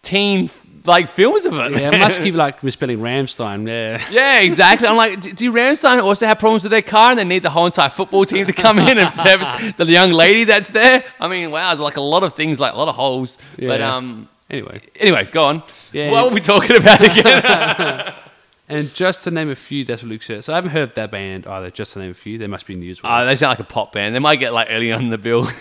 teen 0.03 0.51
like 0.85 1.09
films 1.09 1.45
of 1.47 1.55
it. 1.55 1.73
Yeah, 1.73 1.91
it 1.95 1.99
must 1.99 2.21
keep 2.25 2.35
like 2.35 2.63
misspelling 2.63 2.99
Rammstein. 2.99 3.67
Yeah. 3.67 4.01
Yeah, 4.11 4.41
exactly. 4.41 4.87
I'm 4.87 4.97
like, 4.97 5.21
do, 5.21 5.33
do 5.33 5.53
Rammstein 5.53 6.01
also 6.03 6.27
have 6.27 6.39
problems 6.39 6.63
with 6.63 6.71
their 6.71 6.83
car 6.83 7.11
and 7.11 7.19
they 7.19 7.25
need 7.25 7.43
the 7.43 7.51
whole 7.51 7.67
entire 7.67 7.89
football 7.89 8.25
team 8.25 8.47
to 8.47 8.53
come 8.53 8.79
in 8.79 8.97
and 8.99 9.11
service 9.11 9.49
the 9.79 9.87
young 9.87 10.13
lady 10.13 10.45
that's 10.45 10.71
there? 10.71 11.03
I 11.19 11.27
mean, 11.29 11.51
wow, 11.51 11.69
there's 11.71 11.81
like 11.81 11.97
a 11.97 12.01
lot 12.03 12.23
of 12.23 12.35
things, 12.35 12.61
like 12.61 12.73
a 12.75 12.77
lot 12.77 12.87
of 12.89 12.95
holes. 12.95 13.39
But 13.59 13.81
um, 13.81 14.29
Anyway, 14.49 14.81
anyway, 14.97 15.29
go 15.33 15.43
on. 15.45 15.63
Yeah. 15.93 16.11
What 16.11 16.25
were 16.27 16.31
we 16.35 16.41
talking 16.41 16.77
about 16.77 17.01
again? 17.01 18.15
and 18.69 18.95
just 18.95 19.25
to 19.25 19.31
name 19.31 19.51
a 19.51 19.57
few, 19.57 19.85
that's 19.85 20.03
what 20.03 20.09
Luke 20.11 20.23
said. 20.23 20.45
So 20.45 20.53
I 20.53 20.57
haven't 20.57 20.71
heard 20.71 20.95
that 20.95 21.11
band 21.11 21.47
either. 21.47 21.71
Just 21.71 21.95
to 21.95 21.99
name 21.99 22.13
a 22.13 22.15
few, 22.15 22.39
they 22.39 22.47
must 22.47 22.67
be 22.67 22.75
new 22.75 22.91
as 22.91 23.03
well. 23.03 23.13
uh, 23.13 23.25
they 23.25 23.35
sound 23.35 23.51
like 23.59 23.59
a 23.69 23.73
pop 23.73 23.93
band. 23.93 24.15
They 24.15 24.19
might 24.21 24.37
get 24.37 24.53
like 24.53 24.69
early 24.71 24.93
on 24.93 25.03
in 25.05 25.09
the 25.11 25.19
bill. 25.19 25.49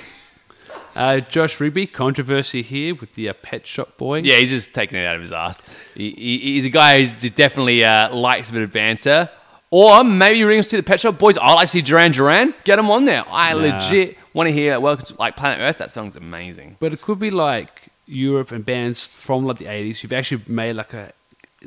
Uh, 0.96 1.20
Josh 1.20 1.60
Ruby, 1.60 1.88
controversy 1.88 2.62
here 2.62 2.96
with 2.96 3.16
the 3.16 3.28
uh, 3.28 3.34
Pet 3.34 3.68
Shop 3.68 3.98
Boy. 3.98 4.20
yeah, 4.22 4.38
he's 4.38 4.50
just 4.50 4.74
taking 4.74 4.98
it 4.98 5.06
out 5.06 5.16
of 5.16 5.22
his 5.22 5.34
ass. 5.34 5.62
He, 5.94 6.12
he, 6.12 6.38
he's 6.38 6.64
a 6.64 6.70
guy 6.70 7.04
who 7.04 7.30
definitely 7.32 7.84
uh, 7.84 8.16
likes 8.16 8.50
a 8.50 8.54
bit 8.54 8.62
of 8.64 8.72
banter. 8.72 9.30
Or 9.72 10.06
maybe 10.06 10.40
you're 10.40 10.48
going 10.50 10.62
to 10.62 10.68
see 10.68 10.78
the 10.78 10.84
Pet 10.84 11.02
Shop 11.02 11.18
Boys. 11.20 11.38
I 11.38 11.54
like 11.54 11.64
to 11.66 11.68
see 11.68 11.82
Duran 11.82 12.14
Duran. 12.14 12.54
Get 12.64 12.78
them 12.78 12.90
on 12.90 13.04
there. 13.04 13.26
I 13.30 13.52
Nah. 13.52 13.76
legit 13.76 14.18
want 14.34 14.48
to 14.48 14.54
hear 14.54 14.80
Welcome 14.80 15.06
to 15.08 15.16
like 15.20 15.36
Planet 15.36 15.60
Earth. 15.60 15.80
That 15.80 15.92
song's 15.92 16.16
amazing. 16.16 16.78
But 16.80 16.94
it 16.94 17.02
could 17.02 17.20
be 17.20 17.30
like 17.30 17.90
Europe 18.06 18.52
and 18.52 18.66
bands 18.66 19.06
from 19.08 19.46
like 19.46 19.58
the 19.58 19.66
80s 19.66 20.00
who've 20.00 20.14
actually 20.14 20.44
made 20.48 20.74
like 20.74 20.94
a 20.94 21.12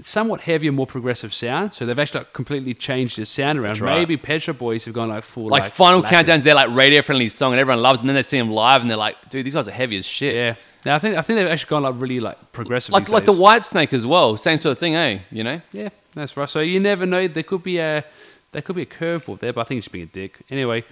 somewhat 0.01 0.42
heavier, 0.42 0.72
more 0.72 0.87
progressive 0.87 1.35
sound. 1.35 1.74
So 1.74 1.87
they've 1.87 1.98
actually 1.98 2.20
like, 2.20 2.33
completely 2.33 2.74
changed 2.74 3.18
their 3.18 3.24
sound 3.24 3.59
around. 3.59 3.81
Right. 3.81 3.98
Maybe 3.98 4.16
Pet 4.16 4.42
Shop 4.42 4.59
Boys 4.59 4.85
have 4.85 4.94
gone 4.94 5.09
like 5.09 5.24
full 5.24 5.46
Like, 5.46 5.64
like, 5.64 5.72
Final 5.72 6.01
Latin. 6.01 6.16
Countdown's 6.16 6.44
their 6.44 6.55
like 6.55 6.70
radio 6.70 7.03
friendly 7.03 7.29
song 7.29 7.53
and 7.53 7.61
everyone 7.61 7.83
loves 7.83 8.01
it. 8.01 8.03
And 8.03 8.09
then 8.09 8.14
they 8.14 8.22
see 8.22 8.38
them 8.38 8.51
live 8.51 8.81
and 8.81 8.90
they're 8.90 8.96
like, 8.96 9.16
dude, 9.29 9.44
these 9.44 9.55
guys 9.55 9.68
are 9.68 9.72
heavy 9.72 9.96
as 9.96 10.07
shit. 10.07 10.35
Yeah. 10.35 10.55
Now 10.85 10.94
I 10.94 10.98
think 11.01 11.16
I 11.16 11.22
think 11.22 11.38
they've 11.38 11.48
actually 11.48 11.70
gone 11.70 11.83
like 11.83 11.94
really 11.98 12.20
like 12.20 12.53
progressive. 12.53 12.92
Like 12.92 13.09
like 13.09 13.24
the. 13.24 13.33
Whitesnake 13.33 13.92
as 13.92 14.07
well. 14.07 14.37
Same 14.37 14.59
sort 14.59 14.72
of 14.72 14.79
thing, 14.79 14.94
eh? 14.94 15.20
You 15.31 15.44
know? 15.44 15.61
Yeah, 15.72 15.88
that's 16.14 16.37
right. 16.37 16.48
So 16.48 16.61
you 16.61 16.81
never 16.81 17.05
know. 17.05 17.27
There 17.27 17.42
could 17.42 17.62
be 17.62 17.79
a 17.79 18.05
there 18.53 18.62
could 18.62 18.77
be 18.77 18.83
a 18.83 18.87
curveball 18.87 19.40
there, 19.40 19.53
but 19.53 19.62
I 19.62 19.64
think 19.64 19.79
he's 19.79 19.88
being 19.88 20.05
a 20.05 20.07
dick. 20.07 20.38
Anyway, 20.51 20.85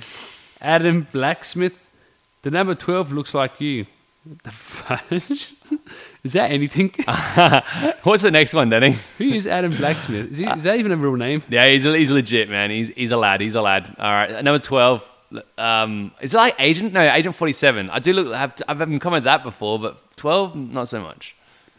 Adam 0.60 1.06
Blacksmith, 1.12 1.78
the 2.42 2.50
number 2.50 2.74
twelve 2.74 3.12
looks 3.12 3.32
like 3.32 3.60
you. 3.60 3.86
What 4.26 4.42
the 4.42 4.50
fudge? 4.50 5.54
is 6.24 6.32
that 6.32 6.50
anything? 6.50 6.88
What's 8.02 8.22
the 8.24 8.30
next 8.32 8.54
one, 8.54 8.70
Danny? 8.70 8.96
Who 9.18 9.24
is 9.24 9.46
Adam 9.46 9.76
Blacksmith? 9.76 10.32
Is, 10.32 10.38
he, 10.38 10.44
is 10.44 10.64
that 10.64 10.78
even 10.80 10.90
a 10.90 10.96
real 10.96 11.14
name? 11.14 11.44
Yeah, 11.48 11.68
he's, 11.68 11.84
he's 11.84 12.10
legit, 12.10 12.50
man. 12.50 12.70
He's, 12.70 12.88
he's 12.88 13.12
a 13.12 13.16
lad. 13.16 13.40
He's 13.40 13.54
a 13.54 13.62
lad. 13.62 13.94
All 13.98 14.10
right. 14.10 14.42
Number 14.42 14.58
12. 14.58 15.12
Um, 15.56 16.10
is 16.20 16.34
it 16.34 16.36
like 16.36 16.56
Agent? 16.58 16.92
No, 16.92 17.02
Agent 17.02 17.36
47. 17.36 17.88
I 17.90 18.00
do 18.00 18.12
look, 18.14 18.34
have 18.34 18.54
I've 18.66 18.80
haven't 18.80 18.98
commented 18.98 19.26
that 19.26 19.44
before, 19.44 19.78
but 19.78 20.16
12, 20.16 20.56
not 20.56 20.88
so 20.88 21.00
much. 21.00 21.36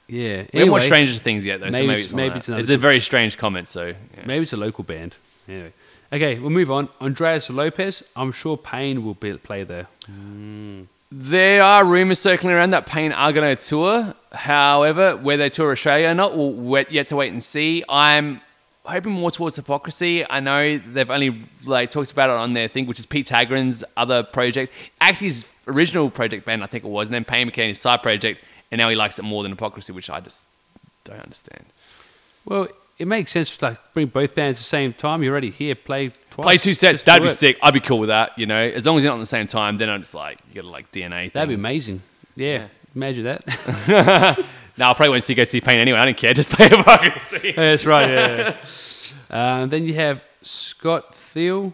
Yeah. 0.08 0.46
We 0.54 0.60
haven't 0.60 0.72
watched 0.72 0.86
Stranger 0.86 1.14
Things 1.16 1.46
yet, 1.46 1.60
though, 1.60 1.70
so 1.70 1.72
maybe 1.72 1.88
maybe 1.88 2.00
it's- 2.00 2.14
maybe 2.14 2.30
maybe 2.30 2.38
it's 2.40 2.50
it's 2.50 2.70
a 2.70 2.78
very 2.78 3.02
strange 3.02 3.38
comment, 3.38 3.68
so. 3.68 3.88
yeah. 3.88 3.94
maybe 4.26 4.44
it's 4.44 4.54
a 4.54 4.58
local 4.58 4.86
band. 4.86 5.16
Anyway, 5.50 5.74
okay, 6.14 6.40
we'll 6.40 6.50
move 6.50 6.72
on. 6.72 6.88
Andreas 7.02 7.50
Lopez. 7.50 8.04
I'm 8.16 8.32
sure 8.32 8.56
Pain 8.58 9.04
will 9.04 9.16
be, 9.16 9.38
play 9.38 9.64
there. 9.64 9.88
There 11.10 11.64
are 11.64 11.86
rumors 11.86 12.20
circling 12.20 12.54
around 12.54 12.72
that 12.72 12.86
Pain 12.86 13.14
are 13.14 13.32
going 13.32 13.56
to 13.56 13.62
tour. 13.62 14.14
However, 14.34 15.16
where 15.16 15.38
they 15.38 15.50
tour 15.50 15.72
Australia 15.72 16.10
or 16.10 16.14
not, 16.14 16.36
we'll 16.36 16.84
yet 16.90 17.08
to 17.08 17.16
wait 17.16 17.32
and 17.32 17.42
see. 17.42 17.84
I'm 17.88 18.42
hoping 18.84 19.14
more 19.14 19.32
towards 19.32 19.56
Hypocrisy. 19.56 20.30
I 20.30 20.42
know 20.42 20.78
they've 20.78 21.10
only 21.10 21.44
like 21.66 21.92
talked 21.92 22.12
about 22.12 22.30
it 22.30 22.36
on 22.36 22.54
their 22.54 22.68
thing, 22.68 22.88
which 22.88 23.00
is 23.00 23.06
Pete 23.06 23.28
Tägtgren's 23.28 23.86
other 23.96 24.22
project. 24.22 24.74
Actually, 25.00 25.28
his 25.28 25.52
original 25.68 26.10
project 26.10 26.46
band, 26.46 26.62
I 26.62 26.68
think 26.68 26.84
it 26.84 26.90
was, 26.90 27.08
and 27.08 27.16
then 27.16 27.24
Pain 27.24 27.48
became 27.48 27.70
his 27.70 27.80
side 27.80 28.04
project, 28.04 28.42
and 28.70 28.80
now 28.80 28.90
he 28.90 28.96
likes 28.96 29.18
it 29.18 29.24
more 29.24 29.44
than 29.44 29.54
Hypocrisy, 29.54 29.94
which 29.94 30.10
I 30.10 30.20
just 30.20 30.46
don't 31.06 31.20
understand. 31.22 31.66
Well, 32.44 32.68
it 32.98 33.08
makes 33.08 33.32
sense 33.32 33.56
to 33.56 33.66
like 33.66 33.94
bring 33.94 34.08
both 34.08 34.36
bands 34.36 34.60
at 34.60 34.64
the 34.64 34.70
same 34.70 34.92
time. 34.92 35.24
You're 35.24 35.32
already 35.32 35.52
here. 35.52 35.76
Play 35.76 36.12
twice. 36.38 36.46
Play 36.46 36.58
two 36.58 36.74
sets, 36.74 36.94
Just 36.96 37.06
that'd 37.08 37.22
be 37.24 37.28
it. 37.28 37.32
sick. 37.32 37.58
I'd 37.62 37.74
be 37.74 37.80
cool 37.80 38.00
with 38.00 38.10
that, 38.10 38.38
you 38.38 38.46
know. 38.46 38.62
As 38.62 38.86
long 38.86 38.98
as 38.98 39.04
you're 39.04 39.12
not 39.12 39.16
on 39.16 39.20
the 39.20 39.26
same 39.26 39.48
time, 39.48 39.78
then 39.78 39.90
I'm 39.90 40.02
just 40.02 40.14
like, 40.16 40.40
you 40.50 40.56
gotta 40.62 40.70
like 40.72 40.92
DNA. 40.92 41.32
That'd 41.34 41.50
be 41.50 41.56
amazing. 41.56 42.02
Yeah, 42.36 42.68
imagine 42.96 43.24
that. 43.26 44.46
No, 44.80 44.92
I 44.92 44.94
probably 44.94 45.10
won't 45.10 45.24
see 45.24 45.34
go 45.34 45.44
see 45.44 45.60
Pain 45.60 45.80
anyway. 45.80 45.98
I 45.98 46.06
don't 46.06 46.16
care. 46.18 46.34
Just 46.36 46.52
play 46.52 46.70
Hypocrisy. 46.70 47.52
that's 47.54 47.84
right. 47.84 48.12
Yeah. 48.12 48.56
uh, 49.32 49.66
then 49.66 49.86
you 49.86 49.96
have 49.96 50.22
Scott 50.44 51.16
Thiel, 51.16 51.74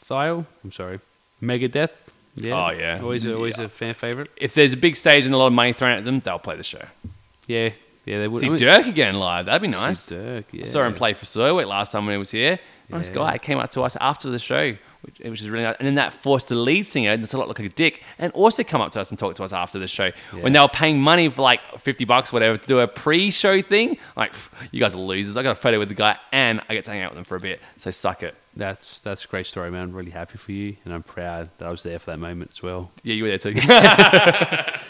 Thiel. 0.00 0.44
I'm 0.64 0.72
sorry, 0.72 0.98
Megadeth. 1.40 2.08
Yeah. 2.34 2.54
Oh, 2.66 2.70
yeah. 2.70 2.98
Always, 3.00 3.24
a, 3.24 3.36
always 3.36 3.56
Yeah. 3.56 3.66
a 3.66 3.68
fan 3.68 3.94
favorite. 3.94 4.30
if 4.36 4.54
there's 4.54 4.72
a 4.72 4.76
big 4.76 4.96
stage 4.96 5.26
and 5.26 5.32
a 5.34 5.38
lot 5.38 5.46
of 5.46 5.52
money 5.52 5.72
thrown 5.72 5.96
at 5.96 6.04
them, 6.04 6.18
they'll 6.18 6.40
play 6.40 6.56
the 6.56 6.64
show. 6.64 6.82
Yeah, 7.46 7.70
yeah. 8.04 8.18
They 8.18 8.26
would. 8.26 8.40
See 8.40 8.46
I 8.46 8.50
mean- 8.50 8.58
Dirk 8.58 8.86
again 8.86 9.14
live. 9.14 9.46
That'd 9.46 9.62
be 9.62 9.68
nice. 9.68 10.08
Dirk. 10.08 10.46
Yeah. 10.50 10.62
I 10.62 10.64
saw 10.64 10.82
him 10.84 10.94
play 10.94 11.14
for 11.14 11.26
Soilwork 11.26 11.68
last 11.68 11.92
time 11.92 12.04
when 12.04 12.14
he 12.14 12.18
was 12.18 12.32
here. 12.32 12.58
Nice 12.90 13.10
Yeah. 13.10 13.16
guy. 13.16 13.38
Came 13.38 13.58
up 13.58 13.70
to 13.72 13.82
us 13.82 13.96
after 14.00 14.28
the 14.30 14.38
show, 14.38 14.76
which, 15.02 15.18
which 15.20 15.40
is 15.40 15.48
really 15.50 15.64
nice. 15.64 15.76
And 15.78 15.86
then 15.86 15.94
that 15.94 16.12
forced 16.12 16.48
the 16.48 16.54
lead 16.54 16.86
singer, 16.86 17.16
that's 17.16 17.34
a 17.34 17.38
lot 17.38 17.48
like 17.48 17.58
a 17.60 17.68
dick, 17.68 18.02
and 18.18 18.32
also 18.32 18.62
come 18.64 18.80
up 18.80 18.92
to 18.92 19.00
us 19.00 19.10
and 19.10 19.18
talk 19.18 19.34
to 19.36 19.44
us 19.44 19.52
after 19.52 19.78
the 19.78 19.86
show 19.86 20.10
when 20.40 20.52
they 20.52 20.60
were 20.60 20.68
paying 20.68 21.00
money 21.00 21.28
for 21.28 21.42
like 21.42 21.60
50 21.78 22.04
bucks, 22.04 22.32
whatever, 22.32 22.56
to 22.56 22.66
do 22.66 22.80
a 22.80 22.88
pre-show 22.88 23.62
thing. 23.62 23.96
Like, 24.16 24.32
you 24.72 24.80
guys 24.80 24.94
are 24.94 24.98
losers. 24.98 25.36
I 25.36 25.42
got 25.42 25.52
a 25.52 25.54
photo 25.54 25.78
with 25.78 25.88
the 25.88 25.94
guy 25.94 26.16
and 26.32 26.60
I 26.68 26.74
get 26.74 26.84
to 26.86 26.90
hang 26.90 27.02
out 27.02 27.12
with 27.12 27.18
him 27.18 27.24
for 27.24 27.36
a 27.36 27.40
bit. 27.40 27.60
So 27.76 27.90
suck 27.90 28.22
it. 28.22 28.34
That's 28.56 28.98
that's 28.98 29.24
a 29.24 29.28
great 29.28 29.46
story, 29.46 29.70
man. 29.70 29.84
I'm 29.84 29.92
really 29.92 30.10
happy 30.10 30.36
for 30.36 30.50
you, 30.50 30.76
and 30.84 30.92
I'm 30.92 31.04
proud 31.04 31.50
that 31.58 31.68
I 31.68 31.70
was 31.70 31.84
there 31.84 32.00
for 32.00 32.10
that 32.10 32.18
moment 32.18 32.50
as 32.52 32.60
well. 32.62 32.90
Yeah, 33.04 33.14
you 33.14 33.22
were 33.22 33.28
there 33.28 33.38
too. 33.38 33.54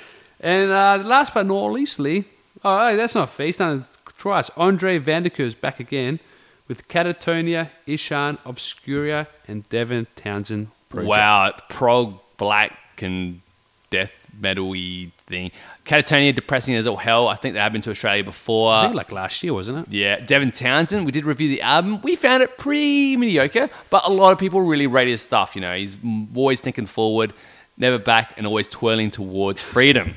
And 0.42 0.70
uh, 0.70 1.02
last 1.04 1.34
but 1.34 1.44
not 1.44 1.66
leastly, 1.72 2.24
oh, 2.64 2.88
hey, 2.88 2.96
that's 2.96 3.14
not 3.14 3.28
fair. 3.28 3.46
He's 3.46 3.58
done 3.58 3.80
it 3.82 4.14
twice. 4.16 4.50
Andre 4.56 4.98
back 4.98 5.80
again 5.80 6.18
with 6.70 6.86
Katatonia, 6.86 7.68
Ihsahn, 7.88 8.38
Obscura, 8.46 9.26
and 9.48 9.68
Devin 9.70 10.06
Townsend. 10.14 10.68
Project. 10.88 11.08
Wow, 11.08 11.52
prog 11.68 12.20
black 12.36 12.78
and 13.02 13.40
death 13.90 14.14
metal 14.40 14.70
y 14.70 15.10
thing. 15.26 15.50
Katatonia, 15.84 16.32
depressing 16.32 16.76
as 16.76 16.86
all 16.86 16.96
hell. 16.96 17.26
I 17.26 17.34
think 17.34 17.54
they 17.54 17.60
have 17.60 17.72
been 17.72 17.82
to 17.82 17.90
Australia 17.90 18.22
before. 18.22 18.72
I 18.72 18.84
think 18.84 18.94
like 18.94 19.10
last 19.10 19.42
year, 19.42 19.52
wasn't 19.52 19.78
it? 19.78 19.92
Yeah, 19.92 20.20
Devin 20.20 20.52
Townsend. 20.52 21.04
We 21.04 21.10
did 21.10 21.24
review 21.24 21.48
the 21.48 21.60
album. 21.60 22.00
We 22.02 22.14
found 22.14 22.44
it 22.44 22.56
pretty 22.56 23.16
mediocre, 23.16 23.68
but 23.90 24.06
a 24.06 24.12
lot 24.12 24.32
of 24.32 24.38
people 24.38 24.60
really 24.60 24.86
rate 24.86 25.08
his 25.08 25.22
stuff. 25.22 25.56
You 25.56 25.62
know, 25.62 25.74
he's 25.74 25.96
always 26.36 26.60
thinking 26.60 26.86
forward, 26.86 27.32
never 27.78 27.98
back, 27.98 28.32
and 28.36 28.46
always 28.46 28.68
twirling 28.68 29.10
towards 29.10 29.60
freedom. 29.60 30.14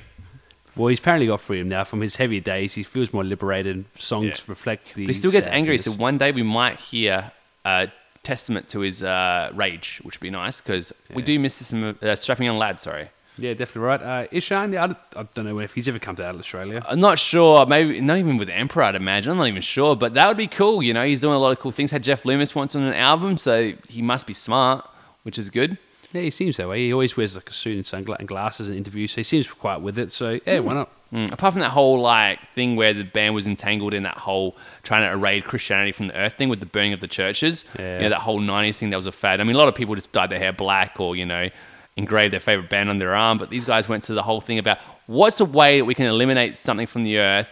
Well, 0.75 0.88
he's 0.88 0.99
apparently 0.99 1.27
got 1.27 1.39
freedom 1.41 1.69
now 1.69 1.83
from 1.83 2.01
his 2.01 2.15
heavier 2.15 2.41
days. 2.41 2.73
He 2.73 2.83
feels 2.83 3.13
more 3.13 3.23
liberated. 3.23 3.86
Songs 3.97 4.25
Yeah. 4.25 4.36
reflect 4.47 4.95
the. 4.95 5.05
But 5.05 5.09
he 5.09 5.13
still 5.13 5.31
gets 5.31 5.47
angry. 5.47 5.77
So 5.77 5.91
sadness. 5.91 5.99
one 6.01 6.17
day 6.17 6.31
we 6.31 6.43
might 6.43 6.79
hear 6.79 7.31
a 7.65 7.89
testament 8.23 8.69
to 8.69 8.79
his 8.79 9.03
uh, 9.03 9.51
rage, 9.53 9.99
which 10.03 10.15
would 10.19 10.23
be 10.25 10.29
nice 10.31 10.62
because 10.62 10.93
we 11.13 11.21
do 11.21 11.38
miss 11.39 11.53
some 11.55 11.97
uh, 12.01 12.15
strapping 12.15 12.45
young 12.45 12.57
lad. 12.57 12.79
Sorry. 12.79 13.09
Yeah, 13.38 13.53
definitely 13.53 13.81
right. 13.81 14.01
Uh, 14.01 14.27
Ihsahn, 14.27 14.73
yeah, 14.73 14.83
I 14.83 14.88
don't, 14.88 14.97
I 15.15 15.23
don't 15.33 15.45
know 15.45 15.57
if 15.59 15.73
he's 15.73 15.88
ever 15.88 15.97
come 15.97 16.15
to 16.17 16.23
Australia. 16.27 16.83
I'm 16.88 16.99
not 16.99 17.17
sure. 17.17 17.65
Maybe 17.65 17.99
not 17.99 18.19
even 18.19 18.38
with 18.38 18.47
Emperor. 18.49 18.83
I'd 18.83 18.95
imagine. 18.95 19.31
I'm 19.31 19.38
not 19.39 19.47
even 19.47 19.62
sure, 19.63 19.95
but 19.95 20.13
that 20.13 20.27
would 20.27 20.38
be 20.38 20.45
cool. 20.47 20.83
You 20.83 20.93
know, 20.93 21.03
he's 21.03 21.21
doing 21.21 21.33
a 21.33 21.39
lot 21.39 21.51
of 21.51 21.59
cool 21.59 21.71
things. 21.71 21.89
Had 21.89 22.03
Jeff 22.03 22.25
Loomis 22.25 22.53
once 22.53 22.75
on 22.75 22.83
an 22.83 22.93
album, 22.93 23.38
so 23.38 23.73
he 23.89 24.01
must 24.03 24.27
be 24.27 24.33
smart, 24.33 24.88
which 25.23 25.39
is 25.39 25.49
good. 25.49 25.77
Yeah, 26.13 26.21
he 26.21 26.30
seems 26.30 26.58
that 26.58 26.69
way. 26.69 26.86
He 26.86 26.93
always 26.93 27.17
wears 27.17 27.36
like 27.36 27.49
a 27.49 27.54
suit 27.54 27.76
and 27.76 27.86
sunglasses 27.86 28.19
and 28.19 28.28
glasses 28.28 28.69
in 28.69 28.78
interviews, 28.78 29.12
so 29.12 29.15
he 29.15 29.23
seems 29.23 29.47
quite 29.47 29.82
with 29.82 29.97
it. 29.97 30.12
So 30.12 30.39
yeah, 30.45 30.60
why 30.60 30.76
not? 30.76 30.89
Mm, 31.12 31.32
apart 31.32 31.54
from 31.54 31.62
that 31.62 31.71
whole 31.71 31.99
like 31.99 32.47
thing 32.52 32.76
where 32.76 32.93
the 32.93 33.04
band 33.04 33.34
was 33.34 33.47
entangled 33.47 33.93
in 33.95 34.04
that 34.04 34.17
whole 34.17 34.56
trying 34.84 35.08
to 35.08 35.12
erase 35.12 35.43
Christianity 35.43 35.91
from 35.91 36.08
the 36.08 36.15
earth 36.15 36.34
thing 36.34 36.49
with 36.49 36.60
the 36.60 36.67
burning 36.67 36.93
of 36.93 36.99
the 36.99 37.08
churches. 37.08 37.65
Yeah. 37.78 37.97
You 37.97 38.04
know, 38.04 38.10
that 38.10 38.19
whole 38.19 38.39
'90s 38.39 38.78
thing 38.78 38.91
that 38.91 38.95
was 38.95 39.08
a 39.08 39.12
fad. 39.12 39.41
I 39.41 39.43
mean, 39.43 39.56
a 39.56 39.60
lot 39.60 39.67
of 39.67 39.76
people 39.76 39.95
just 39.95 40.12
dyed 40.12 40.30
their 40.30 40.39
hair 40.39 40.54
black 40.54 40.99
or 40.99 41.15
you 41.15 41.26
know 41.26 41.49
engraved 41.97 42.34
their 42.34 42.39
favorite 42.39 42.69
band 42.69 42.89
on 42.89 42.99
their 42.99 43.15
arm, 43.15 43.39
but 43.39 43.49
these 43.49 43.65
guys 43.65 43.89
went 43.89 44.04
to 44.04 44.13
the 44.13 44.23
whole 44.23 44.41
thing 44.41 44.60
about 44.60 44.78
what's 45.08 45.39
a 45.39 45.45
way 45.45 45.80
that 45.80 45.86
we 45.86 45.95
can 45.95 46.06
eliminate 46.06 46.58
something 46.58 46.88
from 46.88 47.04
the 47.04 47.17
earth. 47.17 47.49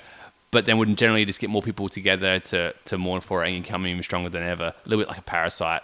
But 0.52 0.66
then 0.66 0.78
wouldn't 0.78 1.00
generally 1.00 1.24
just 1.24 1.40
get 1.40 1.50
more 1.50 1.62
people 1.62 1.88
together 1.88 2.40
to, 2.40 2.74
to 2.84 2.98
mourn 2.98 3.22
for 3.22 3.46
it 3.46 3.54
and 3.54 3.64
become 3.64 3.88
even 3.88 4.04
stronger 4.04 4.30
than 4.30 4.44
ever. 4.44 4.66
A 4.66 4.76
little 4.90 5.02
bit 5.02 5.08
like 5.08 5.20
a 5.20 5.22
parasite 5.22 5.82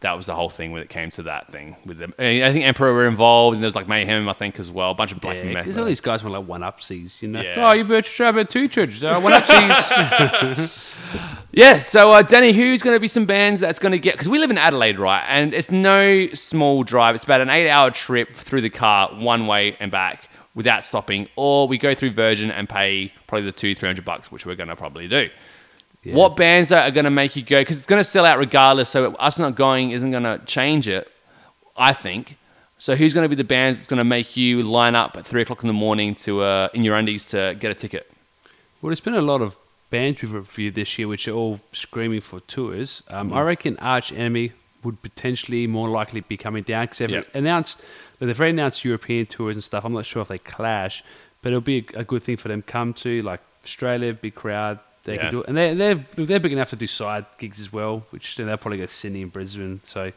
that 0.00 0.12
was 0.16 0.26
the 0.26 0.34
whole 0.34 0.48
thing 0.50 0.70
when 0.72 0.80
it 0.82 0.88
came 0.88 1.10
to 1.12 1.24
that 1.24 1.50
thing 1.50 1.76
with 1.84 1.98
them. 1.98 2.14
I 2.18 2.52
think 2.52 2.64
Emperor 2.64 2.92
were 2.92 3.08
involved, 3.08 3.56
and 3.56 3.62
there 3.62 3.66
was 3.66 3.74
like 3.74 3.88
Mayhem, 3.88 4.28
I 4.28 4.32
think, 4.32 4.60
as 4.60 4.70
well. 4.70 4.92
A 4.92 4.94
bunch 4.94 5.10
of 5.12 5.20
black 5.20 5.36
Yeah, 5.36 5.44
metal. 5.44 5.62
because 5.62 5.76
all 5.78 5.84
these 5.84 6.00
guys 6.00 6.22
were 6.22 6.30
like 6.30 6.46
one 6.46 6.60
upsies, 6.60 7.20
you 7.20 7.28
know. 7.28 7.40
Yeah. 7.40 7.68
Oh, 7.68 7.72
you 7.72 7.82
virtual 7.84 8.12
show 8.12 8.28
about 8.28 8.48
two 8.50 8.68
churches, 8.68 9.02
uh, 9.04 9.18
one 9.20 9.32
upsies. 9.32 10.96
Yeah, 11.50 11.78
so 11.78 12.10
uh, 12.12 12.22
Danny, 12.22 12.52
who's 12.52 12.82
going 12.82 12.94
to 12.94 13.00
be 13.00 13.08
some 13.08 13.24
bands 13.24 13.58
that's 13.58 13.78
going 13.78 13.92
to 13.92 13.98
get? 13.98 14.12
Because 14.14 14.28
we 14.28 14.38
live 14.38 14.50
in 14.50 14.58
Adelaide, 14.58 14.98
right? 14.98 15.24
And 15.26 15.54
it's 15.54 15.70
no 15.70 16.28
small 16.34 16.84
drive. 16.84 17.14
It's 17.14 17.24
about 17.24 17.40
an 17.40 17.48
eight-hour 17.48 17.90
trip 17.92 18.34
through 18.36 18.60
the 18.60 18.70
car, 18.70 19.08
one 19.14 19.46
way 19.46 19.74
and 19.80 19.90
back, 19.90 20.28
without 20.54 20.84
stopping. 20.84 21.26
Or 21.36 21.66
we 21.66 21.78
go 21.78 21.94
through 21.94 22.10
Virgin 22.10 22.50
and 22.50 22.68
pay 22.68 23.12
probably 23.26 23.46
the 23.46 23.52
two, 23.52 23.74
three 23.74 23.88
hundred 23.88 24.04
bucks, 24.04 24.30
which 24.30 24.44
we're 24.44 24.56
going 24.56 24.68
to 24.68 24.76
probably 24.76 25.08
do. 25.08 25.30
Yeah. 26.08 26.14
What 26.14 26.36
bands 26.36 26.72
are 26.72 26.90
going 26.90 27.04
to 27.04 27.10
make 27.10 27.36
you 27.36 27.42
go? 27.42 27.60
Because 27.60 27.76
it's 27.76 27.86
going 27.86 28.00
to 28.00 28.04
sell 28.04 28.24
out 28.24 28.38
regardless. 28.38 28.88
So 28.88 29.12
us 29.14 29.38
not 29.38 29.54
going 29.54 29.90
isn't 29.90 30.10
going 30.10 30.22
to 30.24 30.40
change 30.46 30.88
it, 30.88 31.10
I 31.76 31.92
think. 31.92 32.36
So 32.78 32.94
who's 32.94 33.12
going 33.14 33.24
to 33.24 33.28
be 33.28 33.34
the 33.34 33.44
bands 33.44 33.78
that's 33.78 33.88
going 33.88 33.98
to 33.98 34.04
make 34.04 34.36
you 34.36 34.62
line 34.62 34.94
up 34.94 35.16
at 35.16 35.26
three 35.26 35.42
o'clock 35.42 35.62
in 35.64 35.66
the 35.68 35.72
morning 35.72 36.14
to 36.16 36.42
uh, 36.42 36.68
in 36.74 36.84
your 36.84 36.96
undies 36.96 37.26
to 37.26 37.56
get 37.58 37.70
a 37.70 37.74
ticket? 37.74 38.10
Well, 38.80 38.88
there's 38.90 39.00
been 39.00 39.14
a 39.14 39.22
lot 39.22 39.42
of 39.42 39.56
bands 39.90 40.22
we've 40.22 40.32
reviewed 40.32 40.74
this 40.74 40.98
year 40.98 41.08
which 41.08 41.26
are 41.26 41.32
all 41.32 41.60
screaming 41.72 42.20
for 42.20 42.40
tours. 42.40 43.02
Um, 43.10 43.32
I 43.32 43.40
reckon 43.42 43.76
Arch 43.78 44.12
Enemy 44.12 44.52
would 44.84 45.02
potentially 45.02 45.66
more 45.66 45.88
likely 45.88 46.20
be 46.20 46.36
coming 46.36 46.62
down 46.62 46.84
because 46.84 46.98
they've 46.98 47.10
Yep. 47.10 47.34
announced 47.34 47.80
they've 48.20 48.38
already 48.38 48.50
announced 48.52 48.84
European 48.84 49.26
tours 49.26 49.56
and 49.56 49.64
stuff. 49.64 49.84
I'm 49.84 49.92
not 49.92 50.06
sure 50.06 50.22
if 50.22 50.28
they 50.28 50.38
clash, 50.38 51.02
but 51.42 51.48
it'll 51.48 51.60
be 51.60 51.84
a, 51.94 52.00
a 52.00 52.04
good 52.04 52.22
thing 52.22 52.36
for 52.36 52.46
them 52.48 52.62
to 52.62 52.70
come 52.70 52.94
to 52.94 53.20
like 53.22 53.40
Australia, 53.64 54.12
big 54.14 54.36
crowd. 54.36 54.78
They 55.04 55.14
Yeah. 55.14 55.20
can 55.22 55.30
do 55.30 55.40
it, 55.40 55.48
and 55.48 55.56
they 55.56 55.74
they're 55.74 56.04
they're 56.16 56.40
big 56.40 56.52
enough 56.52 56.70
to 56.70 56.76
do 56.76 56.86
side 56.86 57.24
gigs 57.38 57.60
as 57.60 57.72
well, 57.72 58.04
which 58.10 58.36
then 58.36 58.46
they'll 58.46 58.56
probably 58.58 58.78
go 58.78 58.86
to 58.86 58.92
Sydney 58.92 59.22
and 59.22 59.32
Brisbane. 59.32 59.80
So 59.82 60.12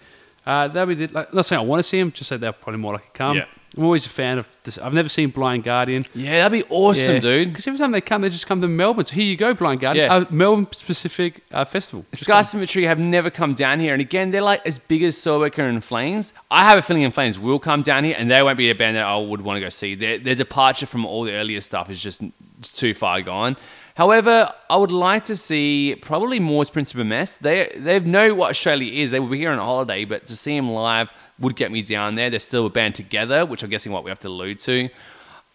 uh, 0.46 0.68
that'll 0.70 0.88
be 0.88 1.06
the- 1.06 1.14
like, 1.14 1.34
not 1.34 1.46
saying 1.46 1.60
I 1.60 1.64
want 1.64 1.80
to 1.80 1.84
see 1.84 2.00
them, 2.00 2.12
just 2.12 2.28
say 2.30 2.36
they're 2.38 2.52
probably 2.52 2.80
more 2.82 2.94
likely 2.94 3.08
to 3.14 3.18
come. 3.18 3.38
Yeah. 3.38 3.46
I'm 3.78 3.86
always 3.86 4.06
a 4.06 4.10
fan 4.10 4.38
of 4.38 4.50
this. 4.64 4.78
I've 4.78 4.94
never 4.94 5.08
seen 5.08 5.30
Blind 5.30 5.64
Guardian. 5.64 6.06
Yeah, 6.14 6.50
that'd 6.50 6.68
be 6.68 6.70
awesome, 6.70 7.22
dude. 7.22 7.50
Because 7.50 7.68
every 7.68 7.78
time 7.80 7.92
they 7.92 8.02
come, 8.02 8.22
they 8.22 8.28
just 8.30 8.46
come 8.46 8.60
to 8.60 8.68
Melbourne. 8.68 9.06
So 9.06 9.14
here 9.16 9.24
you 9.24 9.38
go, 9.38 9.54
Blind 9.54 9.80
Guardian. 9.80 10.08
Yeah. 10.08 10.14
Uh, 10.14 10.26
Melbourne 10.30 10.68
specific 10.74 11.42
uh, 11.54 11.64
festival. 11.64 12.04
Scar 12.12 12.44
Symmetry 12.44 12.84
have 12.84 13.00
never 13.00 13.30
come 13.30 13.54
down 13.54 13.80
here, 13.80 13.94
and 13.94 14.02
again, 14.02 14.32
they're 14.32 14.42
like 14.42 14.66
as 14.66 14.78
big 14.78 15.04
as 15.04 15.16
Soulworker 15.16 15.70
and 15.70 15.82
Flames. 15.82 16.34
I 16.50 16.64
have 16.68 16.80
a 16.80 16.82
feeling 16.82 17.04
In 17.04 17.12
Flames 17.12 17.40
will 17.40 17.60
come 17.60 17.82
down 17.82 18.04
here, 18.04 18.16
and 18.18 18.30
they 18.30 18.44
won't 18.44 18.58
be 18.58 18.70
a 18.72 18.76
band 18.76 18.98
that 18.98 19.06
I 19.06 19.16
would 19.18 19.40
want 19.40 19.56
to 19.56 19.62
go 19.62 19.70
see. 19.70 19.96
Their, 19.96 20.18
their 20.18 20.36
departure 20.36 20.86
from 20.86 21.06
all 21.06 21.24
the 21.24 21.32
earlier 21.34 21.62
stuff 21.62 21.90
is 21.90 22.02
just 22.02 22.22
too 22.76 22.94
far 22.94 23.22
gone. 23.22 23.56
However, 23.96 24.52
I 24.70 24.78
would 24.78 24.92
like 24.92 25.26
to 25.26 25.36
see 25.36 25.96
probably 26.02 26.39
Mors 26.39 26.70
Principium 26.70 27.12
Est. 27.12 27.42
They 27.42 27.72
they 27.76 28.00
know 28.00 28.34
what 28.34 28.50
Australia 28.50 28.92
is. 29.04 29.12
They 29.12 29.20
will 29.20 29.28
be 29.30 29.39
here 29.39 29.52
on 29.52 29.60
a 29.60 29.64
holiday, 29.66 30.06
but 30.06 30.28
to 30.28 30.36
see 30.36 30.56
them 30.56 30.70
live 30.72 31.12
would 31.39 31.56
get 31.56 31.72
me 31.72 31.82
down 31.82 32.16
there. 32.16 32.30
They're 32.30 32.39
still 32.39 32.66
a 32.66 32.70
band 32.70 32.96
together, 32.96 33.46
which 33.46 33.64
I'm 33.64 33.70
guessing 33.70 33.92
what 33.92 34.04
we 34.04 34.10
have 34.10 34.20
to 34.20 34.28
allude 34.30 34.60
to. 34.62 34.89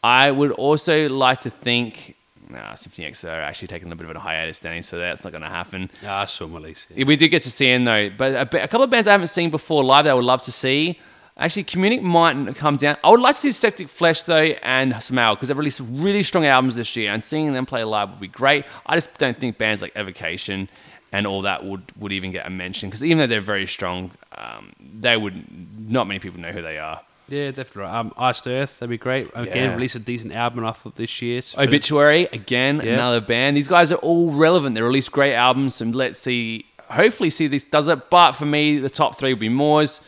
I 0.04 0.30
would 0.30 0.52
also 0.52 1.08
like 1.08 1.40
to 1.40 1.50
think. 1.50 2.14
Nah, 2.48 2.74
Symphony 2.76 3.08
X 3.08 3.24
are 3.24 3.40
actually 3.40 3.66
taking 3.66 3.90
a 3.90 3.96
bit 3.96 4.08
of 4.08 4.14
a 4.14 4.20
hiatus, 4.20 4.60
Danny, 4.60 4.80
so 4.80 4.98
that's 4.98 5.24
not 5.24 5.32
going 5.32 5.42
to 5.42 5.48
happen. 5.48 5.90
Ah, 6.04 6.20
I 6.20 6.26
saw 6.26 6.46
Melissa. 6.46 6.94
Yeah, 6.94 7.04
We 7.04 7.16
did 7.16 7.28
get 7.28 7.42
to 7.42 7.50
see 7.50 7.72
him 7.72 7.84
though, 7.84 8.08
but 8.10 8.34
a, 8.34 8.62
a 8.62 8.68
couple 8.68 8.82
of 8.82 8.90
bands 8.90 9.08
I 9.08 9.12
haven't 9.12 9.28
seen 9.28 9.50
before 9.50 9.82
live 9.82 10.04
that 10.04 10.12
I 10.12 10.14
would 10.14 10.24
love 10.24 10.44
to 10.44 10.52
see. 10.52 11.00
Actually, 11.38 11.64
Communic 11.64 12.00
might 12.00 12.56
come 12.56 12.76
down. 12.76 12.96
I 13.04 13.10
would 13.10 13.20
like 13.20 13.34
to 13.34 13.40
see 13.42 13.52
Septic 13.52 13.88
Flesh 13.88 14.22
though 14.22 14.54
and 14.62 15.02
Smell 15.02 15.34
because 15.34 15.48
they've 15.48 15.58
released 15.58 15.82
really 15.84 16.22
strong 16.22 16.46
albums 16.46 16.76
this 16.76 16.96
year, 16.96 17.12
and 17.12 17.22
seeing 17.22 17.52
them 17.52 17.66
play 17.66 17.84
live 17.84 18.10
would 18.10 18.20
be 18.20 18.28
great. 18.28 18.64
I 18.86 18.96
just 18.96 19.12
don't 19.18 19.38
think 19.38 19.58
bands 19.58 19.82
like 19.82 19.92
Evocation 19.94 20.68
and 21.12 21.26
all 21.26 21.42
that 21.42 21.64
would, 21.64 21.82
would 21.98 22.12
even 22.12 22.32
get 22.32 22.46
a 22.46 22.50
mention 22.50 22.88
because 22.88 23.04
even 23.04 23.18
though 23.18 23.26
they're 23.26 23.40
very 23.42 23.66
strong, 23.66 24.12
um, 24.36 24.72
they 24.80 25.16
would 25.16 25.44
not 25.90 26.06
many 26.06 26.18
people 26.20 26.40
know 26.40 26.52
who 26.52 26.62
they 26.62 26.78
are. 26.78 27.00
Yeah, 27.28 27.50
definitely. 27.50 27.82
Right. 27.82 27.94
Um, 27.98 28.14
Iced 28.16 28.46
Earth, 28.46 28.78
that'd 28.78 28.88
be 28.90 28.96
great. 28.98 29.28
Again, 29.34 29.70
Yeah. 29.70 29.74
release 29.74 29.94
a 29.94 29.98
decent 29.98 30.32
album, 30.32 30.64
I 30.64 30.72
thought, 30.72 30.96
this 30.96 31.20
year. 31.20 31.42
So 31.42 31.58
Obituary 31.60 32.28
again, 32.32 32.80
Yeah. 32.82 32.94
another 32.94 33.20
band. 33.20 33.56
These 33.56 33.68
guys 33.68 33.90
are 33.92 33.96
all 33.96 34.30
relevant. 34.30 34.74
They 34.74 34.80
release 34.82 35.08
great 35.08 35.34
albums, 35.34 35.80
and 35.80 35.94
let's 35.94 36.18
see. 36.18 36.66
Hopefully, 36.88 37.30
see 37.30 37.46
this 37.48 37.64
does 37.64 37.88
it. 37.88 38.10
But 38.10 38.32
for 38.32 38.46
me, 38.46 38.78
the 38.78 38.88
top 38.90 39.18
three 39.18 39.32
would 39.32 39.40
be 39.40 39.48
Mors, 39.48 40.00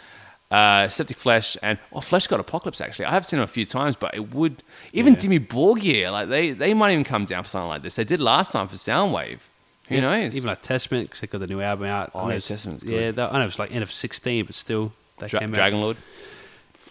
uh, 0.50 0.88
Septic 0.88 1.16
Flesh, 1.18 1.56
and 1.62 1.78
oh, 1.92 1.98
Fleshgod 1.98 2.38
Apocalypse. 2.40 2.80
Actually, 2.80 3.04
I 3.06 3.10
have 3.12 3.26
seen 3.26 3.38
them 3.38 3.44
a 3.44 3.48
few 3.48 3.64
times, 3.66 3.96
but 3.96 4.14
it 4.14 4.32
would 4.34 4.62
even 4.92 5.14
Yeah. 5.14 5.18
Dimmu 5.20 5.46
Borgir. 5.48 6.10
Like 6.10 6.28
they, 6.28 6.50
they 6.52 6.72
might 6.74 6.92
even 6.92 7.04
come 7.04 7.24
down 7.24 7.42
for 7.42 7.48
something 7.48 7.68
like 7.68 7.82
this. 7.82 7.96
They 7.96 8.04
did 8.04 8.20
last 8.20 8.52
time 8.52 8.68
for 8.68 8.76
Soundwave. 8.76 9.40
Who 9.88 9.94
Yeah, 9.96 10.00
knows? 10.02 10.36
Even 10.36 10.48
like 10.48 10.62
Testament, 10.62 11.08
because 11.08 11.20
they 11.20 11.26
got 11.26 11.38
the 11.40 11.46
new 11.46 11.60
album 11.60 11.86
out. 11.86 12.10
Oh, 12.14 12.28
yeah, 12.28 12.38
Testament's 12.38 12.84
Yeah, 12.84 12.90
good. 12.98 13.16
that, 13.16 13.32
I 13.32 13.38
know 13.40 13.46
it's 13.46 13.58
like 13.58 13.72
end 13.72 13.82
of 13.82 13.92
16, 13.92 14.44
but 14.46 14.54
still, 14.54 14.92
they 15.18 15.26
Dra- 15.28 15.40
came 15.40 15.50
out. 15.50 15.54
Dragon 15.54 15.80
Lord. 15.80 15.96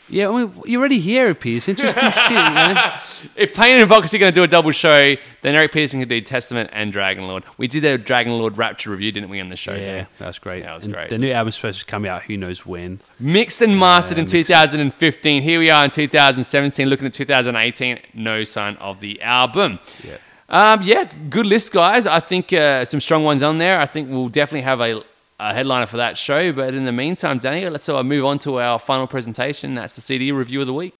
Yeah, 0.09 0.29
I 0.29 0.43
mean, 0.43 0.53
you're 0.65 0.79
already 0.79 0.99
here, 0.99 1.33
Pearson. 1.35 1.75
Just 1.75 1.95
do 1.95 2.09
shit, 2.11 2.31
know? 2.31 2.93
If 3.35 3.53
Pain 3.53 3.77
and 3.77 3.87
Vox 3.87 4.13
are 4.13 4.17
going 4.17 4.31
to 4.31 4.35
do 4.35 4.43
a 4.43 4.47
double 4.47 4.71
show, 4.71 5.15
then 5.41 5.55
Eric 5.55 5.73
Peterson 5.73 5.99
can 5.99 6.07
do 6.07 6.21
Testament 6.21 6.69
and 6.71 6.91
Dragon 6.91 7.27
Lord. 7.27 7.43
We 7.57 7.67
did 7.67 7.83
a 7.83 7.97
Dragon 7.97 8.33
Lord 8.37 8.57
Rapture 8.57 8.91
review, 8.91 9.11
didn't 9.11 9.29
we, 9.29 9.39
on 9.39 9.49
the 9.49 9.55
show? 9.55 9.73
Yeah, 9.73 9.79
here? 9.79 10.07
that's 10.17 10.39
great. 10.39 10.63
That 10.63 10.73
was 10.75 10.85
And 10.85 10.93
great. 10.93 11.09
The 11.09 11.17
new 11.17 11.31
album's 11.31 11.55
supposed 11.55 11.79
to 11.79 11.85
come 11.85 12.05
out, 12.05 12.23
who 12.23 12.37
knows 12.37 12.65
when. 12.65 12.99
Mixed 13.19 13.61
and 13.61 13.77
mastered 13.77 14.17
in 14.17 14.25
2015. 14.25 15.43
Here 15.43 15.59
we 15.59 15.69
are 15.69 15.83
in 15.83 15.91
2017, 15.91 16.87
looking 16.87 17.05
at 17.07 17.13
2018. 17.13 17.99
No 18.13 18.43
sign 18.43 18.75
of 18.77 18.99
the 18.99 19.21
album. 19.21 19.79
Yeah. 20.03 20.17
Um, 20.49 20.81
yeah, 20.83 21.09
good 21.29 21.45
list, 21.45 21.73
guys. 21.73 22.07
I 22.07 22.19
think 22.21 22.53
uh, 22.53 22.85
some 22.85 23.01
strong 23.01 23.23
ones 23.25 23.43
on 23.43 23.57
there. 23.57 23.79
I 23.79 23.85
think 23.85 24.09
we'll 24.09 24.29
definitely 24.29 24.61
have 24.61 24.79
a, 24.79 25.03
a 25.39 25.53
headliner 25.53 25.85
for 25.85 25.97
that 25.97 26.17
show. 26.17 26.51
But 26.51 26.73
in 26.73 26.85
the 26.85 26.91
meantime, 26.91 27.39
Danny, 27.39 27.67
let's 27.69 27.87
uh, 27.89 28.03
move 28.03 28.25
on 28.25 28.39
to 28.39 28.59
our 28.59 28.79
final 28.79 29.07
presentation. 29.07 29.75
That's 29.75 29.95
the 29.95 30.01
CD 30.01 30.31
review 30.31 30.61
of 30.61 30.67
the 30.67 30.73
week. 30.73 30.95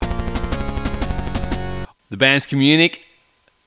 The 2.10 2.18
band's 2.18 2.46
Communic, 2.46 3.00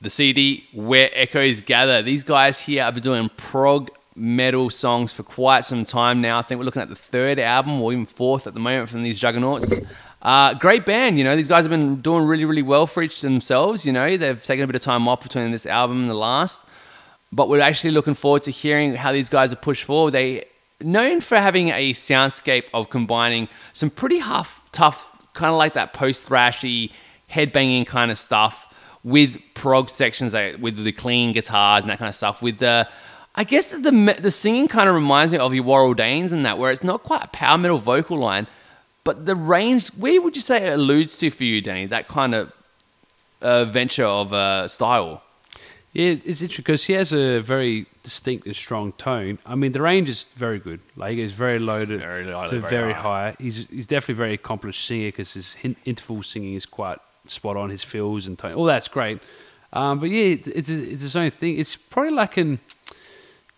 the 0.01 0.11
CD 0.11 0.67
Where 0.73 1.11
Echoes 1.13 1.61
Gather. 1.61 2.03
These 2.03 2.25
guys 2.25 2.61
here 2.61 2.85
have 2.85 2.95
been 2.95 3.03
doing 3.03 3.31
prog 3.37 3.91
metal 4.17 4.71
songs 4.71 5.13
for 5.13 5.23
quite 5.23 5.65
some 5.65 5.85
time 5.85 6.21
now. 6.21 6.39
I 6.39 6.43
think 6.43 6.59
we're 6.59 6.65
looking 6.65 6.83
at 6.83 6.89
the 6.89 6.97
third 6.97 7.39
album 7.39 7.81
or 7.81 7.93
even 7.93 8.07
fourth 8.07 8.47
at 8.47 8.55
the 8.55 8.61
moment 8.61 8.89
from 8.89 9.03
these 9.03 9.19
Juggernauts. 9.19 9.81
Uh, 10.23 10.55
great 10.55 10.85
band, 10.85 11.19
you 11.19 11.25
know. 11.25 11.35
These 11.37 11.49
guys 11.49 11.65
have 11.65 11.71
been 11.71 12.01
doing 12.01 12.25
really, 12.25 12.45
really 12.45 12.63
well 12.63 12.87
for 12.87 13.03
each 13.03 13.21
themselves. 13.21 13.87
You 13.87 13.93
know, 13.93 14.17
they've 14.17 14.43
taken 14.43 14.65
a 14.65 14.67
bit 14.67 14.77
of 14.77 14.83
time 14.83 15.09
off 15.09 15.23
between 15.23 15.51
this 15.51 15.67
album 15.67 16.01
and 16.01 16.09
the 16.09 16.15
last, 16.15 16.63
but 17.33 17.49
we're 17.49 17.61
actually 17.61 17.93
looking 17.93 18.15
forward 18.15 18.43
to 18.43 18.51
hearing 18.51 18.95
how 18.95 19.13
these 19.13 19.29
guys 19.29 19.53
are 19.53 19.57
pushed 19.57 19.85
forward. 19.85 20.13
They 20.13 20.45
known 20.83 21.21
for 21.21 21.37
having 21.37 21.69
a 21.69 21.93
soundscape 21.93 22.65
of 22.73 22.91
combining 22.91 23.49
some 23.73 23.91
pretty 23.91 24.19
huff, 24.19 24.69
tough, 24.73 25.25
kind 25.35 25.51
of 25.51 25.59
like 25.59 25.75
that 25.75 25.93
post 25.93 26.29
thrashy, 26.29 26.91
headbanging 27.31 27.87
kind 27.87 28.11
of 28.11 28.19
stuff 28.19 28.73
with 29.03 29.39
prog 29.55 29.89
sections, 29.89 30.35
like 30.35 30.59
with 30.59 30.77
the 30.77 30.93
clean 30.93 31.33
guitars 31.33 31.85
and 31.85 31.91
that 31.91 31.99
kind 31.99 32.09
of 32.09 32.15
stuff. 32.15 32.43
With 32.43 32.59
the, 32.59 32.89
I 33.35 33.45
guess 33.45 33.71
the 33.71 34.17
the 34.21 34.31
singing 34.31 34.69
kind 34.69 34.89
of 34.89 34.95
reminds 34.95 35.33
me 35.33 35.39
of 35.39 35.55
your 35.55 35.65
Warrell 35.65 35.97
Danes 35.97 36.33
and 36.33 36.45
that, 36.45 36.59
where 36.59 36.71
it's 36.71 36.85
not 36.85 37.03
quite 37.03 37.25
a 37.25 37.29
power 37.29 37.59
metal 37.59 37.79
vocal 37.79 38.19
line, 38.19 38.47
but 39.05 39.27
the 39.27 39.35
range. 39.35 39.89
Where 39.91 40.21
would 40.21 40.37
you 40.37 40.43
say 40.43 40.69
it 40.69 40.75
alludes 40.75 41.19
to 41.19 41.31
for 41.31 41.45
you, 41.45 41.61
Danny? 41.61 41.87
That 41.87 42.09
kind 42.09 42.35
of 42.35 42.53
uh, 43.41 43.65
venture 43.65 44.05
of 44.05 44.33
uh, 44.33 44.69
style. 44.69 45.23
Yeah, 45.93 46.11
it's 46.25 46.41
interesting 46.41 46.63
because 46.63 46.85
he 46.85 46.93
has 46.93 47.13
a 47.13 47.41
very 47.41 47.87
distinct 48.05 48.47
and 48.47 48.55
strong 48.55 48.93
tone. 48.93 49.41
I 49.45 49.57
mean, 49.57 49.73
the 49.73 49.83
range 49.83 50.09
is 50.09 50.23
very 50.23 50.61
good. 50.61 50.81
Like, 50.95 51.19
he's 51.19 51.33
very 51.33 51.59
low 51.59 51.85
to, 51.85 51.99
very 51.99 52.25
low 52.25 52.47
to 52.47 52.61
very, 52.61 52.71
very 52.71 52.93
high. 52.93 53.35
He's, 53.41 53.67
he's 53.69 53.87
definitely 53.87 54.13
a 54.13 54.17
very 54.17 54.35
accomplished 54.35 54.85
singer 54.85 55.09
because 55.09 55.35
his 55.35 55.57
interval 55.85 56.23
singing 56.23 56.55
is 56.55 56.65
quite 56.65 56.99
spot 57.27 57.57
on. 57.57 57.71
His 57.71 57.83
fills 57.83 58.27
and 58.27 58.39
tone, 58.39 58.55
all 58.55 58.67
that's 58.67 58.87
great. 58.87 59.19
Um, 59.73 59.99
but 59.99 60.11
yeah, 60.11 60.37
it's, 60.47 60.69
it's 60.69 61.03
its 61.03 61.17
own 61.17 61.31
thing. 61.31 61.59
It's 61.59 61.75
probably 61.75 62.13
like 62.13 62.37
an, 62.37 62.61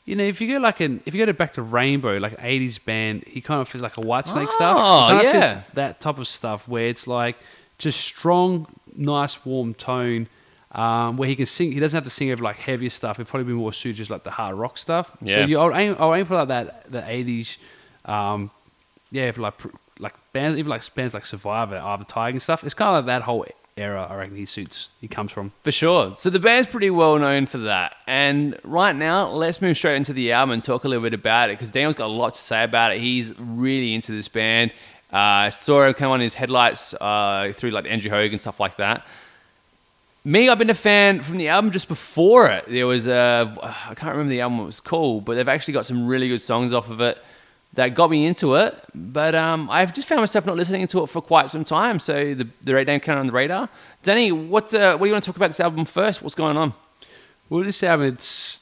you 0.07 0.17
know, 0.17 0.25
if 0.25 0.41
you 0.41 0.49
go 0.53 0.59
like 0.59 0.81
an, 0.81 1.03
if 1.05 1.15
you 1.15 1.21
go 1.21 1.27
to 1.27 1.35
back 1.35 1.53
to 1.55 1.63
Rainbow, 1.63 2.17
like 2.17 2.39
'80s 2.39 2.83
band, 2.83 3.25
he 3.27 3.41
kind 3.41 3.61
of 3.61 3.69
feels 3.69 3.83
like 3.83 3.97
a 3.97 4.01
Whitesnake 4.01 4.51
stuff. 4.51 4.77
Oh, 4.79 5.07
kind 5.09 5.19
of 5.19 5.35
yeah. 5.35 5.63
that 5.75 6.01
type 6.01 6.19
of 6.19 6.27
stuff 6.27 6.67
where 6.67 6.87
it's 6.87 7.07
like 7.07 7.37
just 7.79 8.01
strong, 8.01 8.67
nice, 8.97 9.45
warm 9.45 9.75
tone. 9.75 10.29
Um, 10.73 11.19
where 11.19 11.29
he 11.29 11.37
can 11.37 11.45
sing, 11.45 11.71
he 11.73 11.81
doesn't 11.81 11.95
have 11.97 12.05
to 12.05 12.11
sing 12.11 12.31
over 12.31 12.43
like 12.43 12.57
heavier 12.57 12.89
stuff. 12.89 13.17
It'd 13.19 13.29
probably 13.29 13.45
be 13.47 13.53
more 13.53 13.75
suited 13.75 13.97
just 13.99 14.11
like 14.11 14.23
the 14.25 14.31
hard 14.31 14.55
rock 14.55 14.79
stuff. 14.79 15.11
So 15.21 15.27
Yeah. 15.27 15.45
you, 15.45 15.59
I'll 15.61 15.75
aim, 15.77 15.97
I'll 15.99 16.15
aim 16.15 16.25
for 16.25 16.35
like 16.37 16.49
that, 16.49 16.91
the 16.91 17.03
'80s, 17.03 17.59
um, 18.07 18.51
yeah, 19.11 19.31
for 19.33 19.43
like 19.43 19.55
like 19.99 20.15
bands, 20.33 20.59
even 20.59 20.71
like 20.71 20.83
bands 20.95 21.13
like 21.15 21.27
Survivor, 21.27 21.77
Arbor 21.77 22.05
Tiger 22.05 22.37
and 22.37 22.43
stuff. 22.43 22.65
It's 22.65 22.73
kind 22.75 22.89
of 22.97 23.05
like 23.05 23.07
that 23.07 23.23
whole 23.23 23.45
era. 23.77 24.07
I 24.11 24.15
reckon 24.17 24.35
he 24.37 24.47
suits. 24.47 24.89
He 25.01 25.09
comes 25.09 25.31
from. 25.31 25.53
For 25.61 25.71
sure. 25.73 26.15
So 26.17 26.31
the 26.31 26.39
band's 26.39 26.69
pretty 26.71 26.89
well 26.91 27.19
known 27.19 27.45
for 27.47 27.59
that. 27.59 27.95
And 28.07 28.59
right 28.65 28.97
now, 28.97 29.29
let's 29.29 29.61
move 29.61 29.77
straight 29.77 29.97
into 29.97 30.13
the 30.15 30.33
album 30.33 30.55
and 30.55 30.63
talk 30.63 30.85
a 30.85 30.89
little 30.89 31.03
bit 31.03 31.13
about 31.15 31.51
it 31.51 31.55
because 31.59 31.71
Daniel's 31.71 31.95
got 31.97 32.07
a 32.07 32.13
lot 32.13 32.35
to 32.35 32.41
say 32.41 32.65
about 32.65 32.93
it. 32.95 33.01
He's 33.01 33.39
really 33.39 33.95
into 33.95 34.13
this 34.13 34.29
band. 34.29 34.73
Uh, 35.13 35.51
saw 35.51 35.85
him 35.87 35.93
come 35.93 36.11
on 36.11 36.21
his 36.21 36.35
headlights 36.35 36.95
uh, 36.95 37.53
through 37.55 37.71
like 37.73 37.87
Andrew 37.87 38.11
Hogan 38.11 38.33
and 38.33 38.41
stuff 38.41 38.59
like 38.59 38.77
that. 38.77 39.07
Me, 40.25 40.49
I've 40.49 40.59
been 40.59 40.71
a 40.71 40.75
fan 40.75 41.21
from 41.21 41.37
the 41.39 41.49
album 41.49 41.73
just 41.73 41.89
before 41.89 42.49
it. 42.49 42.67
There 42.69 42.87
was 42.87 43.09
a, 43.09 43.53
I 43.61 43.95
can't 43.95 44.13
remember 44.13 44.31
the 44.31 44.41
album 44.41 44.61
it 44.61 44.67
was 44.67 44.79
called, 44.79 45.25
but 45.25 45.35
they've 45.35 45.49
actually 45.49 45.75
got 45.75 45.85
some 45.85 46.07
really 46.07 46.29
good 46.29 46.41
songs 46.41 46.73
off 46.73 46.91
of 46.91 47.01
it 47.01 47.21
that 47.73 47.89
got 47.95 48.09
me 48.09 48.25
into 48.27 48.55
it. 48.55 48.73
But 48.95 49.35
um, 49.35 49.69
I've 49.69 49.93
just 49.93 50.07
found 50.07 50.21
myself 50.21 50.47
not 50.47 50.57
listening 50.57 50.87
to 50.87 51.03
it 51.03 51.09
for 51.09 51.21
quite 51.21 51.51
some 51.51 51.65
time. 51.65 51.99
So 51.99 52.35
the 52.35 52.47
the 52.61 52.75
Red 52.75 52.87
Name 52.87 53.01
kind 53.01 53.19
of 53.19 53.23
on 53.23 53.27
the 53.27 53.33
radar. 53.33 53.69
Danny, 54.05 54.31
what's 54.31 54.75
uh, 54.75 54.93
what 54.97 55.01
do 55.01 55.07
you 55.07 55.13
want 55.13 55.25
to 55.25 55.29
talk 55.29 55.37
about 55.37 55.49
this 55.49 55.59
album 55.59 55.85
first? 55.85 56.23
What's 56.23 56.37
going 56.37 56.57
on? 56.57 56.73
Well, 57.49 57.65
this 57.65 57.83
album 57.83 58.07
it's 58.15 58.61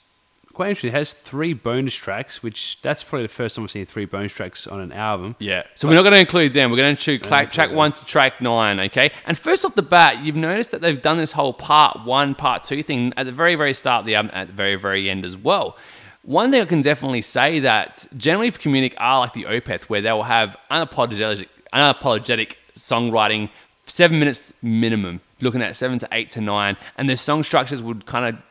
quite 0.53 0.71
interesting. 0.71 0.91
It 0.91 0.95
has 0.95 1.13
three 1.13 1.53
bonus 1.53 1.95
tracks, 1.95 2.43
which 2.43 2.81
that's 2.83 3.03
probably 3.05 3.27
the 3.27 3.33
first 3.33 3.57
time 3.57 3.65
I've 3.65 3.71
seen 3.71 3.87
three 3.87 4.05
bonus 4.05 4.33
tracks 4.33 4.67
on 4.67 4.81
an 4.81 4.93
album. 4.93 5.37
Yeah. 5.39 5.63
So 5.75 5.89
we're 5.89 5.95
not 5.95 6.03
going 6.03 6.15
to 6.15 6.21
include 6.21 6.53
them. 6.53 6.71
We're 6.71 6.77
going 6.77 6.97
to 6.97 7.01
include 7.13 7.29
track, 7.29 7.53
track 7.53 7.73
one 7.73 7.93
to 7.93 8.05
track 8.05 8.41
nine, 8.41 8.81
okay? 8.81 9.13
And 9.27 9.39
first 9.39 9.65
off 9.65 9.75
the 9.75 9.83
bat, 9.83 10.25
you've 10.25 10.37
noticed 10.37 10.71
that 10.73 10.81
they've 10.81 11.01
done 11.01 11.19
this 11.19 11.33
whole 11.33 11.53
part 11.53 12.05
one, 12.05 12.35
part 12.35 12.65
two 12.65 12.83
thing 12.83 13.13
at 13.17 13.27
the 13.27 13.33
very, 13.33 13.55
very 13.55 13.75
start 13.75 14.01
of 14.01 14.07
the 14.07 14.15
album, 14.15 14.33
at 14.35 14.49
the 14.49 14.53
very, 14.53 14.77
very 14.77 15.09
end 15.09 15.25
as 15.25 15.37
well. 15.37 15.77
One 16.23 16.51
thing 16.51 16.61
I 16.61 16.67
can 16.67 16.83
definitely 16.83 17.23
say 17.23 17.61
that 17.61 18.07
generally 18.17 18.51
Communic 18.51 18.95
are 18.99 19.21
like 19.21 19.33
the 19.33 19.45
Opeth, 19.45 19.85
where 19.85 20.03
they 20.03 20.13
will 20.13 20.25
have 20.25 20.57
unapologetic, 20.71 21.49
unapologetic 21.73 22.57
songwriting, 22.75 23.49
seven 23.87 24.19
minutes 24.19 24.53
minimum, 24.61 25.21
looking 25.41 25.63
at 25.63 25.77
seven 25.77 25.99
to 25.99 26.09
eight 26.13 26.29
to 26.31 26.41
nine, 26.41 26.77
and 26.99 27.09
their 27.09 27.17
song 27.17 27.43
structures 27.43 27.83
would 27.83 28.05
kind 28.05 28.35
of 28.35 28.43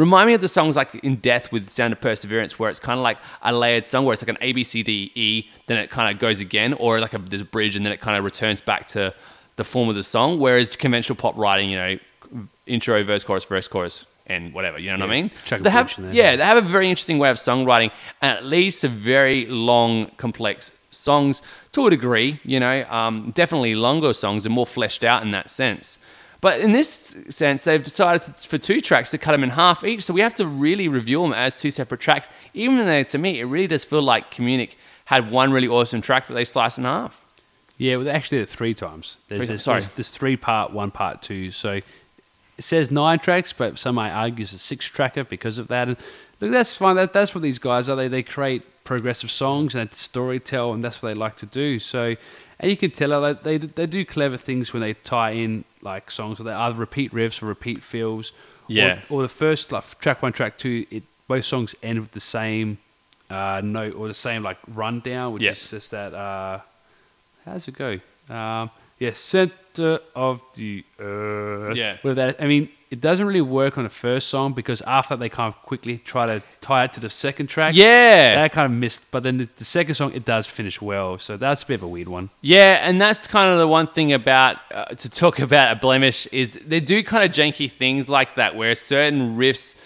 Remind 0.00 0.28
me 0.28 0.32
of 0.32 0.40
the 0.40 0.48
songs 0.48 0.76
like 0.76 0.94
in 0.94 1.16
Death 1.16 1.52
with 1.52 1.68
Sound 1.68 1.92
of 1.92 2.00
Perseverance, 2.00 2.58
where 2.58 2.70
it's 2.70 2.80
kind 2.80 2.98
of 2.98 3.04
like 3.04 3.18
a 3.42 3.52
layered 3.52 3.84
song 3.84 4.06
where 4.06 4.14
it's 4.14 4.22
like 4.22 4.30
an 4.30 4.38
A, 4.40 4.52
B, 4.52 4.64
C, 4.64 4.82
D, 4.82 5.12
E, 5.14 5.50
then 5.66 5.76
it 5.76 5.90
kind 5.90 6.10
of 6.10 6.18
goes 6.18 6.40
again, 6.40 6.72
or 6.72 7.00
like 7.00 7.12
a, 7.12 7.18
there's 7.18 7.42
a 7.42 7.44
bridge 7.44 7.76
and 7.76 7.84
then 7.84 7.92
it 7.92 8.00
kind 8.00 8.16
of 8.16 8.24
returns 8.24 8.62
back 8.62 8.88
to 8.88 9.14
the 9.56 9.64
form 9.64 9.90
of 9.90 9.94
the 9.94 10.02
song. 10.02 10.38
Whereas 10.40 10.74
conventional 10.74 11.16
pop 11.16 11.36
writing, 11.36 11.68
you 11.68 11.76
know, 11.76 11.98
intro, 12.64 13.04
verse, 13.04 13.24
chorus, 13.24 13.44
verse, 13.44 13.68
chorus, 13.68 14.06
and 14.24 14.54
whatever, 14.54 14.78
you 14.78 14.90
know 14.90 14.96
what 15.04 15.10
I 15.10 15.20
mean? 15.20 15.30
So 15.44 15.56
they 15.58 15.68
have, 15.68 15.94
there. 15.98 16.14
yeah, 16.14 16.34
they 16.34 16.44
have 16.46 16.56
a 16.56 16.62
very 16.62 16.88
interesting 16.88 17.18
way 17.18 17.28
of 17.28 17.36
songwriting 17.36 17.90
and 18.22 18.38
it 18.38 18.44
leads 18.44 18.80
to 18.80 18.88
very 18.88 19.44
long, 19.44 20.12
complex 20.16 20.72
songs 20.90 21.42
to 21.72 21.86
a 21.86 21.90
degree. 21.90 22.40
You 22.42 22.58
know, 22.58 22.84
um, 22.84 23.32
definitely 23.32 23.74
longer 23.74 24.14
songs 24.14 24.46
and 24.46 24.54
more 24.54 24.66
fleshed 24.66 25.04
out 25.04 25.22
in 25.22 25.32
that 25.32 25.50
sense. 25.50 25.98
But 26.40 26.60
in 26.60 26.72
this 26.72 27.16
sense, 27.28 27.64
they've 27.64 27.82
decided 27.82 28.22
for 28.22 28.56
two 28.56 28.80
tracks 28.80 29.10
to 29.10 29.18
cut 29.18 29.32
them 29.32 29.44
in 29.44 29.50
half 29.50 29.84
each. 29.84 30.02
So 30.02 30.14
we 30.14 30.22
have 30.22 30.34
to 30.36 30.46
really 30.46 30.88
review 30.88 31.22
them 31.22 31.32
as 31.32 31.60
two 31.60 31.70
separate 31.70 32.00
tracks. 32.00 32.30
Even 32.54 32.78
though 32.78 33.02
to 33.02 33.18
me, 33.18 33.40
it 33.40 33.44
really 33.44 33.66
does 33.66 33.84
feel 33.84 34.02
like 34.02 34.32
Communic 34.32 34.70
had 35.06 35.30
one 35.30 35.52
really 35.52 35.68
awesome 35.68 36.00
track 36.00 36.26
that 36.28 36.34
they 36.34 36.44
sliced 36.44 36.78
in 36.78 36.84
half. 36.84 37.22
Yeah, 37.76 37.96
well, 37.96 38.04
they 38.04 38.10
actually 38.10 38.38
did 38.38 38.44
it 38.44 38.48
three 38.50 38.74
times. 38.74 39.18
There's, 39.28 39.40
Three 39.40 39.46
there's, 39.46 39.62
sorry. 39.62 39.80
there's, 39.80 39.88
there's 39.90 40.10
three 40.10 40.36
part, 40.36 40.72
one 40.72 40.90
part 40.90 41.22
two. 41.22 41.50
So 41.50 41.72
it 41.72 41.84
says 42.64 42.90
nine 42.90 43.18
tracks, 43.18 43.52
but 43.52 43.78
some 43.78 43.94
might 43.94 44.10
argue 44.12 44.42
it's 44.42 44.52
a 44.52 44.58
six 44.58 44.86
tracker 44.86 45.24
because 45.24 45.58
of 45.58 45.68
that. 45.68 45.88
And 45.88 45.96
look, 46.40 46.50
that's 46.50 46.74
fine. 46.74 46.96
That, 46.96 47.12
that's 47.12 47.34
what 47.34 47.42
these 47.42 47.58
guys 47.58 47.88
are. 47.88 47.96
They 47.96 48.08
they 48.08 48.22
create 48.22 48.62
progressive 48.84 49.30
songs 49.30 49.74
and 49.74 49.92
story 49.94 50.40
tell, 50.40 50.72
and 50.72 50.84
that's 50.84 51.02
what 51.02 51.08
they 51.10 51.18
like 51.18 51.36
to 51.36 51.46
do. 51.46 51.78
So, 51.78 52.16
and 52.58 52.70
you 52.70 52.76
can 52.76 52.90
tell 52.90 53.20
that 53.22 53.44
they 53.44 53.56
they 53.56 53.86
do 53.86 54.04
clever 54.04 54.36
things 54.36 54.72
when 54.72 54.82
they 54.82 54.92
tie 54.94 55.30
in 55.30 55.64
like 55.82 56.10
songs 56.10 56.38
where 56.38 56.52
they 56.52 56.52
either 56.52 56.78
repeat 56.78 57.12
riffs 57.12 57.42
or 57.42 57.46
repeat 57.46 57.82
feels. 57.82 58.32
Yeah. 58.66 59.00
Or, 59.10 59.18
or 59.18 59.22
the 59.22 59.28
first 59.28 59.72
like 59.72 59.98
track 60.00 60.22
one, 60.22 60.32
track 60.32 60.58
two, 60.58 60.86
it 60.90 61.02
both 61.26 61.44
songs 61.44 61.74
end 61.82 62.00
with 62.00 62.12
the 62.12 62.20
same 62.20 62.78
uh, 63.28 63.60
note 63.64 63.94
or 63.94 64.08
the 64.08 64.14
same 64.14 64.42
like 64.42 64.58
rundown, 64.68 65.32
which 65.34 65.42
is 65.42 65.70
just 65.70 65.90
that. 65.90 66.14
Uh, 66.14 66.60
how's 67.44 67.66
it 67.68 67.76
go? 67.76 67.98
Um, 68.28 68.70
yeah, 68.98 69.12
center 69.74 70.00
of 70.14 70.42
the 70.54 70.84
earth. 70.98 71.76
Yeah. 71.76 71.98
With 72.02 72.16
that, 72.16 72.42
I 72.42 72.46
mean, 72.46 72.68
it 72.90 73.00
doesn't 73.00 73.24
really 73.24 73.40
work 73.40 73.78
on 73.78 73.84
the 73.84 73.90
first 73.90 74.28
song 74.28 74.52
because 74.52 74.82
after 74.82 75.16
they 75.16 75.28
kind 75.28 75.52
of 75.52 75.62
quickly 75.62 75.98
try 75.98 76.26
to 76.26 76.42
tie 76.60 76.84
it 76.84 76.92
to 76.92 77.00
the 77.00 77.10
second 77.10 77.46
track. 77.46 77.74
Yeah. 77.74 78.34
That 78.36 78.52
kind 78.52 78.66
of 78.66 78.76
missed, 78.76 79.10
but 79.10 79.22
then 79.22 79.38
the, 79.38 79.48
the 79.56 79.64
second 79.64 79.94
song 79.94 80.12
it 80.12 80.24
does 80.24 80.46
finish 80.46 80.80
well, 80.80 81.18
so 81.18 81.36
that's 81.36 81.62
a 81.62 81.66
bit 81.66 81.74
of 81.74 81.82
a 81.84 81.88
weird 81.88 82.08
one. 82.08 82.30
Yeah, 82.40 82.80
and 82.82 83.00
that's 83.00 83.26
kind 83.26 83.52
of 83.52 83.58
the 83.58 83.68
one 83.68 83.86
thing 83.86 84.12
about 84.12 84.56
uh, 84.72 84.86
to 84.86 85.08
talk 85.08 85.38
about 85.48 85.76
a 85.76 85.80
blemish 85.80 86.26
is 86.28 86.52
they 86.52 86.80
do 86.80 87.02
kind 87.02 87.24
of 87.24 87.30
janky 87.30 87.70
things 87.70 88.08
like 88.08 88.34
that 88.34 88.56
where 88.56 88.74
certain 88.74 89.36
riffs 89.36 89.76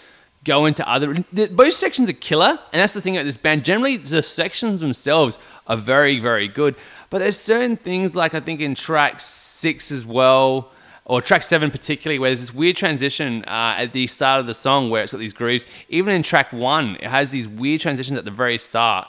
go 0.43 0.65
into 0.65 0.87
other. 0.87 1.25
The, 1.33 1.47
both 1.47 1.73
sections 1.73 2.09
are 2.09 2.13
killer, 2.13 2.59
and 2.71 2.81
that's 2.81 2.93
the 2.93 3.01
thing 3.01 3.17
about 3.17 3.25
this 3.25 3.37
band. 3.37 3.65
Generally, 3.65 3.97
the 3.97 4.21
sections 4.21 4.79
themselves 4.79 5.37
are 5.67 5.77
very, 5.77 6.19
very 6.19 6.47
good, 6.47 6.75
but 7.09 7.19
there's 7.19 7.37
certain 7.37 7.77
things 7.77 8.15
like 8.15 8.33
I 8.33 8.39
think 8.39 8.61
in 8.61 8.75
track 8.75 9.19
six 9.19 9.91
as 9.91 10.05
well. 10.05 10.71
Or 11.07 11.21
track 11.21 11.43
seven, 11.43 11.69
particularly, 11.69 12.17
where 12.17 12.29
there's 12.31 12.39
this 12.39 12.53
weird 12.53 12.75
transition 12.77 13.43
uh, 13.45 13.75
at 13.77 13.91
the 13.91 14.07
start 14.07 14.39
of 14.39 14.47
the 14.47 14.55
song 14.55 14.89
where 14.89 15.03
it's 15.03 15.11
got 15.11 15.19
these 15.19 15.33
grooves. 15.33 15.63
Even 15.87 16.15
in 16.15 16.23
track 16.23 16.51
one, 16.51 16.95
it 16.95 17.03
has 17.03 17.29
these 17.29 17.47
weird 17.47 17.79
transitions 17.79 18.17
at 18.17 18.25
the 18.25 18.31
very 18.31 18.57
start. 18.57 19.07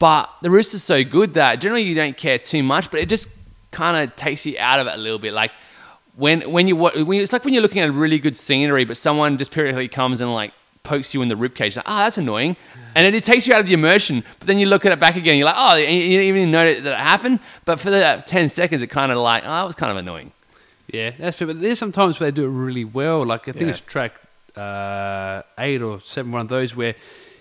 But 0.00 0.28
the 0.42 0.50
are 0.50 0.62
so 0.64 1.04
good 1.04 1.34
that 1.34 1.60
generally 1.60 1.82
you 1.82 1.94
don't 1.94 2.16
care 2.16 2.38
too 2.38 2.64
much, 2.64 2.90
but 2.90 2.98
it 2.98 3.08
just 3.08 3.28
kind 3.70 3.96
of 3.96 4.16
takes 4.16 4.46
you 4.46 4.56
out 4.58 4.80
of 4.80 4.88
it 4.88 4.94
a 4.94 4.96
little 4.96 5.20
bit. 5.20 5.32
Like 5.32 5.52
when 6.16 6.50
when 6.50 6.66
you 6.66 6.74
when 6.74 7.12
you, 7.12 7.22
it's 7.22 7.32
like 7.32 7.44
when 7.44 7.54
you're 7.54 7.62
looking 7.62 7.82
at 7.82 7.92
really 7.92 8.18
good 8.18 8.36
scenery, 8.36 8.84
but 8.84 8.96
someone 8.96 9.38
just 9.38 9.52
periodically 9.52 9.88
comes 9.88 10.20
and 10.20 10.32
like 10.32 10.52
pokes 10.88 11.12
you 11.14 11.20
in 11.22 11.28
the 11.28 11.34
ribcage. 11.44 11.76
Like, 11.76 11.86
oh, 11.92 11.98
that's 12.04 12.18
annoying, 12.18 12.56
and 12.94 13.02
then 13.04 13.14
it 13.14 13.24
takes 13.24 13.46
you 13.46 13.52
out 13.54 13.60
of 13.60 13.66
the 13.66 13.74
immersion. 13.74 14.24
But 14.38 14.46
then 14.48 14.58
you 14.58 14.66
look 14.66 14.84
at 14.86 14.92
it 14.92 15.00
back 15.00 15.16
again, 15.16 15.36
you're 15.38 15.46
like, 15.52 15.60
oh, 15.64 15.74
you 15.76 15.86
didn't 15.86 16.24
even 16.34 16.50
know 16.50 16.64
that 16.72 16.92
it 16.92 16.98
happened. 16.98 17.38
But 17.64 17.76
for 17.80 17.90
the 17.90 18.22
ten 18.26 18.48
seconds, 18.48 18.80
it 18.82 18.88
kind 18.88 19.10
of 19.12 19.18
like, 19.18 19.42
oh, 19.44 19.54
that 19.58 19.64
was 19.70 19.74
kind 19.74 19.90
of 19.92 19.98
annoying. 19.98 20.32
Yeah, 20.92 21.10
that's 21.18 21.36
fair. 21.36 21.46
But 21.46 21.60
there's 21.60 21.78
sometimes 21.78 22.18
where 22.18 22.30
they 22.30 22.34
do 22.34 22.46
it 22.46 22.54
really 22.66 22.84
well. 22.84 23.24
Like 23.26 23.42
I 23.48 23.52
think 23.52 23.66
Yeah. 23.68 23.70
it's 23.76 23.80
track 23.80 24.12
uh, 24.56 25.42
eight 25.58 25.82
or 25.82 26.00
seven, 26.04 26.32
one 26.32 26.40
of 26.42 26.48
those 26.48 26.74
where 26.74 26.94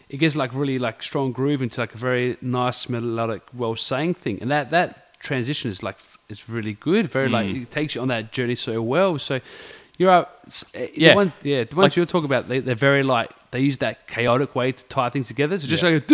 it 0.09 0.17
gets 0.17 0.35
like 0.35 0.53
really 0.53 0.77
like 0.79 1.01
strong 1.03 1.31
groove 1.31 1.61
into 1.61 1.81
like 1.81 1.93
a 1.95 1.97
very 1.97 2.37
nice 2.41 2.89
melodic, 2.89 3.41
well 3.53 3.75
sang 3.75 4.13
thing, 4.13 4.37
and 4.41 4.51
that 4.51 4.69
that 4.71 4.89
transition 5.19 5.71
is 5.71 5.81
like 5.81 5.97
is 6.29 6.47
really 6.49 6.73
good. 6.73 7.07
Very 7.07 7.29
like 7.29 7.47
Mm. 7.47 7.63
it 7.63 7.71
takes 7.71 7.95
you 7.95 8.01
on 8.01 8.09
that 8.09 8.31
journey 8.31 8.55
so 8.55 8.81
well. 8.81 9.17
So 9.17 9.39
you're 9.97 10.27
s- 10.45 10.63
uh, 10.75 10.79
the 10.79 10.91
Yeah. 10.95 11.15
one, 11.15 11.33
yeah. 11.43 11.63
The 11.63 11.75
ones 11.75 11.95
you're 11.97 12.05
talking 12.05 12.25
about, 12.25 12.47
they, 12.47 12.59
they're 12.59 12.75
very 12.75 13.03
like 13.03 13.29
they 13.51 13.59
use 13.61 13.77
that 13.77 14.07
chaotic 14.07 14.55
way 14.55 14.71
to 14.73 14.83
tie 14.85 15.09
things 15.09 15.27
together. 15.27 15.57
So 15.57 15.67
just 15.67 15.81
Yeah. 15.81 15.89
like 15.91 16.07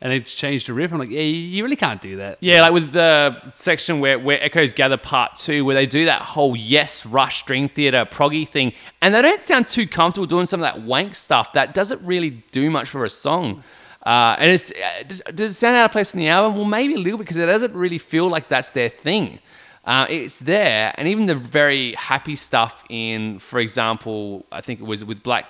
and 0.00 0.12
they 0.12 0.20
change 0.20 0.66
the 0.66 0.74
riff. 0.74 0.92
I'm 0.92 0.98
like, 0.98 1.10
yeah, 1.10 1.20
you 1.22 1.62
really 1.64 1.74
can't 1.76 2.00
do 2.00 2.16
that. 2.18 2.36
Yeah, 2.40 2.60
like 2.60 2.72
with 2.72 2.92
the 2.92 3.40
section 3.54 3.98
where, 4.00 4.18
where 4.18 4.42
Echoes 4.42 4.72
Gather 4.72 4.96
Part 4.98 5.36
2, 5.36 5.64
where 5.64 5.74
they 5.74 5.86
do 5.86 6.04
that 6.04 6.20
whole 6.22 6.54
yes, 6.54 7.04
rush, 7.06 7.44
Dream 7.44 7.68
Theater, 7.68 8.04
proggy 8.04 8.46
thing, 8.46 8.72
and 9.00 9.14
they 9.14 9.22
don't 9.22 9.42
sound 9.44 9.68
too 9.68 9.86
comfortable 9.86 10.26
doing 10.26 10.46
some 10.46 10.60
of 10.62 10.64
that 10.72 10.82
wank 10.82 11.14
stuff 11.14 11.52
that 11.54 11.72
doesn't 11.74 12.02
really 12.02 12.42
do 12.52 12.70
much 12.70 12.88
for 12.90 13.04
a 13.04 13.10
song. 13.10 13.64
Uh, 14.04 14.36
and 14.38 14.50
it's, 14.52 14.70
does- 15.08 15.22
does 15.34 15.50
it 15.52 15.54
sound 15.54 15.76
out 15.76 15.86
of 15.86 15.92
place 15.92 16.12
in 16.12 16.20
the 16.20 16.28
album? 16.28 16.56
Well, 16.56 16.66
maybe 16.66 16.92
a 16.94 16.98
little 16.98 17.16
bit 17.16 17.24
because 17.24 17.38
it 17.38 17.46
doesn't 17.46 17.72
really 17.72 17.96
feel 17.98 18.28
like 18.28 18.48
that's 18.48 18.68
their 18.70 18.90
thing. 18.90 19.38
Uh, 19.86 20.06
it's 20.08 20.38
there, 20.38 20.94
and 20.96 21.06
even 21.08 21.26
the 21.26 21.34
very 21.34 21.92
happy 21.94 22.36
stuff 22.36 22.82
in, 22.88 23.38
for 23.38 23.60
example, 23.60 24.44
I 24.50 24.60
think 24.62 24.80
it 24.80 24.84
was 24.86 25.04
with 25.04 25.22
Black 25.22 25.46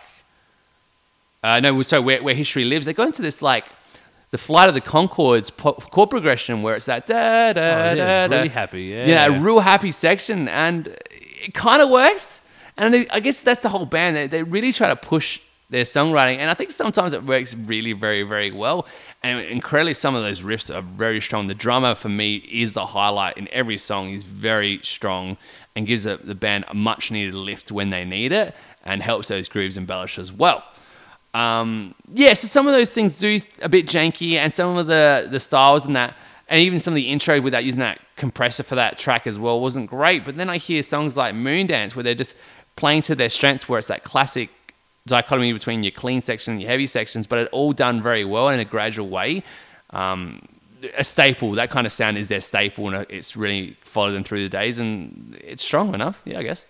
uh, 1.44 1.60
no, 1.60 1.82
so 1.82 2.00
where, 2.00 2.22
where 2.22 2.34
history 2.34 2.64
lives, 2.64 2.86
they 2.86 2.94
go 2.94 3.02
into 3.04 3.20
this 3.20 3.42
like 3.42 3.66
the 4.30 4.38
flight 4.38 4.66
of 4.68 4.74
the 4.74 4.80
Conchords 4.80 5.54
po- 5.54 5.74
chord 5.74 6.08
progression 6.10 6.62
where 6.62 6.74
it's 6.74 6.86
that 6.86 7.06
da 7.06 7.52
da 7.52 7.60
Oh, 7.60 7.64
yeah, 7.64 7.94
da 7.94 8.24
it's 8.24 8.30
da. 8.30 8.36
really 8.38 8.48
happy, 8.48 8.82
yeah. 8.84 9.06
yeah, 9.06 9.26
a 9.26 9.38
real 9.40 9.60
happy 9.60 9.90
section, 9.90 10.48
and 10.48 10.88
it 11.10 11.52
kind 11.54 11.82
of 11.82 11.90
works. 11.90 12.40
And 12.78 12.94
I- 12.96 13.06
I 13.12 13.20
guess 13.20 13.40
that's 13.40 13.60
the 13.60 13.68
whole 13.68 13.84
band. 13.86 14.16
They, 14.16 14.26
they 14.26 14.42
really 14.42 14.72
try 14.72 14.88
to 14.88 14.96
push 14.96 15.38
their 15.74 15.82
songwriting, 15.82 16.38
and 16.38 16.48
I 16.48 16.54
think 16.54 16.70
sometimes 16.70 17.12
it 17.14 17.24
works 17.24 17.52
really, 17.52 17.92
very, 17.92 18.22
very 18.22 18.52
well. 18.52 18.86
And 19.24 19.40
incredibly, 19.40 19.94
some 19.94 20.14
of 20.14 20.22
those 20.22 20.40
riffs 20.40 20.72
are 20.72 20.82
very 20.82 21.20
strong. 21.20 21.48
The 21.48 21.54
drummer 21.54 21.96
for 21.96 22.08
me 22.08 22.36
is 22.36 22.74
the 22.74 22.86
highlight 22.86 23.36
in 23.36 23.48
every 23.50 23.76
song. 23.76 24.10
He's 24.10 24.22
very 24.22 24.78
strong 24.82 25.36
and 25.74 25.84
gives 25.84 26.04
the 26.04 26.34
band 26.34 26.64
a 26.68 26.74
much 26.74 27.10
needed 27.10 27.34
lift 27.34 27.72
when 27.72 27.90
they 27.90 28.04
need 28.04 28.30
it, 28.30 28.54
and 28.84 29.02
helps 29.02 29.26
those 29.28 29.48
grooves 29.48 29.76
embellish 29.76 30.16
as 30.16 30.30
well. 30.30 30.62
Um, 31.34 31.96
yeah, 32.12 32.34
so 32.34 32.46
some 32.46 32.68
of 32.68 32.72
those 32.72 32.94
things 32.94 33.18
do 33.18 33.40
a 33.60 33.68
bit 33.68 33.86
janky, 33.86 34.34
and 34.34 34.52
some 34.52 34.76
of 34.76 34.86
the 34.86 35.26
the 35.28 35.40
styles 35.40 35.84
and 35.86 35.96
that, 35.96 36.16
and 36.48 36.60
even 36.60 36.78
some 36.78 36.94
of 36.94 36.96
the 36.96 37.10
intro 37.10 37.40
without 37.40 37.64
using 37.64 37.80
that 37.80 37.98
compressor 38.14 38.62
for 38.62 38.76
that 38.76 38.96
track 38.96 39.26
as 39.26 39.40
well 39.40 39.60
wasn't 39.60 39.90
great. 39.90 40.24
But 40.24 40.36
then 40.36 40.48
I 40.48 40.58
hear 40.58 40.84
songs 40.84 41.16
like 41.16 41.34
Moondance 41.34 41.96
where 41.96 42.04
they're 42.04 42.14
just 42.14 42.36
playing 42.76 43.02
to 43.02 43.16
their 43.16 43.28
strengths, 43.28 43.68
where 43.68 43.80
it's 43.80 43.88
that 43.88 44.04
classic 44.04 44.50
dichotomy 45.06 45.52
between 45.52 45.82
your 45.82 45.92
clean 45.92 46.22
section 46.22 46.52
and 46.52 46.62
your 46.62 46.70
heavy 46.70 46.86
sections, 46.86 47.26
but 47.26 47.38
it 47.38 47.48
all 47.52 47.72
done 47.72 48.02
very 48.02 48.24
well 48.24 48.48
in 48.48 48.60
a 48.60 48.64
gradual 48.64 49.08
way. 49.08 49.42
Um, 49.90 50.46
a 50.96 51.04
staple, 51.04 51.52
that 51.52 51.70
kind 51.70 51.86
of 51.86 51.92
sound 51.92 52.18
is 52.18 52.28
their 52.28 52.40
staple, 52.40 52.92
and 52.92 53.06
it's 53.08 53.36
really 53.36 53.76
followed 53.82 54.12
them 54.12 54.24
through 54.24 54.42
the 54.42 54.48
days, 54.48 54.78
and 54.78 55.38
it's 55.42 55.62
strong 55.62 55.94
enough. 55.94 56.22
Yeah, 56.24 56.38
I 56.38 56.42
guess. 56.42 56.66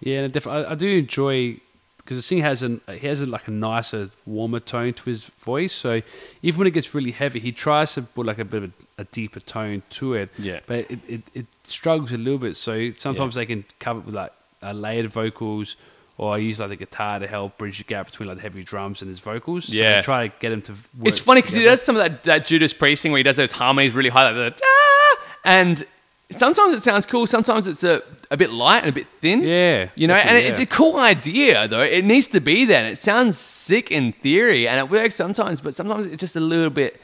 Yeah, 0.00 0.28
I, 0.46 0.72
I 0.72 0.74
do 0.74 0.88
enjoy 0.88 1.60
because 2.06 2.18
the 2.18 2.22
singer 2.22 2.44
has 2.44 2.62
an 2.62 2.80
he 2.88 3.06
has 3.08 3.20
a, 3.20 3.26
like 3.26 3.48
a 3.48 3.50
nicer, 3.50 4.10
warmer 4.26 4.60
tone 4.60 4.92
to 4.92 5.04
his 5.04 5.24
voice. 5.24 5.72
So 5.72 6.02
even 6.42 6.58
when 6.58 6.68
it 6.68 6.70
gets 6.70 6.94
really 6.94 7.10
heavy, 7.10 7.40
he 7.40 7.50
tries 7.50 7.94
to 7.94 8.02
put 8.02 8.26
like 8.26 8.38
a 8.38 8.44
bit 8.44 8.62
of 8.62 8.72
a, 8.98 9.02
a 9.02 9.04
deeper 9.06 9.40
tone 9.40 9.82
to 9.90 10.14
it. 10.14 10.30
Yeah. 10.38 10.60
but 10.66 10.88
it, 10.88 11.00
it, 11.08 11.22
it 11.34 11.46
struggles 11.64 12.12
a 12.12 12.16
little 12.16 12.38
bit. 12.38 12.56
So 12.56 12.92
sometimes 12.96 13.34
they 13.34 13.46
can 13.46 13.64
cover 13.80 14.00
it 14.00 14.06
with 14.06 14.14
like 14.14 14.32
uh, 14.62 14.72
layered 14.72 15.10
vocals, 15.10 15.76
or 16.18 16.34
I 16.34 16.38
use 16.38 16.58
like 16.60 16.70
the 16.70 16.76
guitar 16.76 17.18
to 17.18 17.26
help 17.26 17.58
bridge 17.58 17.78
the 17.78 17.84
gap 17.84 18.06
between 18.06 18.28
like 18.28 18.36
the 18.38 18.42
heavy 18.42 18.62
drums 18.64 19.02
and 19.02 19.08
his 19.08 19.20
vocals. 19.20 19.66
So 19.66 19.74
Yeah. 19.74 19.98
I 19.98 20.02
try 20.02 20.28
to 20.28 20.34
get 20.40 20.52
him 20.52 20.62
to. 20.62 20.72
Work 20.72 20.80
It's 21.04 21.18
funny 21.18 21.42
because 21.42 21.54
he 21.54 21.62
does 21.64 21.82
some 21.82 21.96
of 21.96 22.02
that, 22.02 22.24
that 22.24 22.46
Judas 22.46 22.72
Priest 22.72 23.02
thing 23.02 23.12
where 23.12 23.18
he 23.18 23.22
does 23.22 23.36
those 23.36 23.52
harmonies 23.52 23.94
really 23.94 24.08
high, 24.10 24.30
like 24.30 24.34
the 24.54 24.58
da, 24.58 25.24
and 25.44 25.84
sometimes 26.30 26.74
it 26.74 26.80
sounds 26.80 27.06
cool, 27.06 27.26
sometimes 27.26 27.66
it's 27.66 27.84
a, 27.84 28.02
a 28.30 28.36
bit 28.36 28.50
light 28.50 28.78
and 28.80 28.88
a 28.88 28.92
bit 28.92 29.06
thin. 29.06 29.42
Yeah, 29.42 29.90
You 29.94 30.08
know, 30.08 30.14
and 30.14 30.24
definitely, 30.24 30.50
it's 30.50 30.60
a 30.60 30.66
cool 30.66 30.96
idea 30.96 31.68
though. 31.68 31.82
It 31.82 32.04
needs 32.04 32.26
to 32.28 32.40
be 32.40 32.64
there. 32.64 32.82
And 32.82 32.92
it 32.92 32.96
sounds 32.96 33.36
sick 33.38 33.92
in 33.92 34.12
theory 34.12 34.66
and 34.66 34.78
it 34.78 34.90
works 34.90 35.14
sometimes, 35.14 35.60
but 35.60 35.74
sometimes 35.74 36.06
it's 36.06 36.20
just 36.20 36.34
a 36.34 36.40
little 36.40 36.70
bit 36.70 37.00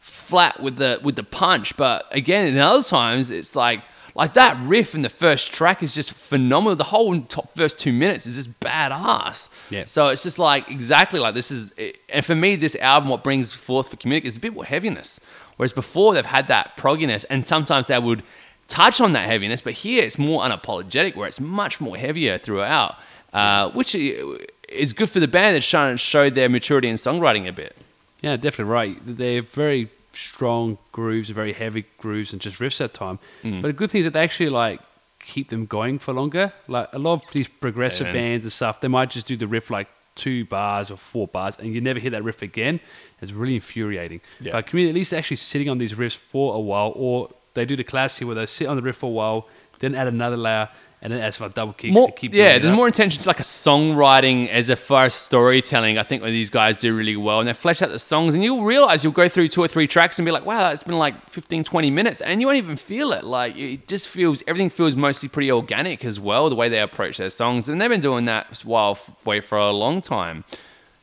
flat 0.00 0.60
with 0.60 0.76
the 0.76 0.98
with 1.02 1.16
the 1.16 1.22
punch. 1.22 1.76
But 1.76 2.06
again, 2.10 2.48
in 2.48 2.58
other 2.58 2.82
times 2.82 3.30
it's 3.30 3.54
like 3.54 3.82
like 4.14 4.34
that 4.34 4.56
riff 4.64 4.94
in 4.94 5.02
the 5.02 5.08
first 5.08 5.52
track 5.52 5.82
is 5.82 5.94
just 5.94 6.12
phenomenal. 6.14 6.76
The 6.76 6.84
whole 6.84 7.20
top 7.22 7.54
first 7.54 7.78
two 7.78 7.92
minutes 7.92 8.26
is 8.26 8.36
just 8.36 8.60
badass. 8.60 9.48
Yeah. 9.70 9.86
So 9.86 10.08
it's 10.08 10.22
just 10.22 10.38
like 10.38 10.68
exactly 10.70 11.18
like 11.18 11.34
this 11.34 11.50
is, 11.50 11.72
and 12.08 12.24
for 12.24 12.34
me, 12.34 12.54
this 12.54 12.76
album 12.76 13.08
what 13.08 13.24
brings 13.24 13.52
forth 13.52 13.88
for 13.88 13.96
Communic 13.96 14.24
is 14.24 14.36
a 14.36 14.40
bit 14.40 14.54
more 14.54 14.64
heaviness. 14.64 15.18
Whereas 15.56 15.72
before 15.72 16.14
they've 16.14 16.24
had 16.24 16.48
that 16.48 16.76
progginess, 16.76 17.24
and 17.28 17.44
sometimes 17.44 17.88
they 17.88 17.98
would 17.98 18.22
touch 18.68 19.00
on 19.00 19.12
that 19.12 19.26
heaviness, 19.26 19.62
but 19.62 19.72
here 19.74 20.02
it's 20.02 20.18
more 20.18 20.42
unapologetic, 20.42 21.16
where 21.16 21.28
it's 21.28 21.40
much 21.40 21.80
more 21.80 21.96
heavier 21.96 22.38
throughout, 22.38 22.96
uh, 23.32 23.70
which 23.70 23.94
is 23.94 24.92
good 24.92 25.10
for 25.10 25.20
the 25.20 25.28
band 25.28 25.54
that's 25.56 25.68
trying 25.68 25.94
to 25.94 25.98
show 25.98 26.30
their 26.30 26.48
maturity 26.48 26.88
in 26.88 26.96
songwriting 26.96 27.48
a 27.48 27.52
bit. 27.52 27.76
Yeah, 28.20 28.36
definitely 28.36 28.72
right. 28.72 28.96
They're 29.04 29.42
very 29.42 29.90
strong 30.16 30.78
grooves, 30.92 31.30
very 31.30 31.52
heavy 31.52 31.84
grooves, 31.98 32.32
and 32.32 32.40
just 32.40 32.58
riffs 32.58 32.80
at 32.80 32.94
time. 32.94 33.18
Mm. 33.42 33.62
But 33.62 33.68
the 33.68 33.72
good 33.74 33.90
thing 33.90 34.00
is 34.00 34.04
that 34.06 34.12
they 34.12 34.22
actually 34.22 34.50
like 34.50 34.80
keep 35.20 35.48
them 35.48 35.66
going 35.66 35.98
for 35.98 36.12
longer. 36.12 36.52
Like 36.68 36.88
a 36.92 36.98
lot 36.98 37.14
of 37.24 37.32
these 37.32 37.48
progressive 37.48 38.08
Yeah. 38.08 38.12
bands 38.12 38.44
and 38.44 38.52
stuff, 38.52 38.80
they 38.80 38.88
might 38.88 39.10
just 39.10 39.26
do 39.26 39.36
the 39.36 39.46
riff 39.46 39.70
like 39.70 39.88
two 40.14 40.44
bars 40.44 40.90
or 40.90 40.96
four 40.96 41.26
bars, 41.26 41.56
and 41.58 41.74
you 41.74 41.80
never 41.80 41.98
hear 41.98 42.10
that 42.10 42.22
riff 42.22 42.42
again. 42.42 42.78
It's 43.20 43.32
really 43.32 43.54
infuriating. 43.56 44.20
Yeah. 44.40 44.52
But 44.52 44.66
community 44.66 44.90
at 44.90 44.94
least 44.94 45.12
actually 45.12 45.38
sitting 45.38 45.68
on 45.68 45.78
these 45.78 45.94
riffs 45.94 46.16
for 46.16 46.54
a 46.54 46.60
while, 46.60 46.92
or 46.94 47.30
they 47.54 47.64
do 47.64 47.74
the 47.76 47.84
classic 47.84 48.26
where 48.26 48.34
they 48.36 48.46
sit 48.46 48.66
on 48.68 48.76
the 48.76 48.82
riff 48.82 48.96
for 48.96 49.06
a 49.06 49.10
while, 49.10 49.48
then 49.80 49.94
add 49.94 50.06
another 50.06 50.36
layer, 50.36 50.68
and 51.04 51.12
then 51.12 51.32
some 51.32 51.50
double 51.50 51.74
kicks 51.74 51.92
more, 51.92 52.08
to 52.08 52.14
keep 52.14 52.32
yeah, 52.32 52.58
there's 52.58 52.70
up. 52.70 52.74
more 52.74 52.86
intention 52.86 53.22
to 53.22 53.28
like 53.28 53.38
a 53.38 53.44
songwriting 53.44 54.48
as 54.48 54.70
a 54.70 54.76
far 54.76 55.04
as 55.04 55.14
storytelling. 55.14 55.98
I 55.98 56.02
think 56.02 56.22
where 56.22 56.30
these 56.30 56.48
guys 56.48 56.80
do 56.80 56.96
really 56.96 57.14
well, 57.14 57.40
and 57.40 57.48
they 57.48 57.52
flesh 57.52 57.82
out 57.82 57.90
the 57.90 57.98
songs, 57.98 58.34
and 58.34 58.42
you'll 58.42 58.64
realize 58.64 59.04
you'll 59.04 59.12
go 59.12 59.28
through 59.28 59.48
two 59.48 59.60
or 59.60 59.68
three 59.68 59.86
tracks 59.86 60.18
and 60.18 60.24
be 60.24 60.32
like, 60.32 60.46
wow, 60.46 60.70
it's 60.70 60.82
been 60.82 60.98
like 60.98 61.28
15, 61.28 61.62
20 61.62 61.90
minutes, 61.90 62.22
and 62.22 62.40
you 62.40 62.46
won't 62.46 62.56
even 62.56 62.76
feel 62.76 63.12
it. 63.12 63.22
Like 63.22 63.54
it 63.54 63.86
just 63.86 64.08
feels 64.08 64.42
everything 64.46 64.70
feels 64.70 64.96
mostly 64.96 65.28
pretty 65.28 65.52
organic 65.52 66.06
as 66.06 66.18
well, 66.18 66.48
the 66.48 66.56
way 66.56 66.70
they 66.70 66.80
approach 66.80 67.18
their 67.18 67.28
songs, 67.28 67.68
and 67.68 67.78
they've 67.78 67.90
been 67.90 68.00
doing 68.00 68.24
that 68.24 68.62
while 68.64 68.98
way 69.26 69.40
for 69.40 69.58
a 69.58 69.72
long 69.72 70.00
time. 70.00 70.44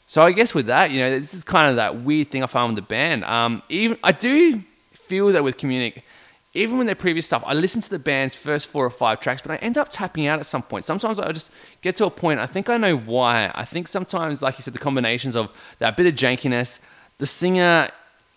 So 0.08 0.24
I 0.24 0.32
guess 0.32 0.56
with 0.56 0.66
that, 0.66 0.90
you 0.90 1.00
know, 1.00 1.20
this 1.20 1.36
is 1.36 1.44
kind 1.44 1.70
of 1.70 1.76
that 1.76 2.02
weird 2.02 2.32
thing 2.32 2.42
I 2.42 2.48
found 2.48 2.76
with 2.76 2.84
the 2.84 2.88
band. 2.90 3.24
Um, 3.24 3.62
even 3.70 3.98
I 4.04 4.14
do 4.14 4.64
feel 4.94 5.28
that 5.28 5.44
with 5.44 5.58
Communic, 5.58 6.02
even 6.54 6.78
with 6.78 6.88
their 6.88 6.96
previous 6.96 7.26
stuff, 7.26 7.44
I 7.46 7.54
listen 7.54 7.82
to 7.82 7.90
the 7.90 8.00
band's 8.00 8.36
first 8.36 8.68
four 8.68 8.86
or 8.86 8.90
five 8.90 9.22
tracks, 9.22 9.42
but 9.42 9.52
I 9.52 9.56
end 9.58 9.78
up 9.78 9.88
tapping 9.90 10.28
out 10.28 10.40
at 10.40 10.46
some 10.46 10.62
point. 10.62 10.84
Sometimes 10.84 11.18
I 11.18 11.32
just 11.32 11.50
get 11.82 11.96
to 11.98 12.06
a 12.06 12.10
point. 12.10 12.40
I 12.40 12.46
think 12.46 12.70
I 12.70 12.76
know 12.78 12.98
why. 12.98 13.52
I 13.56 13.64
think 13.64 13.88
sometimes, 13.88 14.42
like 14.42 14.58
you 14.58 14.62
said, 14.64 14.74
the 14.74 14.80
combinations 14.80 15.36
of 15.38 15.52
that 15.80 15.96
bit 15.96 16.08
of 16.08 16.16
jankiness, 16.16 16.80
the 17.20 17.26
singer, 17.26 17.90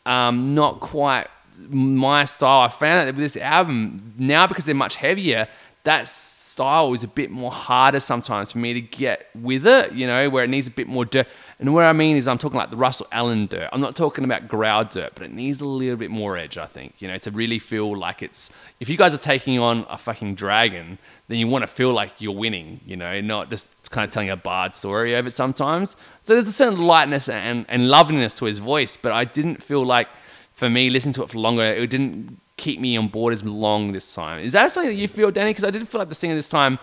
um, 0.06 0.54
not 0.54 0.78
quite 0.78 1.26
my 1.68 2.24
style. 2.24 2.60
I 2.60 2.68
found 2.68 3.08
that 3.08 3.14
with 3.14 3.22
this 3.22 3.36
album 3.36 4.14
now 4.16 4.46
because 4.46 4.64
they're 4.64 4.74
much 4.74 4.96
heavier. 4.96 5.48
That 5.82 6.08
style 6.08 6.92
is 6.92 7.02
a 7.02 7.08
bit 7.08 7.30
more 7.30 7.50
harder 7.50 8.00
sometimes 8.00 8.52
for 8.52 8.58
me 8.58 8.74
to 8.74 8.80
get 8.80 9.28
with 9.34 9.66
it, 9.66 9.92
you 9.92 10.06
know, 10.06 10.30
where 10.30 10.44
it 10.44 10.48
needs 10.48 10.66
a 10.66 10.70
bit 10.70 10.86
more 10.86 11.04
dirt. 11.04 11.26
And 11.64 11.72
what 11.72 11.86
I 11.86 11.94
mean 11.94 12.18
is, 12.18 12.28
I'm 12.28 12.36
talking 12.36 12.58
like 12.58 12.68
the 12.68 12.76
Russell 12.76 13.06
Allen 13.10 13.46
dirt. 13.46 13.70
I'm 13.72 13.80
not 13.80 13.96
talking 13.96 14.22
about 14.22 14.48
growl 14.48 14.84
dirt, 14.84 15.12
but 15.14 15.24
it 15.24 15.32
needs 15.32 15.62
a 15.62 15.64
little 15.64 15.96
bit 15.96 16.10
more 16.10 16.36
edge, 16.36 16.58
I 16.58 16.66
think, 16.66 16.92
you 16.98 17.08
know, 17.08 17.16
to 17.16 17.30
really 17.30 17.58
feel 17.58 17.96
like 17.96 18.22
it's. 18.22 18.50
If 18.80 18.90
you 18.90 18.98
guys 18.98 19.14
are 19.14 19.16
taking 19.16 19.58
on 19.58 19.86
a 19.88 19.96
fucking 19.96 20.34
dragon, 20.34 20.98
then 21.28 21.38
you 21.38 21.48
want 21.48 21.62
to 21.62 21.66
feel 21.66 21.94
like 21.94 22.20
you're 22.20 22.36
winning, 22.36 22.80
you 22.84 22.96
know, 22.96 23.18
not 23.22 23.48
just 23.48 23.90
kind 23.90 24.06
of 24.06 24.12
telling 24.12 24.28
a 24.28 24.36
bard 24.36 24.74
story 24.74 25.16
over 25.16 25.28
it 25.28 25.30
sometimes. 25.30 25.96
So 26.22 26.34
there's 26.34 26.46
a 26.46 26.52
certain 26.52 26.80
lightness 26.80 27.30
and, 27.30 27.64
and 27.70 27.88
loveliness 27.88 28.34
to 28.40 28.44
his 28.44 28.58
voice, 28.58 28.98
but 28.98 29.12
I 29.12 29.24
didn't 29.24 29.62
feel 29.62 29.86
like, 29.86 30.08
for 30.52 30.68
me, 30.68 30.90
listening 30.90 31.14
to 31.14 31.22
it 31.22 31.30
for 31.30 31.38
longer, 31.38 31.64
it 31.64 31.88
didn't 31.88 32.42
keep 32.58 32.78
me 32.78 32.94
on 32.98 33.08
board 33.08 33.32
as 33.32 33.42
long 33.42 33.92
this 33.92 34.14
time. 34.14 34.38
Is 34.38 34.52
that 34.52 34.70
something 34.70 34.90
that 34.90 35.00
you 35.00 35.08
feel, 35.08 35.30
Danny? 35.30 35.48
Because 35.48 35.64
I 35.64 35.70
didn't 35.70 35.88
feel 35.88 35.98
like 35.98 36.10
the 36.10 36.14
singer 36.14 36.34
this 36.34 36.50
time 36.50 36.78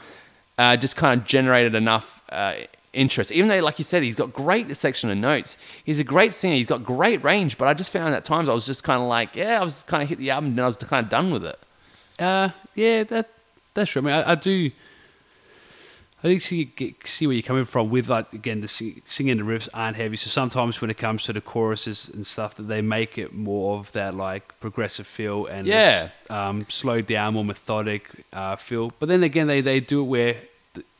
uh, 0.57 0.75
just 0.75 0.95
kind 0.95 1.21
of 1.21 1.27
generated 1.27 1.75
enough 1.75 2.23
uh, 2.29 2.55
interest. 2.93 3.31
Even 3.31 3.47
though, 3.49 3.59
like 3.61 3.77
you 3.79 3.83
said, 3.83 4.03
he's 4.03 4.15
got 4.15 4.33
great 4.33 4.75
section 4.75 5.09
of 5.09 5.17
notes. 5.17 5.57
He's 5.83 5.99
a 5.99 6.03
great 6.03 6.33
singer. 6.33 6.55
He's 6.55 6.65
got 6.67 6.83
great 6.83 7.23
range. 7.23 7.57
But 7.57 7.67
I 7.67 7.73
just 7.73 7.91
found 7.91 8.13
at 8.13 8.25
times 8.25 8.49
I 8.49 8.53
was 8.53 8.65
just 8.65 8.83
kind 8.83 9.01
of 9.01 9.07
like, 9.07 9.35
yeah, 9.35 9.61
I 9.61 9.63
was 9.63 9.83
kind 9.83 10.03
of 10.03 10.09
hit 10.09 10.17
the 10.17 10.29
album 10.31 10.51
and 10.51 10.59
I 10.59 10.65
was 10.67 10.77
kind 10.77 11.03
of 11.03 11.09
done 11.09 11.31
with 11.31 11.45
it. 11.45 11.59
Uh, 12.19 12.49
yeah, 12.75 13.03
that 13.05 13.29
that's 13.73 13.91
true. 13.91 14.01
I 14.01 14.05
mean, 14.05 14.13
I, 14.13 14.31
I 14.31 14.35
do. 14.35 14.71
I 16.19 16.23
think 16.27 16.43
see 16.43 16.65
get, 16.65 17.07
see 17.07 17.25
where 17.25 17.33
you're 17.33 17.41
coming 17.41 17.63
from 17.63 17.89
with 17.89 18.07
like 18.07 18.31
again 18.33 18.61
the 18.61 18.67
sing, 18.67 19.01
singing 19.05 19.37
the 19.37 19.43
riffs 19.43 19.67
aren't 19.73 19.97
heavy. 19.97 20.15
So 20.17 20.29
sometimes 20.29 20.79
when 20.79 20.91
it 20.91 20.97
comes 20.99 21.23
to 21.23 21.33
the 21.33 21.41
choruses 21.41 22.09
and 22.13 22.27
stuff, 22.27 22.53
that 22.55 22.63
they 22.67 22.81
make 22.83 23.17
it 23.17 23.33
more 23.33 23.79
of 23.79 23.91
that 23.93 24.13
like 24.13 24.59
progressive 24.59 25.07
feel 25.07 25.47
and 25.47 25.65
Yeah. 25.65 26.09
um, 26.29 26.67
slowed 26.69 27.07
down, 27.07 27.33
more 27.33 27.43
methodic 27.45 28.07
uh, 28.33 28.55
feel. 28.55 28.93
But 28.99 29.09
then 29.09 29.23
again, 29.23 29.47
they 29.47 29.61
they 29.61 29.79
do 29.79 30.01
it 30.01 30.05
where, 30.05 30.35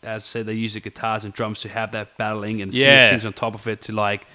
as 0.04 0.24
I 0.24 0.26
said, 0.26 0.46
they 0.48 0.54
use 0.54 0.74
the 0.74 0.80
guitars 0.80 1.24
and 1.24 1.34
drums 1.34 1.62
to 1.62 1.70
have 1.70 1.92
that 1.92 2.18
battling 2.18 2.62
and 2.62 2.74
Yeah. 2.74 3.10
sings 3.10 3.26
on 3.26 3.34
top 3.34 3.54
of 3.56 3.68
it 3.68 3.82
to 3.84 3.92
like 3.92 4.26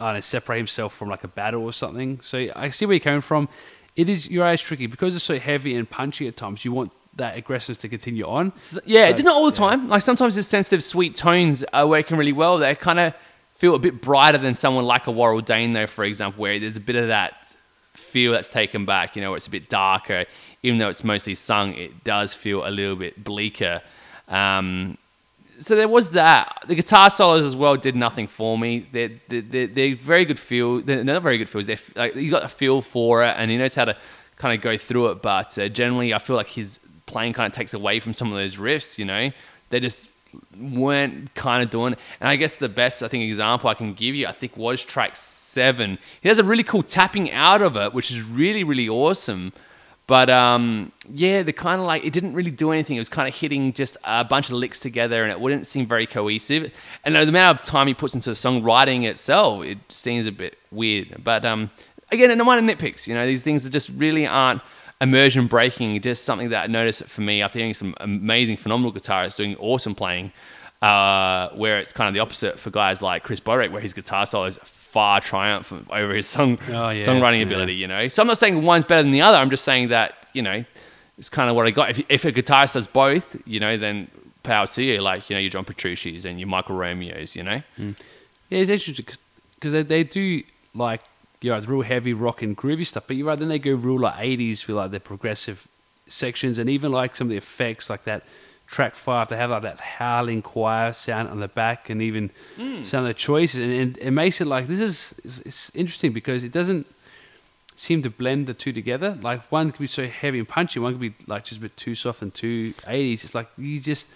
I 0.00 0.06
don't 0.06 0.14
know, 0.14 0.20
separate 0.20 0.58
himself 0.58 0.94
from 0.94 1.08
like 1.08 1.24
a 1.24 1.28
battle 1.28 1.64
or 1.64 1.72
something. 1.72 2.20
So 2.22 2.46
I 2.54 2.70
see 2.70 2.86
where 2.86 2.94
you're 2.94 3.00
coming 3.00 3.20
from. 3.20 3.48
It 3.96 4.08
is 4.08 4.30
your 4.30 4.44
eyes 4.46 4.62
tricky 4.62 4.86
because 4.86 5.14
it's 5.16 5.24
so 5.24 5.38
heavy 5.40 5.74
and 5.74 5.90
punchy 5.90 6.28
at 6.28 6.36
times. 6.36 6.64
You 6.64 6.70
want 6.72 6.92
that 7.16 7.36
aggressiveness 7.36 7.78
to 7.82 7.88
continue 7.88 8.24
on. 8.26 8.52
S- 8.56 8.78
yeah, 8.86 9.10
But, 9.10 9.24
not 9.24 9.34
all 9.34 9.50
the 9.50 9.60
yeah. 9.60 9.68
time. 9.70 9.88
Like 9.88 10.02
sometimes 10.02 10.36
the 10.36 10.42
sensitive, 10.44 10.82
sweet 10.84 11.16
tones 11.16 11.64
are 11.72 11.86
working 11.86 12.16
really 12.16 12.32
well. 12.32 12.58
They 12.58 12.74
kind 12.76 13.00
of 13.00 13.12
feel 13.58 13.74
a 13.74 13.78
bit 13.80 14.00
brighter 14.00 14.38
than 14.38 14.54
someone 14.54 14.84
like 14.84 15.08
a 15.08 15.10
Warrell 15.10 15.44
Dane, 15.44 15.72
though, 15.72 15.86
for 15.88 16.04
example, 16.04 16.40
where 16.42 16.58
there's 16.60 16.76
a 16.76 16.80
bit 16.80 16.96
of 16.96 17.08
that 17.08 17.54
feel 17.92 18.32
that's 18.32 18.48
taken 18.48 18.84
back. 18.86 19.16
You 19.16 19.22
know, 19.22 19.30
where 19.30 19.36
it's 19.36 19.46
a 19.48 19.50
bit 19.50 19.68
darker. 19.68 20.26
Even 20.62 20.78
though 20.78 20.88
it's 20.88 21.02
mostly 21.04 21.34
sung, 21.34 21.74
it 21.74 22.04
does 22.04 22.34
feel 22.34 22.66
a 22.66 22.70
little 22.70 22.96
bit 22.96 23.22
bleaker. 23.24 23.82
Um, 24.32 24.96
so 25.58 25.76
there 25.76 25.88
was 25.88 26.08
that. 26.08 26.64
The 26.66 26.74
guitar 26.74 27.10
solos 27.10 27.44
as 27.44 27.54
well 27.54 27.76
did 27.76 27.94
nothing 27.94 28.26
for 28.26 28.58
me. 28.58 28.86
They're, 28.90 29.10
they're, 29.28 29.66
they're, 29.66 29.94
very 29.94 30.24
good 30.24 30.40
feel. 30.40 30.80
They're 30.80 31.04
not 31.04 31.22
very 31.22 31.38
good 31.38 31.48
feels. 31.48 31.66
They're 31.66 31.78
like, 31.94 32.16
you 32.16 32.30
got 32.30 32.42
a 32.42 32.48
feel 32.48 32.82
for 32.82 33.22
it, 33.22 33.34
and 33.36 33.50
he 33.50 33.56
knows 33.56 33.74
how 33.74 33.84
to 33.84 33.96
kind 34.36 34.56
of 34.56 34.62
go 34.62 34.76
through 34.76 35.10
it. 35.10 35.22
But 35.22 35.56
uh, 35.58 35.68
generally, 35.68 36.14
I 36.14 36.18
feel 36.18 36.34
like 36.34 36.48
his 36.48 36.80
playing 37.06 37.34
kind 37.34 37.46
of 37.46 37.52
takes 37.52 37.74
away 37.74 38.00
from 38.00 38.14
some 38.14 38.32
of 38.32 38.34
those 38.38 38.56
riffs. 38.56 38.98
You 38.98 39.04
know, 39.04 39.30
they 39.70 39.78
just 39.78 40.08
weren't 40.58 41.32
kind 41.34 41.62
of 41.62 41.70
doing. 41.70 41.94
And 42.20 42.28
I 42.28 42.36
guess 42.36 42.56
the 42.56 42.68
best 42.68 43.02
I 43.02 43.08
think 43.08 43.24
example 43.24 43.68
I 43.68 43.74
can 43.74 43.92
give 43.92 44.14
you, 44.14 44.26
I 44.26 44.32
think, 44.32 44.56
was 44.56 44.82
track 44.82 45.16
seven. 45.16 45.98
He 46.22 46.28
has 46.28 46.38
a 46.38 46.44
really 46.44 46.64
cool 46.64 46.82
tapping 46.82 47.30
out 47.30 47.62
of 47.62 47.76
it, 47.76 47.92
which 47.92 48.10
is 48.10 48.22
really 48.22 48.64
really 48.64 48.88
awesome. 48.88 49.52
But 50.06 50.28
um, 50.30 50.92
yeah, 51.08 51.42
the 51.42 51.52
kind 51.52 51.80
of 51.80 51.86
like 51.86 52.04
it 52.04 52.12
didn't 52.12 52.34
really 52.34 52.50
do 52.50 52.72
anything. 52.72 52.96
It 52.96 53.00
was 53.00 53.08
kind 53.08 53.28
of 53.28 53.34
hitting 53.34 53.72
just 53.72 53.96
a 54.04 54.24
bunch 54.24 54.48
of 54.48 54.56
licks 54.56 54.80
together, 54.80 55.22
and 55.22 55.30
it 55.30 55.40
wouldn't 55.40 55.66
seem 55.66 55.86
very 55.86 56.06
cohesive. 56.06 56.72
And 57.04 57.14
the 57.14 57.22
amount 57.22 57.60
of 57.60 57.66
time 57.66 57.86
he 57.86 57.94
puts 57.94 58.14
into 58.14 58.30
the 58.30 58.34
songwriting 58.34 59.04
itself, 59.04 59.64
it 59.64 59.78
seems 59.88 60.26
a 60.26 60.32
bit 60.32 60.58
weird. 60.70 61.22
But 61.22 61.44
um, 61.44 61.70
again, 62.10 62.36
no 62.36 62.44
minor 62.44 62.62
nitpicks. 62.62 63.06
You 63.06 63.14
know, 63.14 63.26
these 63.26 63.42
things 63.42 63.62
that 63.64 63.70
just 63.70 63.90
really 63.90 64.26
aren't 64.26 64.60
immersion 65.00 65.46
breaking. 65.46 66.00
Just 66.02 66.24
something 66.24 66.50
that 66.50 66.64
I 66.64 66.66
noticed 66.66 67.04
for 67.04 67.20
me 67.20 67.40
after 67.40 67.60
hearing 67.60 67.74
some 67.74 67.94
amazing, 67.98 68.56
phenomenal 68.56 68.92
guitarists 68.92 69.36
doing 69.36 69.56
awesome 69.56 69.94
playing. 69.94 70.32
Uh, 70.82 71.48
where 71.50 71.78
it's 71.78 71.92
kind 71.92 72.08
of 72.08 72.14
the 72.14 72.18
opposite 72.18 72.58
for 72.58 72.70
guys 72.70 73.00
like 73.00 73.22
Chris 73.22 73.38
Bodek, 73.38 73.70
where 73.70 73.80
his 73.80 73.92
guitar 73.92 74.26
solo 74.26 74.46
is 74.46 74.58
far 74.92 75.20
triumphant 75.20 75.88
over 75.90 76.14
his 76.14 76.26
song 76.26 76.58
Oh, 76.68 76.90
yeah, 76.90 77.04
songwriting 77.06 77.38
yeah. 77.38 77.46
ability. 77.50 77.74
You 77.74 77.88
know, 77.88 78.08
so 78.08 78.22
I'm 78.22 78.26
not 78.26 78.38
saying 78.38 78.62
one's 78.62 78.84
better 78.84 79.02
than 79.02 79.12
the 79.12 79.22
other. 79.22 79.38
I'm 79.38 79.50
just 79.50 79.64
saying 79.64 79.88
that 79.88 80.10
you 80.34 80.42
know 80.42 80.64
it's 81.18 81.28
kind 81.28 81.48
of 81.50 81.56
what 81.56 81.66
I 81.66 81.70
got. 81.70 81.90
If, 81.90 82.02
if 82.08 82.24
a 82.24 82.32
guitarist 82.32 82.74
does 82.74 82.86
both, 82.86 83.36
you 83.46 83.60
know, 83.60 83.76
then 83.76 84.08
power 84.42 84.66
to 84.66 84.82
you. 84.82 85.00
Like 85.00 85.30
you 85.30 85.34
know, 85.36 85.40
your 85.40 85.50
John 85.50 85.64
Petrucci's 85.64 86.24
and 86.24 86.38
your 86.38 86.48
Michael 86.48 86.76
Romeo's. 86.76 87.34
You 87.36 87.42
know, 87.44 87.62
hmm. 87.76 87.92
Yeah, 88.50 88.58
it's 88.60 88.70
interesting 88.70 89.06
because 89.54 89.72
they, 89.72 89.82
they 89.82 90.04
do 90.04 90.42
like 90.74 91.00
you 91.40 91.50
know 91.50 91.60
the 91.60 91.68
real 91.68 91.82
heavy 91.82 92.12
rock 92.12 92.42
and 92.42 92.56
groovy 92.56 92.86
stuff, 92.86 93.04
but 93.06 93.16
you're 93.16 93.26
right. 93.26 93.38
Then 93.38 93.48
they 93.48 93.58
go 93.58 93.72
real 93.74 93.98
like 93.98 94.16
80s 94.16 94.66
with 94.66 94.76
like 94.76 94.90
their 94.90 95.00
progressive 95.00 95.66
sections 96.08 96.58
and 96.58 96.68
even 96.68 96.92
like 96.92 97.16
some 97.16 97.26
of 97.28 97.30
the 97.30 97.36
effects 97.38 97.88
like 97.88 98.04
that. 98.04 98.24
Track 98.66 98.94
five, 98.94 99.28
they 99.28 99.36
have 99.36 99.50
like 99.50 99.62
that 99.62 99.80
howling 99.80 100.42
choir 100.42 100.92
sound 100.92 101.28
on 101.28 101.40
the 101.40 101.48
back, 101.48 101.90
and 101.90 102.00
even 102.00 102.30
hmm. 102.56 102.84
some 102.84 103.00
of 103.00 103.06
the 103.06 103.14
choices, 103.14 103.60
and, 103.60 103.72
and 103.72 103.98
it 103.98 104.10
makes 104.12 104.40
it 104.40 104.46
like 104.46 104.66
this 104.66 104.80
is 104.80 105.14
it's, 105.24 105.38
it's 105.40 105.70
interesting 105.74 106.12
because 106.12 106.42
it 106.42 106.52
doesn't 106.52 106.86
seem 107.76 108.02
to 108.02 108.10
blend 108.10 108.46
the 108.46 108.54
two 108.54 108.72
together. 108.72 109.18
Like 109.20 109.50
one 109.50 109.72
could 109.72 109.80
be 109.80 109.86
so 109.86 110.06
heavy 110.06 110.38
and 110.38 110.48
punchy, 110.48 110.80
one 110.80 110.92
could 110.92 111.00
be 111.00 111.14
like 111.26 111.44
just 111.44 111.58
a 111.58 111.62
bit 111.62 111.76
too 111.76 111.94
soft 111.94 112.22
and 112.22 112.32
too 112.32 112.72
80s. 112.86 113.24
It's 113.24 113.34
like 113.34 113.48
you 113.58 113.80
just 113.80 114.08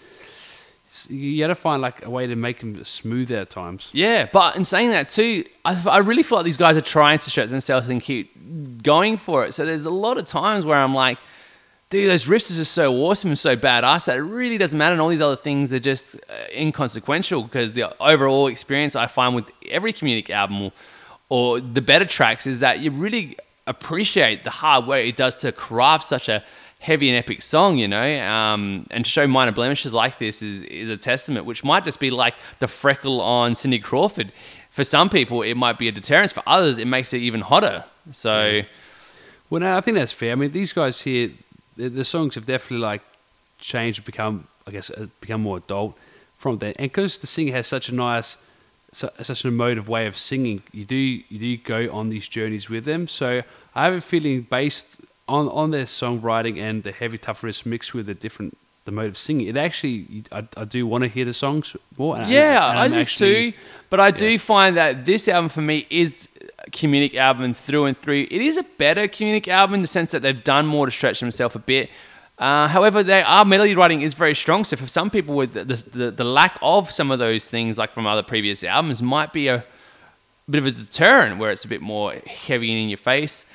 you 1.09 1.39
got 1.39 1.47
to 1.47 1.55
find 1.55 1.81
like 1.81 2.03
a 2.05 2.09
way 2.09 2.27
to 2.27 2.35
make 2.35 2.59
them 2.59 2.83
smoother 2.83 3.37
at 3.37 3.49
times. 3.49 3.89
Yeah, 3.93 4.27
but 4.31 4.55
in 4.55 4.65
saying 4.65 4.91
that 4.91 5.09
too, 5.09 5.45
I, 5.63 5.81
I 5.87 5.97
really 5.99 6.23
feel 6.23 6.37
like 6.37 6.45
these 6.45 6.57
guys 6.57 6.77
are 6.77 6.81
trying 6.81 7.19
to 7.19 7.29
stretch 7.29 7.49
themselves 7.49 7.89
and 7.89 8.01
keep 8.01 8.83
going 8.83 9.17
for 9.17 9.45
it. 9.45 9.53
So 9.53 9.65
there's 9.65 9.85
a 9.85 9.91
lot 9.91 10.17
of 10.17 10.25
times 10.25 10.65
where 10.65 10.77
I'm 10.77 10.95
like, 10.95 11.19
dude, 11.89 12.09
those 12.09 12.25
riffs 12.25 12.51
are 12.51 12.55
just 12.55 12.73
so 12.73 12.93
awesome 13.03 13.31
and 13.31 13.39
so 13.39 13.55
badass 13.55 14.05
that 14.05 14.17
it 14.17 14.21
really 14.21 14.57
doesn't 14.57 14.77
matter. 14.77 14.93
And 14.93 15.01
all 15.01 15.09
these 15.09 15.21
other 15.21 15.35
things 15.35 15.73
are 15.73 15.79
just 15.79 16.15
uh, 16.15 16.33
inconsequential 16.53 17.43
because 17.43 17.73
the 17.73 17.95
overall 18.01 18.47
experience 18.47 18.95
I 18.95 19.07
find 19.07 19.35
with 19.35 19.49
every 19.69 19.93
Communic 19.93 20.29
album 20.29 20.61
or, 20.61 20.71
or 21.29 21.59
the 21.59 21.81
better 21.81 22.05
tracks 22.05 22.47
is 22.47 22.59
that 22.59 22.79
you 22.79 22.91
really 22.91 23.37
appreciate 23.65 24.43
the 24.43 24.49
hard 24.49 24.87
work 24.87 25.05
it 25.05 25.15
does 25.15 25.41
to 25.41 25.51
craft 25.51 26.07
such 26.07 26.29
a 26.29 26.43
heavy 26.79 27.09
and 27.09 27.17
epic 27.17 27.41
song, 27.41 27.77
you 27.77 27.87
know, 27.87 28.21
um, 28.23 28.85
and 28.91 29.03
to 29.03 29.09
show 29.09 29.27
minor 29.27 29.51
blemishes 29.51 29.93
like 29.93 30.19
this 30.19 30.41
is, 30.41 30.61
is 30.61 30.89
a 30.89 30.97
testament, 30.97 31.45
which 31.45 31.63
might 31.63 31.83
just 31.83 31.99
be 31.99 32.09
like 32.09 32.35
the 32.59 32.67
freckle 32.67 33.19
on 33.19 33.55
Cindy 33.55 33.79
Crawford. 33.79 34.31
For 34.69 34.83
some 34.83 35.09
people, 35.09 35.41
it 35.41 35.55
might 35.55 35.79
be 35.79 35.87
a 35.87 35.91
deterrence. 35.91 36.31
For 36.31 36.43
others, 36.45 36.77
it 36.77 36.85
makes 36.85 37.11
it 37.13 37.17
even 37.17 37.41
hotter. 37.41 37.83
So, 38.11 38.61
Well, 39.49 39.61
no, 39.61 39.77
I 39.77 39.81
think 39.81 39.97
that's 39.97 40.11
fair. 40.11 40.33
I 40.33 40.35
mean, 40.35 40.51
these 40.51 40.73
guys 40.73 41.01
here, 41.01 41.31
the, 41.77 41.89
the 41.89 42.05
songs 42.05 42.35
have 42.35 42.45
definitely 42.45 42.83
like 42.91 43.01
changed, 43.59 44.03
become, 44.05 44.47
I 44.67 44.71
guess, 44.71 44.89
uh, 44.89 45.07
become 45.21 45.41
more 45.41 45.57
adult 45.57 45.97
from 46.37 46.57
that. 46.59 46.75
And 46.79 46.91
because 46.91 47.17
the 47.19 47.27
singer 47.27 47.53
has 47.53 47.67
such 47.67 47.89
a 47.89 47.95
nice, 47.95 48.37
su- 48.91 49.09
such 49.23 49.43
an 49.45 49.49
emotive 49.49 49.87
way 49.87 50.07
of 50.07 50.15
singing, 50.17 50.61
you 50.71 50.85
do 50.85 50.95
you 50.95 51.39
do 51.39 51.57
go 51.57 51.91
on 51.91 52.09
these 52.09 52.27
journeys 52.27 52.69
with 52.69 52.85
them. 52.85 53.07
So 53.07 53.41
I 53.75 53.85
have 53.85 53.93
a 53.93 54.01
feeling 54.01 54.41
based 54.41 54.87
on 55.27 55.47
on 55.49 55.71
their 55.71 55.85
songwriting 55.85 56.57
and 56.59 56.83
the 56.83 56.91
heavy 56.91 57.17
tough 57.17 57.41
riffs 57.41 57.65
mixed 57.65 57.93
with 57.93 58.05
the 58.05 58.13
different 58.13 58.57
the 58.85 58.91
mode 58.91 59.07
of 59.09 59.17
singing. 59.17 59.47
It 59.47 59.57
actually, 59.57 60.23
I, 60.31 60.47
I 60.55 60.63
do 60.63 60.87
want 60.87 61.03
to 61.03 61.09
hear 61.09 61.25
the 61.25 61.33
songs 61.33 61.75
more. 61.97 62.15
Yeah, 62.19 62.65
I 62.65 62.85
I'm 62.85 62.91
do 62.91 62.97
actually- 62.99 63.51
too. 63.51 63.57
But 63.89 63.99
I 63.99 64.11
do 64.11 64.29
yeah. 64.31 64.37
find 64.37 64.77
that 64.77 65.05
this 65.05 65.27
album 65.27 65.49
for 65.49 65.61
me 65.61 65.85
is 65.89 66.27
comedic 66.71 67.15
album 67.15 67.53
through 67.53 67.85
and 67.85 67.97
through. 67.97 68.27
It 68.29 68.41
is 68.41 68.57
a 68.57 68.63
better 68.63 69.07
comedic 69.07 69.47
album 69.47 69.75
in 69.75 69.81
the 69.81 69.87
sense 69.87 70.11
that 70.11 70.21
they've 70.21 70.43
done 70.43 70.65
more 70.65 70.85
to 70.85 70.91
stretch 70.91 71.19
themselves 71.19 71.55
a 71.55 71.59
bit. 71.59 71.89
Uh, 72.37 72.67
however, 72.67 73.01
they 73.01 73.23
melody 73.45 73.75
writing 73.75 74.01
is 74.01 74.13
very 74.13 74.35
strong. 74.35 74.63
So 74.63 74.77
for 74.77 74.87
some 74.87 75.09
people, 75.09 75.35
with 75.35 75.53
the, 75.53 75.65
the 75.65 76.11
the 76.11 76.23
lack 76.23 76.57
of 76.61 76.91
some 76.91 77.09
of 77.09 77.19
those 77.19 77.45
things, 77.45 77.77
like 77.77 77.91
from 77.91 78.05
other 78.05 78.21
previous 78.23 78.63
albums, 78.63 79.01
might 79.01 79.33
be 79.33 79.47
a 79.47 79.65
bit 80.49 80.59
of 80.59 80.67
a 80.67 80.71
deterrent 80.71 81.39
where 81.39 81.51
it's 81.51 81.65
a 81.65 81.67
bit 81.67 81.81
more 81.81 82.13
heavy 82.13 82.71
and 82.71 82.81
in 82.81 82.89
your 82.89 82.97
face. 82.97 83.45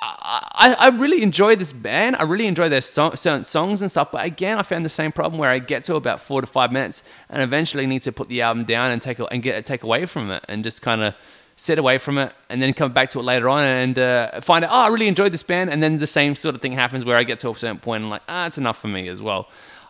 I, 0.00 0.76
I 0.78 0.88
really 0.90 1.22
enjoy 1.22 1.56
this 1.56 1.72
band. 1.72 2.14
I 2.16 2.22
really 2.22 2.46
enjoy 2.46 2.68
their 2.68 2.80
so- 2.80 3.14
certain 3.14 3.42
songs 3.42 3.82
and 3.82 3.90
stuff. 3.90 4.12
But 4.12 4.24
again, 4.24 4.56
I 4.56 4.62
found 4.62 4.84
the 4.84 4.90
same 4.90 5.10
problem 5.10 5.38
where 5.40 5.50
I 5.50 5.58
get 5.58 5.82
to 5.84 5.96
about 5.96 6.20
four 6.20 6.40
to 6.40 6.46
five 6.46 6.70
minutes 6.70 7.02
and 7.28 7.42
eventually 7.42 7.84
need 7.86 8.02
to 8.02 8.12
put 8.12 8.28
the 8.28 8.40
album 8.42 8.64
down 8.64 8.92
and 8.92 9.02
take 9.02 9.18
and 9.18 9.42
get 9.42 9.66
take 9.66 9.82
away 9.82 10.06
from 10.06 10.30
it 10.30 10.44
and 10.48 10.62
just 10.62 10.82
kind 10.82 11.02
of 11.02 11.14
sit 11.58 11.76
away 11.76 11.98
from 11.98 12.18
it 12.18 12.32
and 12.48 12.62
then 12.62 12.72
come 12.72 12.92
back 12.92 13.10
to 13.10 13.18
it 13.18 13.24
later 13.24 13.48
on 13.48 13.64
and 13.64 13.98
uh, 13.98 14.40
find 14.40 14.64
out. 14.64 14.70
Oh, 14.70 14.82
I 14.82 14.88
really 14.88 15.08
enjoyed 15.08 15.32
this 15.32 15.42
band. 15.42 15.70
And 15.70 15.82
then 15.82 15.98
the 15.98 16.06
same 16.06 16.36
sort 16.36 16.54
of 16.54 16.62
thing 16.62 16.70
happens 16.70 17.04
where 17.04 17.16
I 17.16 17.24
get 17.24 17.40
to 17.40 17.50
a 17.50 17.54
certain 17.54 17.80
point 17.80 18.02
and 18.02 18.10
like, 18.10 18.22
ah, 18.28 18.46
it's 18.46 18.58
enough 18.58 18.78
for 18.78 18.86
me 18.86 19.08
as 19.08 19.20
well. 19.20 19.48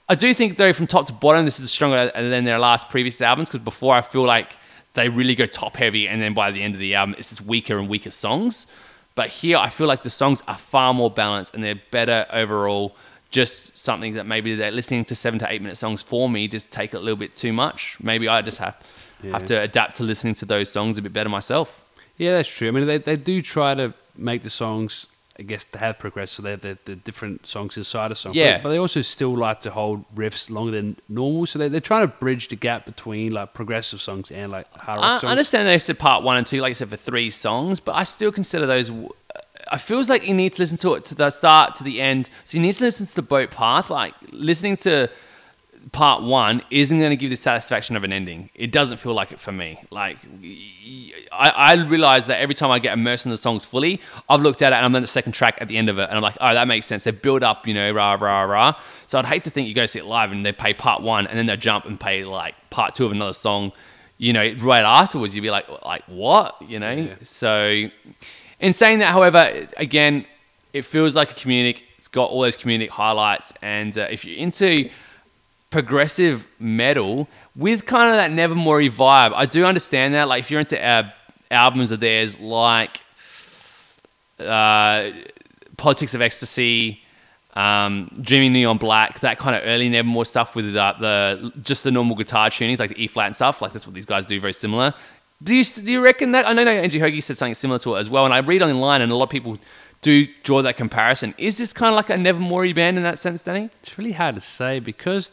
I 0.09 0.15
do 0.15 0.33
think 0.33 0.57
though, 0.57 0.73
from 0.73 0.87
top 0.87 1.07
to 1.09 1.13
bottom, 1.13 1.45
this 1.45 1.61
is 1.61 1.71
stronger 1.71 2.11
than 2.15 2.45
their 2.45 2.59
last 2.59 2.89
previous 2.89 3.21
albums 3.21 3.51
because 3.51 3.63
before 3.63 3.95
I 3.95 4.01
feel 4.01 4.25
like 4.25 4.57
they 4.95 5.11
really 5.11 5.35
go 5.35 5.45
top 5.45 5.77
heavy 5.77 6.09
and 6.09 6.23
then 6.23 6.33
by 6.33 6.51
the 6.51 6.63
end 6.63 6.75
of 6.75 6.81
the 6.81 6.95
album, 6.95 7.15
it's 7.19 7.29
just 7.29 7.43
weaker 7.43 7.77
and 7.77 7.87
weaker 7.87 8.11
songs. 8.11 8.67
But 9.15 9.29
here, 9.29 9.59
I 9.59 9.69
feel 9.69 9.89
like 9.89 10.05
the 10.05 10.11
songs 10.11 10.43
are 10.49 10.57
far 10.57 10.95
more 10.95 11.11
balanced 11.11 11.53
and 11.55 11.63
they're 11.63 11.83
better 11.91 12.25
overall. 12.33 12.97
Just 13.31 13.77
something 13.77 14.15
that 14.15 14.25
maybe 14.25 14.55
they're 14.55 14.71
listening 14.71 15.05
to 15.05 15.15
seven 15.15 15.39
to 15.41 15.53
eight 15.53 15.61
minute 15.61 15.77
songs 15.77 16.01
for 16.01 16.31
me 16.31 16.49
just 16.49 16.71
take 16.71 16.95
a 16.95 16.99
little 16.99 17.19
bit 17.19 17.35
too 17.35 17.53
much. 17.53 17.99
Maybe 18.03 18.27
I 18.27 18.41
just 18.41 18.57
have 18.57 18.83
have 19.25 19.45
to 19.47 19.61
adapt 19.61 19.97
to 19.97 20.05
listening 20.05 20.35
to 20.35 20.47
those 20.47 20.71
songs 20.71 20.99
a 20.99 21.03
bit 21.03 21.13
better 21.13 21.29
myself. 21.29 21.85
Yeah, 22.17 22.33
that's 22.33 22.49
true. 22.49 22.69
I 22.69 22.71
mean, 22.73 22.87
they, 22.87 22.99
they 22.99 23.17
do 23.17 23.41
try 23.43 23.75
to 23.75 23.95
make 24.17 24.43
the 24.43 24.51
songs, 24.51 25.07
I 25.39 25.43
guess, 25.43 25.65
to 25.65 25.79
have 25.79 25.99
progressed, 25.99 26.35
so 26.35 26.43
they're 26.43 26.57
the, 26.57 26.79
the 26.85 26.97
different 26.97 27.47
songs 27.47 27.77
inside 27.77 28.11
a 28.11 28.17
song. 28.17 28.33
Yeah. 28.35 28.57
But, 28.57 28.65
but 28.65 28.69
they 28.71 28.79
also 28.79 29.03
still 29.03 29.37
like 29.37 29.61
to 29.63 29.71
hold 29.71 30.05
riffs 30.17 30.51
longer 30.51 30.73
than 30.73 30.97
normal, 31.09 31.47
so 31.47 31.59
they, 31.61 31.69
they're 31.69 31.81
trying 31.81 32.03
to 32.03 32.13
bridge 32.13 32.49
the 32.49 32.57
gap 32.57 32.87
between 32.87 33.33
like 33.33 33.55
progressive 33.55 34.01
songs 34.01 34.31
and 34.33 34.51
like 34.51 34.67
hard 34.73 35.01
rock 35.01 35.05
I 35.05 35.19
songs. 35.21 35.31
understand 35.31 35.69
they 35.69 35.79
said 35.79 35.99
part 35.99 36.25
one 36.25 36.37
and 36.37 36.47
two, 36.47 36.61
like 36.61 36.71
I 36.71 36.75
said, 36.75 36.89
for 36.89 36.97
three 36.97 37.31
songs, 37.31 37.79
but 37.79 37.95
I 37.95 38.03
still 38.03 38.33
consider 38.33 38.67
those. 38.67 38.91
Uh, 38.91 39.09
I 39.71 39.79
feels 39.79 40.09
like 40.09 40.27
you 40.27 40.35
need 40.35 40.55
to 40.55 40.63
listen 40.63 40.79
to 40.79 40.95
it 40.95 41.05
to 41.07 41.15
the 41.15 41.31
start 41.31 41.75
to 41.77 41.85
the 41.85 42.01
end. 42.01 42.31
So 42.45 42.57
you 42.57 42.63
need 42.63 42.75
to 42.75 42.85
listen 42.85 43.07
to 43.07 43.15
the 43.15 43.23
boat 43.23 43.51
path. 43.51 43.91
Like 43.91 44.15
listening 44.33 44.77
to 44.79 45.11
part 45.93 46.23
one 46.23 46.63
isn't 46.71 46.99
going 46.99 47.11
to 47.11 47.17
give 47.17 47.31
the 47.31 47.37
satisfaction 47.37 47.97
of 47.97 48.05
an 48.05 48.13
ending. 48.13 48.51
It 48.55 48.73
doesn't 48.73 48.99
feel 48.99 49.15
like 49.15 49.33
it 49.33 49.39
for 49.39 49.53
me. 49.53 49.79
Like 49.91 50.19
I, 51.33 51.49
I 51.49 51.75
realize 51.75 52.27
that 52.27 52.41
every 52.41 52.55
time 52.55 52.71
I 52.71 52.79
get 52.79 52.95
immersed 52.95 53.27
in 53.27 53.31
the 53.31 53.37
songs 53.37 53.65
fully, 53.65 54.01
I've 54.29 54.43
looked 54.43 54.63
at 54.63 54.73
it 54.73 54.77
and 54.77 54.85
I'm 54.85 54.95
on 54.95 55.03
the 55.03 55.09
second 55.09 55.33
track 55.33 55.59
at 55.61 55.69
the 55.69 55.77
end 55.77 55.89
of 55.89 55.99
it, 55.99 56.09
and 56.09 56.13
I'm 56.13 56.23
like, 56.23 56.37
oh, 56.41 56.53
that 56.53 56.67
makes 56.69 56.87
sense. 56.87 57.05
They 57.05 57.11
build 57.11 57.43
up, 57.43 57.67
you 57.67 57.75
know, 57.75 57.93
rah 57.93 58.15
rah 58.15 58.43
rah. 58.43 58.81
So 59.07 59.19
I'd 59.19 59.27
hate 59.27 59.45
to 59.45 59.51
think 59.51 59.69
you 59.69 59.75
go 59.75 59.87
see 59.87 60.01
it 60.01 60.05
live 60.05 60.33
and 60.33 60.45
they 60.45 60.53
play 60.53 60.75
part 60.75 61.03
one 61.03 61.27
and 61.27 61.39
then 61.39 61.47
they 61.47 61.57
jump 61.57 61.85
and 61.87 61.99
play 61.99 62.25
like 62.25 62.55
part 62.71 62.95
two 62.95 63.07
of 63.07 63.13
another 63.13 63.33
song. 63.33 63.73
You 64.19 64.33
know, 64.33 64.53
right 64.59 64.83
afterwards, 64.83 65.37
you'd 65.37 65.43
be 65.43 65.51
like, 65.51 65.69
like 65.85 66.03
what? 66.07 66.61
You 66.61 66.81
know. 66.81 66.91
Yeah. 66.91 67.15
So, 67.23 67.89
in 68.59 68.73
saying 68.73 68.99
that, 68.99 69.13
however, 69.13 69.67
again, 69.77 70.27
it 70.73 70.85
feels 70.85 71.15
like 71.15 71.31
a 71.31 71.35
communic. 71.35 71.83
It's 71.97 72.09
got 72.09 72.31
all 72.31 72.41
those 72.41 72.57
communic 72.57 72.89
highlights, 72.89 73.55
and 73.63 73.97
uh, 73.97 74.09
if 74.11 74.25
you're 74.25 74.37
into 74.37 74.91
progressive 75.71 76.47
metal 76.59 77.29
with 77.55 77.87
kind 77.87 78.11
of 78.11 78.17
that 78.17 78.31
Nevermore 78.31 78.81
vibe. 78.81 79.33
I 79.35 79.47
do 79.47 79.65
understand 79.65 80.15
that. 80.15 80.29
Like 80.29 80.41
if 80.41 80.51
you're 80.51 80.61
into 80.61 80.83
uh, 80.83 81.11
albums 81.51 81.93
of 81.93 82.01
theirs 82.01 82.39
like 82.41 83.03
uh, 84.39 85.11
Politics 85.77 86.15
of 86.15 86.23
Ecstasy, 86.23 87.03
um, 87.55 88.11
Dreaming 88.21 88.53
Neon 88.53 88.79
Black, 88.79 89.21
that 89.21 89.39
kind 89.39 89.57
of 89.57 89.63
early 89.65 89.89
Nevermore 89.89 90.25
stuff 90.25 90.55
with 90.55 90.75
uh, 90.75 90.95
the 90.99 91.53
just 91.63 91.85
the 91.85 91.91
normal 91.91 92.17
guitar 92.17 92.51
tunings, 92.51 92.79
like 92.79 92.91
the 92.91 93.03
E 93.03 93.07
flat 93.07 93.27
and 93.27 93.37
stuff. 93.37 93.61
Like 93.61 93.73
that's 93.73 93.87
what 93.87 93.95
these 93.95 94.07
guys 94.07 94.27
do, 94.27 94.41
very 94.41 94.53
similar. 94.53 94.95
Do 95.43 95.55
you 95.55 95.65
do 95.65 95.93
you 95.93 96.03
reckon 96.03 96.33
that? 96.33 96.49
I 96.49 96.53
know 96.53 96.67
Andrew 96.67 97.01
Hoagie 97.01 97.23
said 97.23 97.37
something 97.37 97.55
similar 97.55 97.79
to 97.81 97.97
it 97.97 98.01
as 98.01 98.11
well, 98.11 98.25
and 98.25 98.35
I 98.35 98.39
read 98.39 98.63
online, 98.63 99.03
and 99.03 99.13
a 99.13 99.15
lot 99.15 99.25
of 99.25 99.31
people 99.31 99.59
do 100.01 100.27
draw 100.43 100.63
that 100.63 100.77
comparison. 100.77 101.35
Is 101.39 101.59
this 101.59 101.73
kind 101.73 101.93
of 101.93 101.97
like 101.97 102.11
a 102.11 102.17
Nevermore 102.17 102.73
band 102.73 102.97
in 102.97 103.03
that 103.03 103.19
sense, 103.19 103.43
Danny? 103.43 103.71
It's 103.83 103.99
really 103.99 104.13
hard 104.13 104.35
to 104.37 104.41
say 104.41 104.81
because 104.81 105.33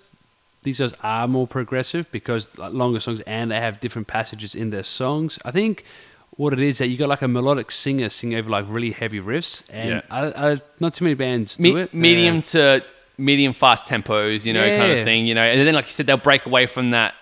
these 0.66 0.80
guys 0.80 0.94
are 1.02 1.28
more 1.28 1.48
progressive 1.48 2.12
because 2.12 2.58
like, 2.58 2.74
longer 2.74 3.00
songs 3.00 3.22
and 3.22 3.52
they 3.52 3.62
have 3.62 3.80
different 3.80 4.08
passages 4.08 4.54
in 4.54 4.70
their 4.72 4.84
songs. 4.84 5.40
I 5.46 5.52
think 5.52 5.86
what 6.36 6.52
it 6.52 6.60
is 6.60 6.80
that 6.80 6.88
you 6.88 6.98
got 6.98 7.08
like 7.08 7.22
a 7.22 7.28
melodic 7.30 7.72
singer 7.72 8.10
sing 8.10 8.36
over 8.36 8.50
like 8.50 8.66
really 8.68 8.92
heavy 8.92 9.22
riffs, 9.22 9.64
and 9.72 9.90
Yeah. 9.90 10.02
I, 10.10 10.52
I, 10.52 10.62
not 10.82 10.94
too 10.94 11.06
many 11.06 11.14
bands 11.16 11.56
do 11.56 11.78
it. 11.78 11.94
medium 11.94 12.42
to 12.42 12.84
medium 13.18 13.54
fast 13.54 13.88
tempos, 13.88 14.46
you 14.46 14.52
know, 14.52 14.66
kind 14.78 14.92
of 14.92 15.06
thing, 15.06 15.26
you 15.26 15.34
know. 15.34 15.44
And 15.44 15.66
then, 15.66 15.74
like 15.74 15.86
you 15.86 15.92
said, 15.92 16.06
they'll 16.08 16.18
break 16.18 16.46
away 16.46 16.66
from 16.66 16.92
that 16.92 17.14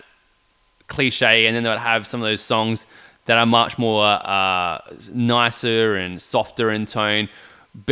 cliche, 0.88 1.46
and 1.46 1.54
then 1.54 1.62
they'll 1.62 1.78
have 1.78 2.06
some 2.06 2.20
of 2.20 2.26
those 2.26 2.40
songs 2.40 2.86
that 3.26 3.38
are 3.38 3.46
much 3.46 3.78
more 3.78 4.04
uh, 4.04 4.78
nicer 5.12 5.96
and 5.96 6.20
softer 6.20 6.70
in 6.70 6.84
tone. 6.86 7.28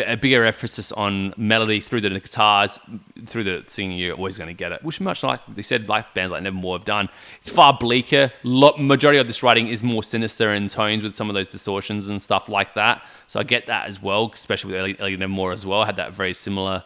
A 0.06 0.16
bigger 0.16 0.44
emphasis 0.44 0.92
on 0.92 1.34
melody 1.36 1.80
through 1.80 2.02
the 2.02 2.10
guitars, 2.10 2.78
through 3.26 3.42
the 3.42 3.64
singing. 3.66 3.98
You're 3.98 4.14
always 4.14 4.38
going 4.38 4.46
to 4.46 4.54
get 4.54 4.70
it, 4.70 4.84
which 4.84 5.00
much 5.00 5.24
like 5.24 5.40
they 5.52 5.62
said, 5.62 5.88
like 5.88 6.14
bands 6.14 6.30
like 6.30 6.44
Nevermore 6.44 6.78
have 6.78 6.84
done. 6.84 7.08
It's 7.40 7.50
far 7.50 7.76
bleaker. 7.76 8.30
Majority 8.44 9.18
of 9.18 9.26
this 9.26 9.42
writing 9.42 9.66
is 9.66 9.82
more 9.82 10.04
sinister 10.04 10.52
in 10.52 10.68
tones 10.68 11.02
with 11.02 11.16
some 11.16 11.28
of 11.28 11.34
those 11.34 11.48
distortions 11.48 12.08
and 12.08 12.22
stuff 12.22 12.48
like 12.48 12.74
that. 12.74 13.02
So 13.26 13.40
I 13.40 13.42
get 13.42 13.66
that 13.66 13.88
as 13.88 14.00
well, 14.00 14.30
especially 14.32 14.72
with 14.72 15.00
early 15.00 15.16
Nevermore 15.16 15.50
as 15.50 15.66
well. 15.66 15.84
Had 15.84 15.96
that 15.96 16.12
very 16.12 16.32
similar 16.32 16.84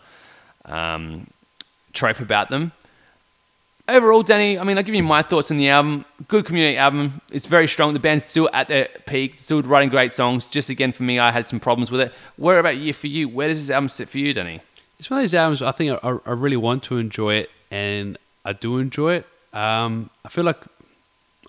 um, 0.65 1.27
trope 1.93 2.21
about 2.21 2.49
them. 2.49 2.73
Overall, 3.89 4.25
Danny, 4.25 4.59
I 4.59 4.65
mean, 4.65 4.77
I'll 4.77 4.83
give 4.83 4.97
you 4.97 5.03
my 5.05 5.23
thoughts 5.23 5.51
on 5.53 5.59
the 5.59 5.69
album. 5.69 6.05
Good 6.27 6.45
community 6.45 6.77
album. 6.77 7.21
It's 7.31 7.47
very 7.47 7.69
strong. 7.69 7.93
The 7.95 8.01
band's 8.01 8.25
still 8.25 8.51
at 8.53 8.67
their 8.67 8.89
peak, 9.07 9.39
still 9.39 9.63
writing 9.63 9.91
great 9.91 10.13
songs. 10.13 10.47
Just 10.47 10.71
again, 10.71 10.91
for 10.91 11.05
me, 11.05 11.21
I 11.21 11.31
had 11.31 11.47
some 11.47 11.61
problems 11.61 11.91
with 11.93 12.01
it. 12.01 12.13
Where 12.37 12.59
about 12.59 12.79
you 12.79 12.93
for 12.93 13.07
you? 13.07 13.29
Where 13.29 13.47
does 13.47 13.61
this 13.61 13.71
album 13.71 13.89
sit 13.89 14.09
for 14.09 14.19
you, 14.19 14.33
Danny? 14.33 14.61
It's 14.99 15.09
one 15.09 15.21
of 15.21 15.23
those 15.23 15.35
albums 15.35 15.63
I 15.63 15.71
think 15.71 15.99
I, 16.03 16.19
I 16.27 16.33
really 16.33 16.57
want 16.57 16.83
to 16.85 16.99
enjoy 16.99 17.35
it, 17.35 17.51
and 17.71 18.19
I 18.45 18.55
do 18.55 18.79
enjoy 18.79 19.15
it. 19.17 19.27
Um, 19.53 20.11
I 20.25 20.31
feel 20.31 20.43
like, 20.45 20.59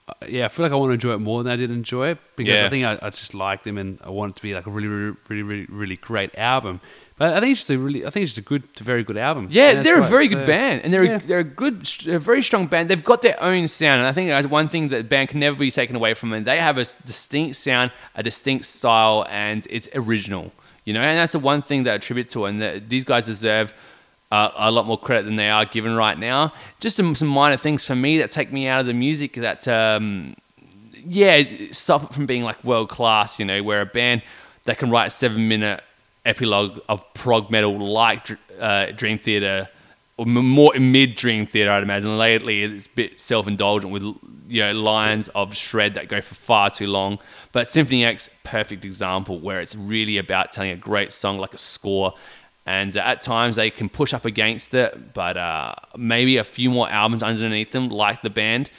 uh, 0.08 0.14
yeah, 0.28 0.46
I 0.46 0.48
feel 0.50 0.64
like 0.64 0.72
I 0.72 0.76
want 0.76 0.90
to 0.92 0.94
enjoy 0.94 1.14
it 1.14 1.20
more 1.20 1.44
than 1.44 1.52
I 1.52 1.56
did 1.56 1.72
enjoy 1.72 2.10
it 2.10 2.18
because 2.36 2.60
Yeah. 2.60 2.68
I 2.68 2.70
think 2.70 2.86
I, 2.86 3.00
I 3.02 3.10
just 3.10 3.34
like 3.34 3.64
them 3.64 3.78
and 3.80 4.00
I 4.04 4.10
want 4.10 4.32
it 4.32 4.36
to 4.38 4.44
be 4.44 4.54
like 4.54 4.68
a 4.68 4.70
really, 4.70 4.88
really, 4.88 5.18
really, 5.28 5.44
really, 5.44 5.66
really 5.70 5.96
great 5.96 6.38
album. 6.38 6.82
But 7.18 7.34
I 7.34 7.40
think 7.40 7.54
it's 7.54 7.62
just 7.62 7.72
a 7.72 7.80
really, 7.80 8.06
I 8.06 8.12
think 8.12 8.26
it's 8.26 8.36
just 8.36 8.46
a 8.46 8.48
good, 8.48 8.64
a 8.80 8.84
very 8.84 9.04
good 9.04 9.18
album. 9.18 9.48
Yeah, 9.50 9.82
they're 9.82 10.00
a 10.00 10.04
very 10.04 10.28
so- 10.28 10.36
good 10.36 10.46
band, 10.46 10.84
and 10.84 10.94
they're 10.94 11.04
yeah. 11.04 11.16
a, 11.16 11.20
they're 11.20 11.40
a 11.40 11.44
good, 11.44 11.90
a 12.08 12.20
very 12.20 12.44
strong 12.44 12.68
band. 12.68 12.90
They've 12.90 13.04
got 13.04 13.24
their 13.24 13.42
own 13.42 13.68
sound, 13.68 14.00
and 14.00 14.08
I 14.08 14.14
think 14.14 14.30
that's 14.30 14.46
one 14.48 14.68
thing 14.68 14.90
that 14.90 15.10
band 15.10 15.30
can 15.30 15.40
never 15.40 15.58
be 15.58 15.72
taken 15.72 15.96
away 15.96 16.14
from 16.14 16.30
them. 16.30 16.44
They 16.44 16.60
have 16.60 16.78
a 16.78 16.86
distinct 17.06 17.56
sound, 17.56 17.92
a 18.14 18.22
distinct 18.22 18.66
style, 18.66 19.26
and 19.30 19.66
it's 19.70 19.90
original. 19.96 20.52
You 20.86 20.94
know, 20.94 21.02
and 21.02 21.18
that's 21.18 21.32
the 21.32 21.40
one 21.40 21.64
thing 21.64 21.84
that 21.84 21.92
I 21.92 21.96
attribute 21.96 22.30
to, 22.30 22.46
and 22.46 22.62
that 22.62 22.88
these 22.88 23.04
guys 23.04 23.26
deserve 23.26 23.74
uh, 24.32 24.52
a 24.56 24.70
lot 24.70 24.86
more 24.86 25.00
credit 25.00 25.24
than 25.26 25.38
they 25.38 25.50
are 25.50 25.66
given 25.66 25.96
right 25.96 26.18
now. 26.20 26.54
Just 26.80 26.96
some, 26.98 27.16
some 27.16 27.30
minor 27.30 27.58
things 27.58 27.84
for 27.84 27.96
me 27.96 28.20
that 28.20 28.30
take 28.30 28.54
me 28.54 28.68
out 28.68 28.82
of 28.82 28.86
the 28.86 28.94
music 28.94 29.34
that, 29.34 29.68
um, 29.68 30.36
yeah, 30.94 31.44
stop 31.72 32.04
it 32.04 32.14
from 32.14 32.28
being 32.28 32.44
like 32.44 32.64
world 32.64 32.90
class. 32.90 33.40
You 33.40 33.46
know, 33.46 33.64
where 33.64 33.82
a 33.82 33.86
band 33.88 34.22
that 34.66 34.78
can 34.78 34.92
write 34.92 35.08
a 35.08 35.10
seven 35.10 35.48
minute 35.48 35.84
epilogue 36.28 36.80
of 36.90 37.14
prog 37.14 37.50
metal 37.50 37.78
like 37.80 38.28
uh, 38.60 38.88
Dream 38.92 39.18
Theater, 39.18 39.70
or 40.18 40.26
more 40.26 40.74
mid 40.78 41.16
Dream 41.16 41.46
Theater, 41.46 41.72
I'd 41.72 41.84
imagine. 41.84 42.18
Lately, 42.18 42.64
it's 42.64 42.88
a 42.88 42.90
bit 42.90 43.20
self 43.20 43.48
indulgent 43.48 43.92
with 43.94 44.04
you 44.48 44.64
know 44.64 44.74
lines 44.74 45.30
of 45.30 45.56
shred 45.56 45.94
that 45.96 46.08
go 46.08 46.22
for 46.22 46.36
far 46.36 46.70
too 46.70 46.88
long. 46.88 47.20
But 47.52 47.68
Symphony 47.68 48.06
X, 48.06 48.30
perfect 48.44 48.86
example 48.86 49.40
where 49.40 49.62
it's 49.62 49.76
really 49.76 50.18
about 50.18 50.52
telling 50.52 50.72
a 50.72 50.76
great 50.76 51.12
song 51.12 51.38
like 51.38 51.54
a 51.54 51.58
score. 51.58 52.14
And 52.66 52.96
at 52.98 53.22
times 53.22 53.56
they 53.56 53.70
can 53.70 53.88
push 53.88 54.14
up 54.14 54.26
against 54.26 54.74
it, 54.74 55.14
but 55.14 55.38
uh, 55.38 55.74
maybe 55.96 56.36
a 56.36 56.44
few 56.44 56.70
more 56.70 56.90
albums 56.90 57.24
underneath 57.24 57.72
them, 57.72 57.88
like 57.88 58.22
the 58.22 58.30
band, 58.30 58.70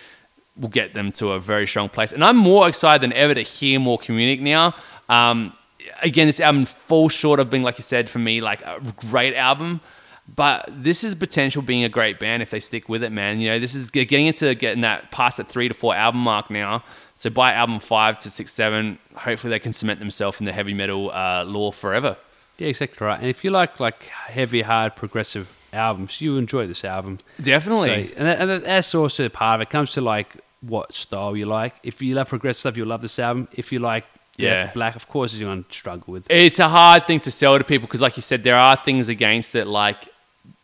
will 0.59 0.69
get 0.69 0.93
them 0.93 1.11
to 1.13 1.33
a 1.33 1.41
very 1.41 1.67
strong 1.67 1.89
place. 1.89 2.13
And 2.13 2.23
I'm 2.23 2.37
more 2.37 2.69
excited 2.69 3.01
than 3.01 3.15
ever 3.15 3.33
to 3.33 3.41
hear 3.41 3.81
more 3.81 3.99
Communic 3.99 4.41
now. 4.41 4.75
Um, 5.09 5.55
again, 6.03 6.27
this 6.27 6.41
album 6.41 6.65
falls 6.67 7.13
short 7.13 7.41
of 7.41 7.51
being, 7.51 7.63
like 7.63 7.79
you 7.79 7.85
said, 7.85 8.09
for 8.11 8.19
me, 8.19 8.41
like 8.41 8.61
a 8.63 8.81
great 9.09 9.35
album. 9.35 9.81
But 10.35 10.69
this 10.71 11.05
is 11.05 11.15
potential 11.15 11.63
being 11.63 11.85
a 11.85 11.89
great 11.89 12.19
band 12.21 12.43
if 12.43 12.51
they 12.51 12.61
stick 12.61 12.87
with 12.89 13.03
it, 13.03 13.11
man. 13.11 13.41
You 13.41 13.49
know, 13.49 13.59
this 13.59 13.75
is 13.75 13.89
getting 13.89 14.27
into 14.27 14.55
getting 14.55 14.83
that 14.83 15.11
past 15.11 15.39
that 15.39 15.49
three 15.49 15.69
to 15.69 15.75
four 15.75 15.95
album 15.95 16.21
mark 16.21 16.51
now. 16.51 16.85
So 17.15 17.31
by 17.31 17.55
album 17.55 17.79
five 17.81 18.19
to 18.19 18.31
six, 18.31 18.53
seven, 18.53 18.99
hopefully 19.15 19.51
they 19.51 19.59
can 19.59 19.73
cement 19.73 20.01
themselves 20.01 20.39
in 20.39 20.45
the 20.45 20.53
heavy 20.53 20.75
metal 20.75 21.11
uh, 21.13 21.45
lore 21.47 21.73
forever. 21.73 22.19
Yeah, 22.59 22.69
exactly 22.69 23.07
right. 23.07 23.19
And 23.19 23.29
if 23.31 23.43
you 23.43 23.51
like 23.51 23.81
like 23.81 24.03
heavy, 24.05 24.61
hard, 24.61 24.97
progressive 24.97 25.57
albums, 25.73 26.21
you 26.21 26.37
enjoy 26.37 26.67
this 26.67 26.85
album. 26.85 27.21
Definitely. 27.41 28.09
So, 28.09 28.15
and, 28.19 28.27
that- 28.27 28.41
and 28.41 28.65
that's 28.65 28.95
also 28.95 29.31
part 29.31 29.61
of 29.61 29.63
it. 29.63 29.71
Comes 29.71 29.93
to 29.93 30.03
like 30.03 30.37
what 30.61 30.95
style 30.95 31.35
you 31.37 31.47
like. 31.47 31.75
If 31.83 32.03
you 32.03 32.15
love 32.15 32.29
progressive 32.29 32.61
stuff, 32.61 32.77
you'll 32.77 32.89
love 32.89 33.01
this 33.01 33.19
album. 33.19 33.49
If 33.53 33.73
you 33.73 33.79
like 33.79 34.05
Yeah. 34.39 34.65
Death 34.65 34.75
Black, 34.75 34.97
of 34.97 35.09
course, 35.09 35.35
you're 35.35 35.49
going 35.49 35.65
to 35.65 35.73
struggle 35.73 36.13
with. 36.13 36.27
it's 36.31 36.59
a 36.59 36.69
hard 36.69 37.07
thing 37.07 37.21
to 37.21 37.31
sell 37.31 37.59
to 37.59 37.65
people 37.65 37.87
because, 37.87 38.01
like 38.01 38.17
you 38.17 38.23
said, 38.23 38.45
there 38.45 38.57
are 38.57 38.77
things 38.77 39.09
against 39.09 39.55
it, 39.55 39.67
like 39.67 40.09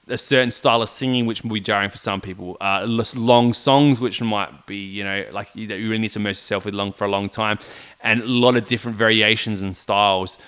a 0.09 0.19
certain 0.19 0.51
style 0.51 0.83
of 0.83 0.89
singing, 0.89 1.27
which 1.27 1.43
will 1.43 1.53
be 1.53 1.61
jarring 1.61 1.91
for 1.91 1.97
some 1.97 2.21
people. 2.21 2.57
Uh, 2.61 2.85
long 3.17 3.53
songs, 3.53 4.01
which 4.01 4.21
might 4.23 4.67
be, 4.67 4.77
you 4.77 5.03
know, 5.03 5.27
like 5.33 5.49
you, 5.55 5.67
you 5.67 5.89
really 5.89 5.99
need 5.99 6.11
to 6.11 6.19
immerse 6.19 6.39
yourself 6.39 6.65
with 6.65 6.75
long 6.75 6.93
for 6.93 7.05
a 7.05 7.09
long 7.09 7.29
time, 7.29 7.59
and 8.03 8.23
a 8.23 8.27
lot 8.27 8.57
of 8.57 8.67
different 8.67 8.97
variations 8.97 9.63
and 9.63 9.75
styles. 9.75 10.39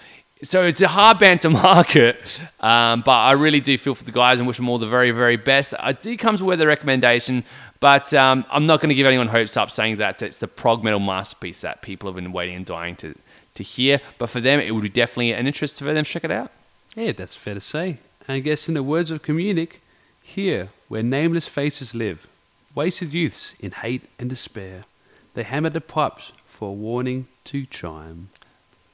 So 0.42 0.66
it's 0.66 0.82
a 0.82 0.88
hard 0.88 1.18
band 1.18 1.40
to 1.42 1.50
market, 1.70 2.18
um, 2.60 3.00
but 3.00 3.12
I 3.16 3.32
really 3.32 3.60
do 3.60 3.78
feel 3.78 3.94
for 3.94 4.04
the 4.04 4.12
guys 4.12 4.38
and 4.38 4.46
wish 4.46 4.58
them 4.58 4.68
all 4.68 4.78
the 4.78 4.86
very, 4.86 5.10
very 5.10 5.36
best. 5.36 5.74
I 5.80 5.92
do 5.92 6.14
comes 6.16 6.42
with 6.42 6.60
a 6.60 6.66
recommendation, 6.66 7.42
but 7.80 8.12
um, 8.14 8.44
I'm 8.50 8.66
not 8.66 8.80
going 8.80 8.88
to 8.88 8.94
give 8.94 9.06
anyone 9.06 9.28
hopes 9.28 9.56
up 9.56 9.70
saying 9.70 9.96
that 9.98 10.22
it's 10.22 10.38
the 10.38 10.48
prog 10.48 10.82
metal 10.82 11.00
masterpiece 11.00 11.60
that 11.60 11.82
people 11.82 12.08
have 12.08 12.16
been 12.16 12.32
waiting 12.32 12.56
and 12.56 12.64
dying 12.64 12.96
to, 12.96 13.14
to 13.54 13.62
hear. 13.62 14.00
But 14.18 14.30
for 14.30 14.40
them, 14.40 14.60
it 14.60 14.74
would 14.74 14.82
be 14.82 14.88
definitely 14.88 15.32
an 15.32 15.46
interest 15.46 15.78
for 15.78 15.84
them 15.92 16.04
to 16.04 16.10
check 16.10 16.24
it 16.24 16.30
out. 16.30 16.50
Yeah, 16.94 17.12
that's 17.12 17.36
fair 17.36 17.54
to 17.54 17.60
say. 17.60 17.98
And 18.26 18.36
I 18.36 18.40
guess 18.40 18.68
in 18.68 18.74
the 18.74 18.82
words 18.82 19.10
of 19.10 19.22
Communic, 19.22 19.74
here, 20.22 20.70
where 20.88 21.02
nameless 21.02 21.46
faces 21.46 21.94
live, 21.94 22.26
wasted 22.74 23.12
youths 23.12 23.54
in 23.60 23.70
hate 23.70 24.02
and 24.18 24.28
despair, 24.28 24.84
they 25.34 25.42
hammer 25.42 25.70
the 25.70 25.80
pipes 25.80 26.32
for 26.46 26.70
a 26.70 26.72
warning 26.72 27.28
to 27.44 27.66
chime. 27.66 28.30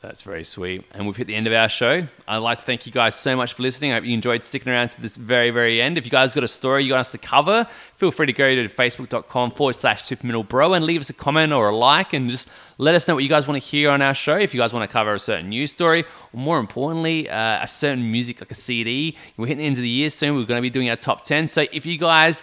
That's 0.03 0.23
very 0.23 0.43
sweet. 0.43 0.85
And 0.91 1.07
we've 1.07 1.17
hit 1.17 1.29
the 1.29 1.37
end 1.37 1.47
of 1.47 1.53
our 1.53 1.69
show. 1.69 2.09
I'd 2.27 2.39
like 2.39 2.59
to 2.59 2.65
thank 2.65 2.87
you 2.87 2.93
guys 2.93 3.15
so 3.15 3.37
much 3.37 3.55
for 3.55 3.63
listening. 3.63 3.93
I 3.93 3.95
hope 3.95 4.05
you 4.05 4.15
enjoyed 4.15 4.43
sticking 4.43 4.73
around 4.73 4.89
to 4.89 5.01
this 5.01 5.17
very, 5.17 5.51
very 5.51 5.81
end. 5.81 5.97
If 5.97 6.05
you 6.05 6.11
guys 6.11 6.35
got 6.35 6.43
a 6.43 6.49
story 6.49 6.83
you 6.85 6.93
want 6.93 7.03
us 7.03 7.11
to 7.11 7.19
cover, 7.19 7.69
feel 7.95 8.11
free 8.11 8.27
to 8.27 8.33
go 8.33 8.53
to 8.53 8.69
facebook.com 8.69 9.53
forward 9.53 9.75
slash 9.75 10.03
supermiddlebro 10.03 10.75
and 10.75 10.85
leave 10.85 11.03
us 11.03 11.09
a 11.09 11.13
comment 11.13 11.53
or 11.53 11.69
a 11.69 11.77
like 11.77 12.15
and 12.15 12.29
just 12.29 12.49
let 12.79 12.97
us 12.97 13.07
know 13.07 13.15
what 13.15 13.23
you 13.23 13.29
guys 13.29 13.47
want 13.47 13.63
to 13.63 13.69
hear 13.69 13.91
on 13.91 14.03
our 14.03 14.13
show. 14.13 14.37
If 14.37 14.53
you 14.53 14.59
guys 14.61 14.75
want 14.75 14.91
to 14.91 14.93
cover 14.93 15.15
a 15.15 15.21
certain 15.21 15.51
news 15.51 15.71
story, 15.71 16.03
or 16.33 16.41
more 16.41 16.59
importantly, 16.59 17.31
uh, 17.31 17.63
a 17.63 17.69
certain 17.69 18.11
music 18.11 18.41
like 18.41 18.51
a 18.51 18.57
CD. 18.57 19.17
We're 19.37 19.47
hitting 19.47 19.59
the 19.59 19.67
end 19.67 19.77
of 19.77 19.83
the 19.83 19.89
year 19.89 20.11
soon. 20.11 20.35
We're 20.35 20.47
going 20.47 20.59
to 20.59 20.63
be 20.63 20.71
doing 20.71 20.91
our 20.91 20.97
top 20.97 21.23
10. 21.23 21.47
So 21.47 21.67
if 21.71 21.87
you 21.87 21.97
guys 21.97 22.43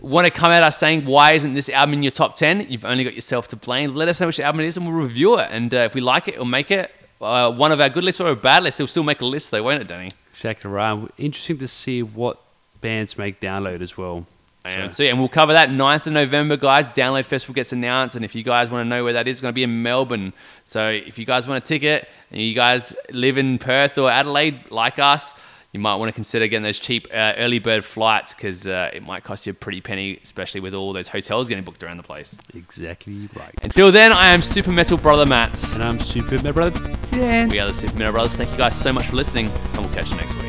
want 0.00 0.26
to 0.26 0.30
come 0.30 0.50
at 0.50 0.62
us 0.62 0.78
saying 0.78 1.04
why 1.04 1.32
isn't 1.32 1.54
this 1.54 1.68
album 1.68 1.94
in 1.94 2.02
your 2.02 2.10
top 2.10 2.34
10 2.34 2.66
you've 2.68 2.84
only 2.84 3.04
got 3.04 3.14
yourself 3.14 3.48
to 3.48 3.56
blame. 3.56 3.94
Let 3.94 4.08
us 4.08 4.20
know 4.20 4.28
which 4.28 4.40
album 4.40 4.60
it 4.60 4.66
is 4.66 4.76
and 4.76 4.86
we'll 4.86 4.96
review 4.96 5.38
it. 5.38 5.48
And 5.50 5.72
uh, 5.74 5.78
if 5.78 5.94
we 5.94 6.00
like 6.00 6.28
it 6.28 6.36
we'll 6.36 6.44
make 6.44 6.70
it 6.70 6.90
uh, 7.20 7.50
one 7.50 7.72
of 7.72 7.80
our 7.80 7.88
good 7.88 8.04
lists 8.04 8.20
or 8.20 8.28
a 8.28 8.36
bad 8.36 8.62
list. 8.62 8.80
It'll 8.80 8.88
still 8.88 9.02
make 9.02 9.20
a 9.20 9.24
list 9.26 9.50
though 9.50 9.62
won't 9.62 9.80
it 9.80 9.88
danny? 9.88 10.12
Exactly 10.30 10.70
right. 10.70 11.08
Interesting 11.18 11.58
to 11.58 11.68
see 11.68 12.02
what 12.02 12.40
bands 12.80 13.16
make 13.16 13.40
download 13.40 13.80
as 13.80 13.96
well. 13.96 14.26
and 14.64 14.94
so 14.94 15.02
yeah, 15.02 15.10
and 15.10 15.18
we'll 15.18 15.28
cover 15.28 15.52
that 15.52 15.68
9th 15.68 16.06
of 16.06 16.12
november 16.12 16.56
guys. 16.56 16.86
Download 16.86 17.24
festival 17.24 17.54
gets 17.54 17.72
announced. 17.72 18.16
And 18.16 18.24
if 18.24 18.34
you 18.34 18.42
guys 18.42 18.70
want 18.70 18.84
to 18.84 18.88
know 18.88 19.04
where 19.04 19.14
that 19.14 19.28
is 19.28 19.36
it's 19.36 19.40
going 19.40 19.52
to 19.52 19.54
be 19.54 19.62
in 19.62 19.82
melbourne. 19.82 20.32
So 20.64 20.88
if 20.90 21.18
you 21.18 21.24
guys 21.24 21.46
want 21.46 21.62
a 21.62 21.66
ticket 21.66 22.08
and 22.30 22.40
you 22.40 22.54
guys 22.54 22.94
live 23.10 23.38
in 23.38 23.58
perth 23.58 23.98
or 23.98 24.10
adelaide 24.10 24.70
like 24.70 24.98
us 24.98 25.34
you 25.74 25.80
might 25.80 25.96
want 25.96 26.08
to 26.08 26.14
consider 26.14 26.46
getting 26.46 26.62
those 26.62 26.78
cheap 26.78 27.06
uh, 27.12 27.34
early 27.36 27.58
bird 27.58 27.84
flights 27.84 28.34
because 28.34 28.66
uh, 28.66 28.90
it 28.94 29.02
might 29.02 29.24
cost 29.24 29.46
you 29.46 29.50
a 29.50 29.54
pretty 29.54 29.82
penny 29.82 30.18
especially 30.22 30.60
with 30.60 30.72
all 30.72 30.94
those 30.94 31.08
hotels 31.08 31.48
getting 31.50 31.64
booked 31.64 31.82
around 31.82 31.98
the 31.98 32.02
place 32.02 32.38
Exactly 32.54 33.28
right. 33.34 33.54
Until 33.62 33.90
then, 33.90 34.12
I 34.12 34.28
am 34.28 34.42
Super 34.42 34.70
Metal 34.70 34.96
Brother 34.96 35.26
Matt. 35.26 35.72
And 35.74 35.82
I'm 35.82 36.00
Super, 36.00 36.36
Metal 36.36 36.52
brother. 36.52 36.96
Dan. 37.10 37.48
We 37.48 37.58
are 37.58 37.66
the 37.66 37.74
Super 37.74 37.96
Metal 37.96 38.12
Brothers. 38.12 38.36
Thank 38.36 38.50
you 38.50 38.56
guys 38.56 38.78
so 38.78 38.92
much 38.92 39.06
for 39.06 39.16
listening, 39.16 39.46
and 39.48 39.78
we'll 39.78 39.94
catch 39.94 40.10
you 40.10 40.16
next 40.16 40.34
week. 40.34 40.43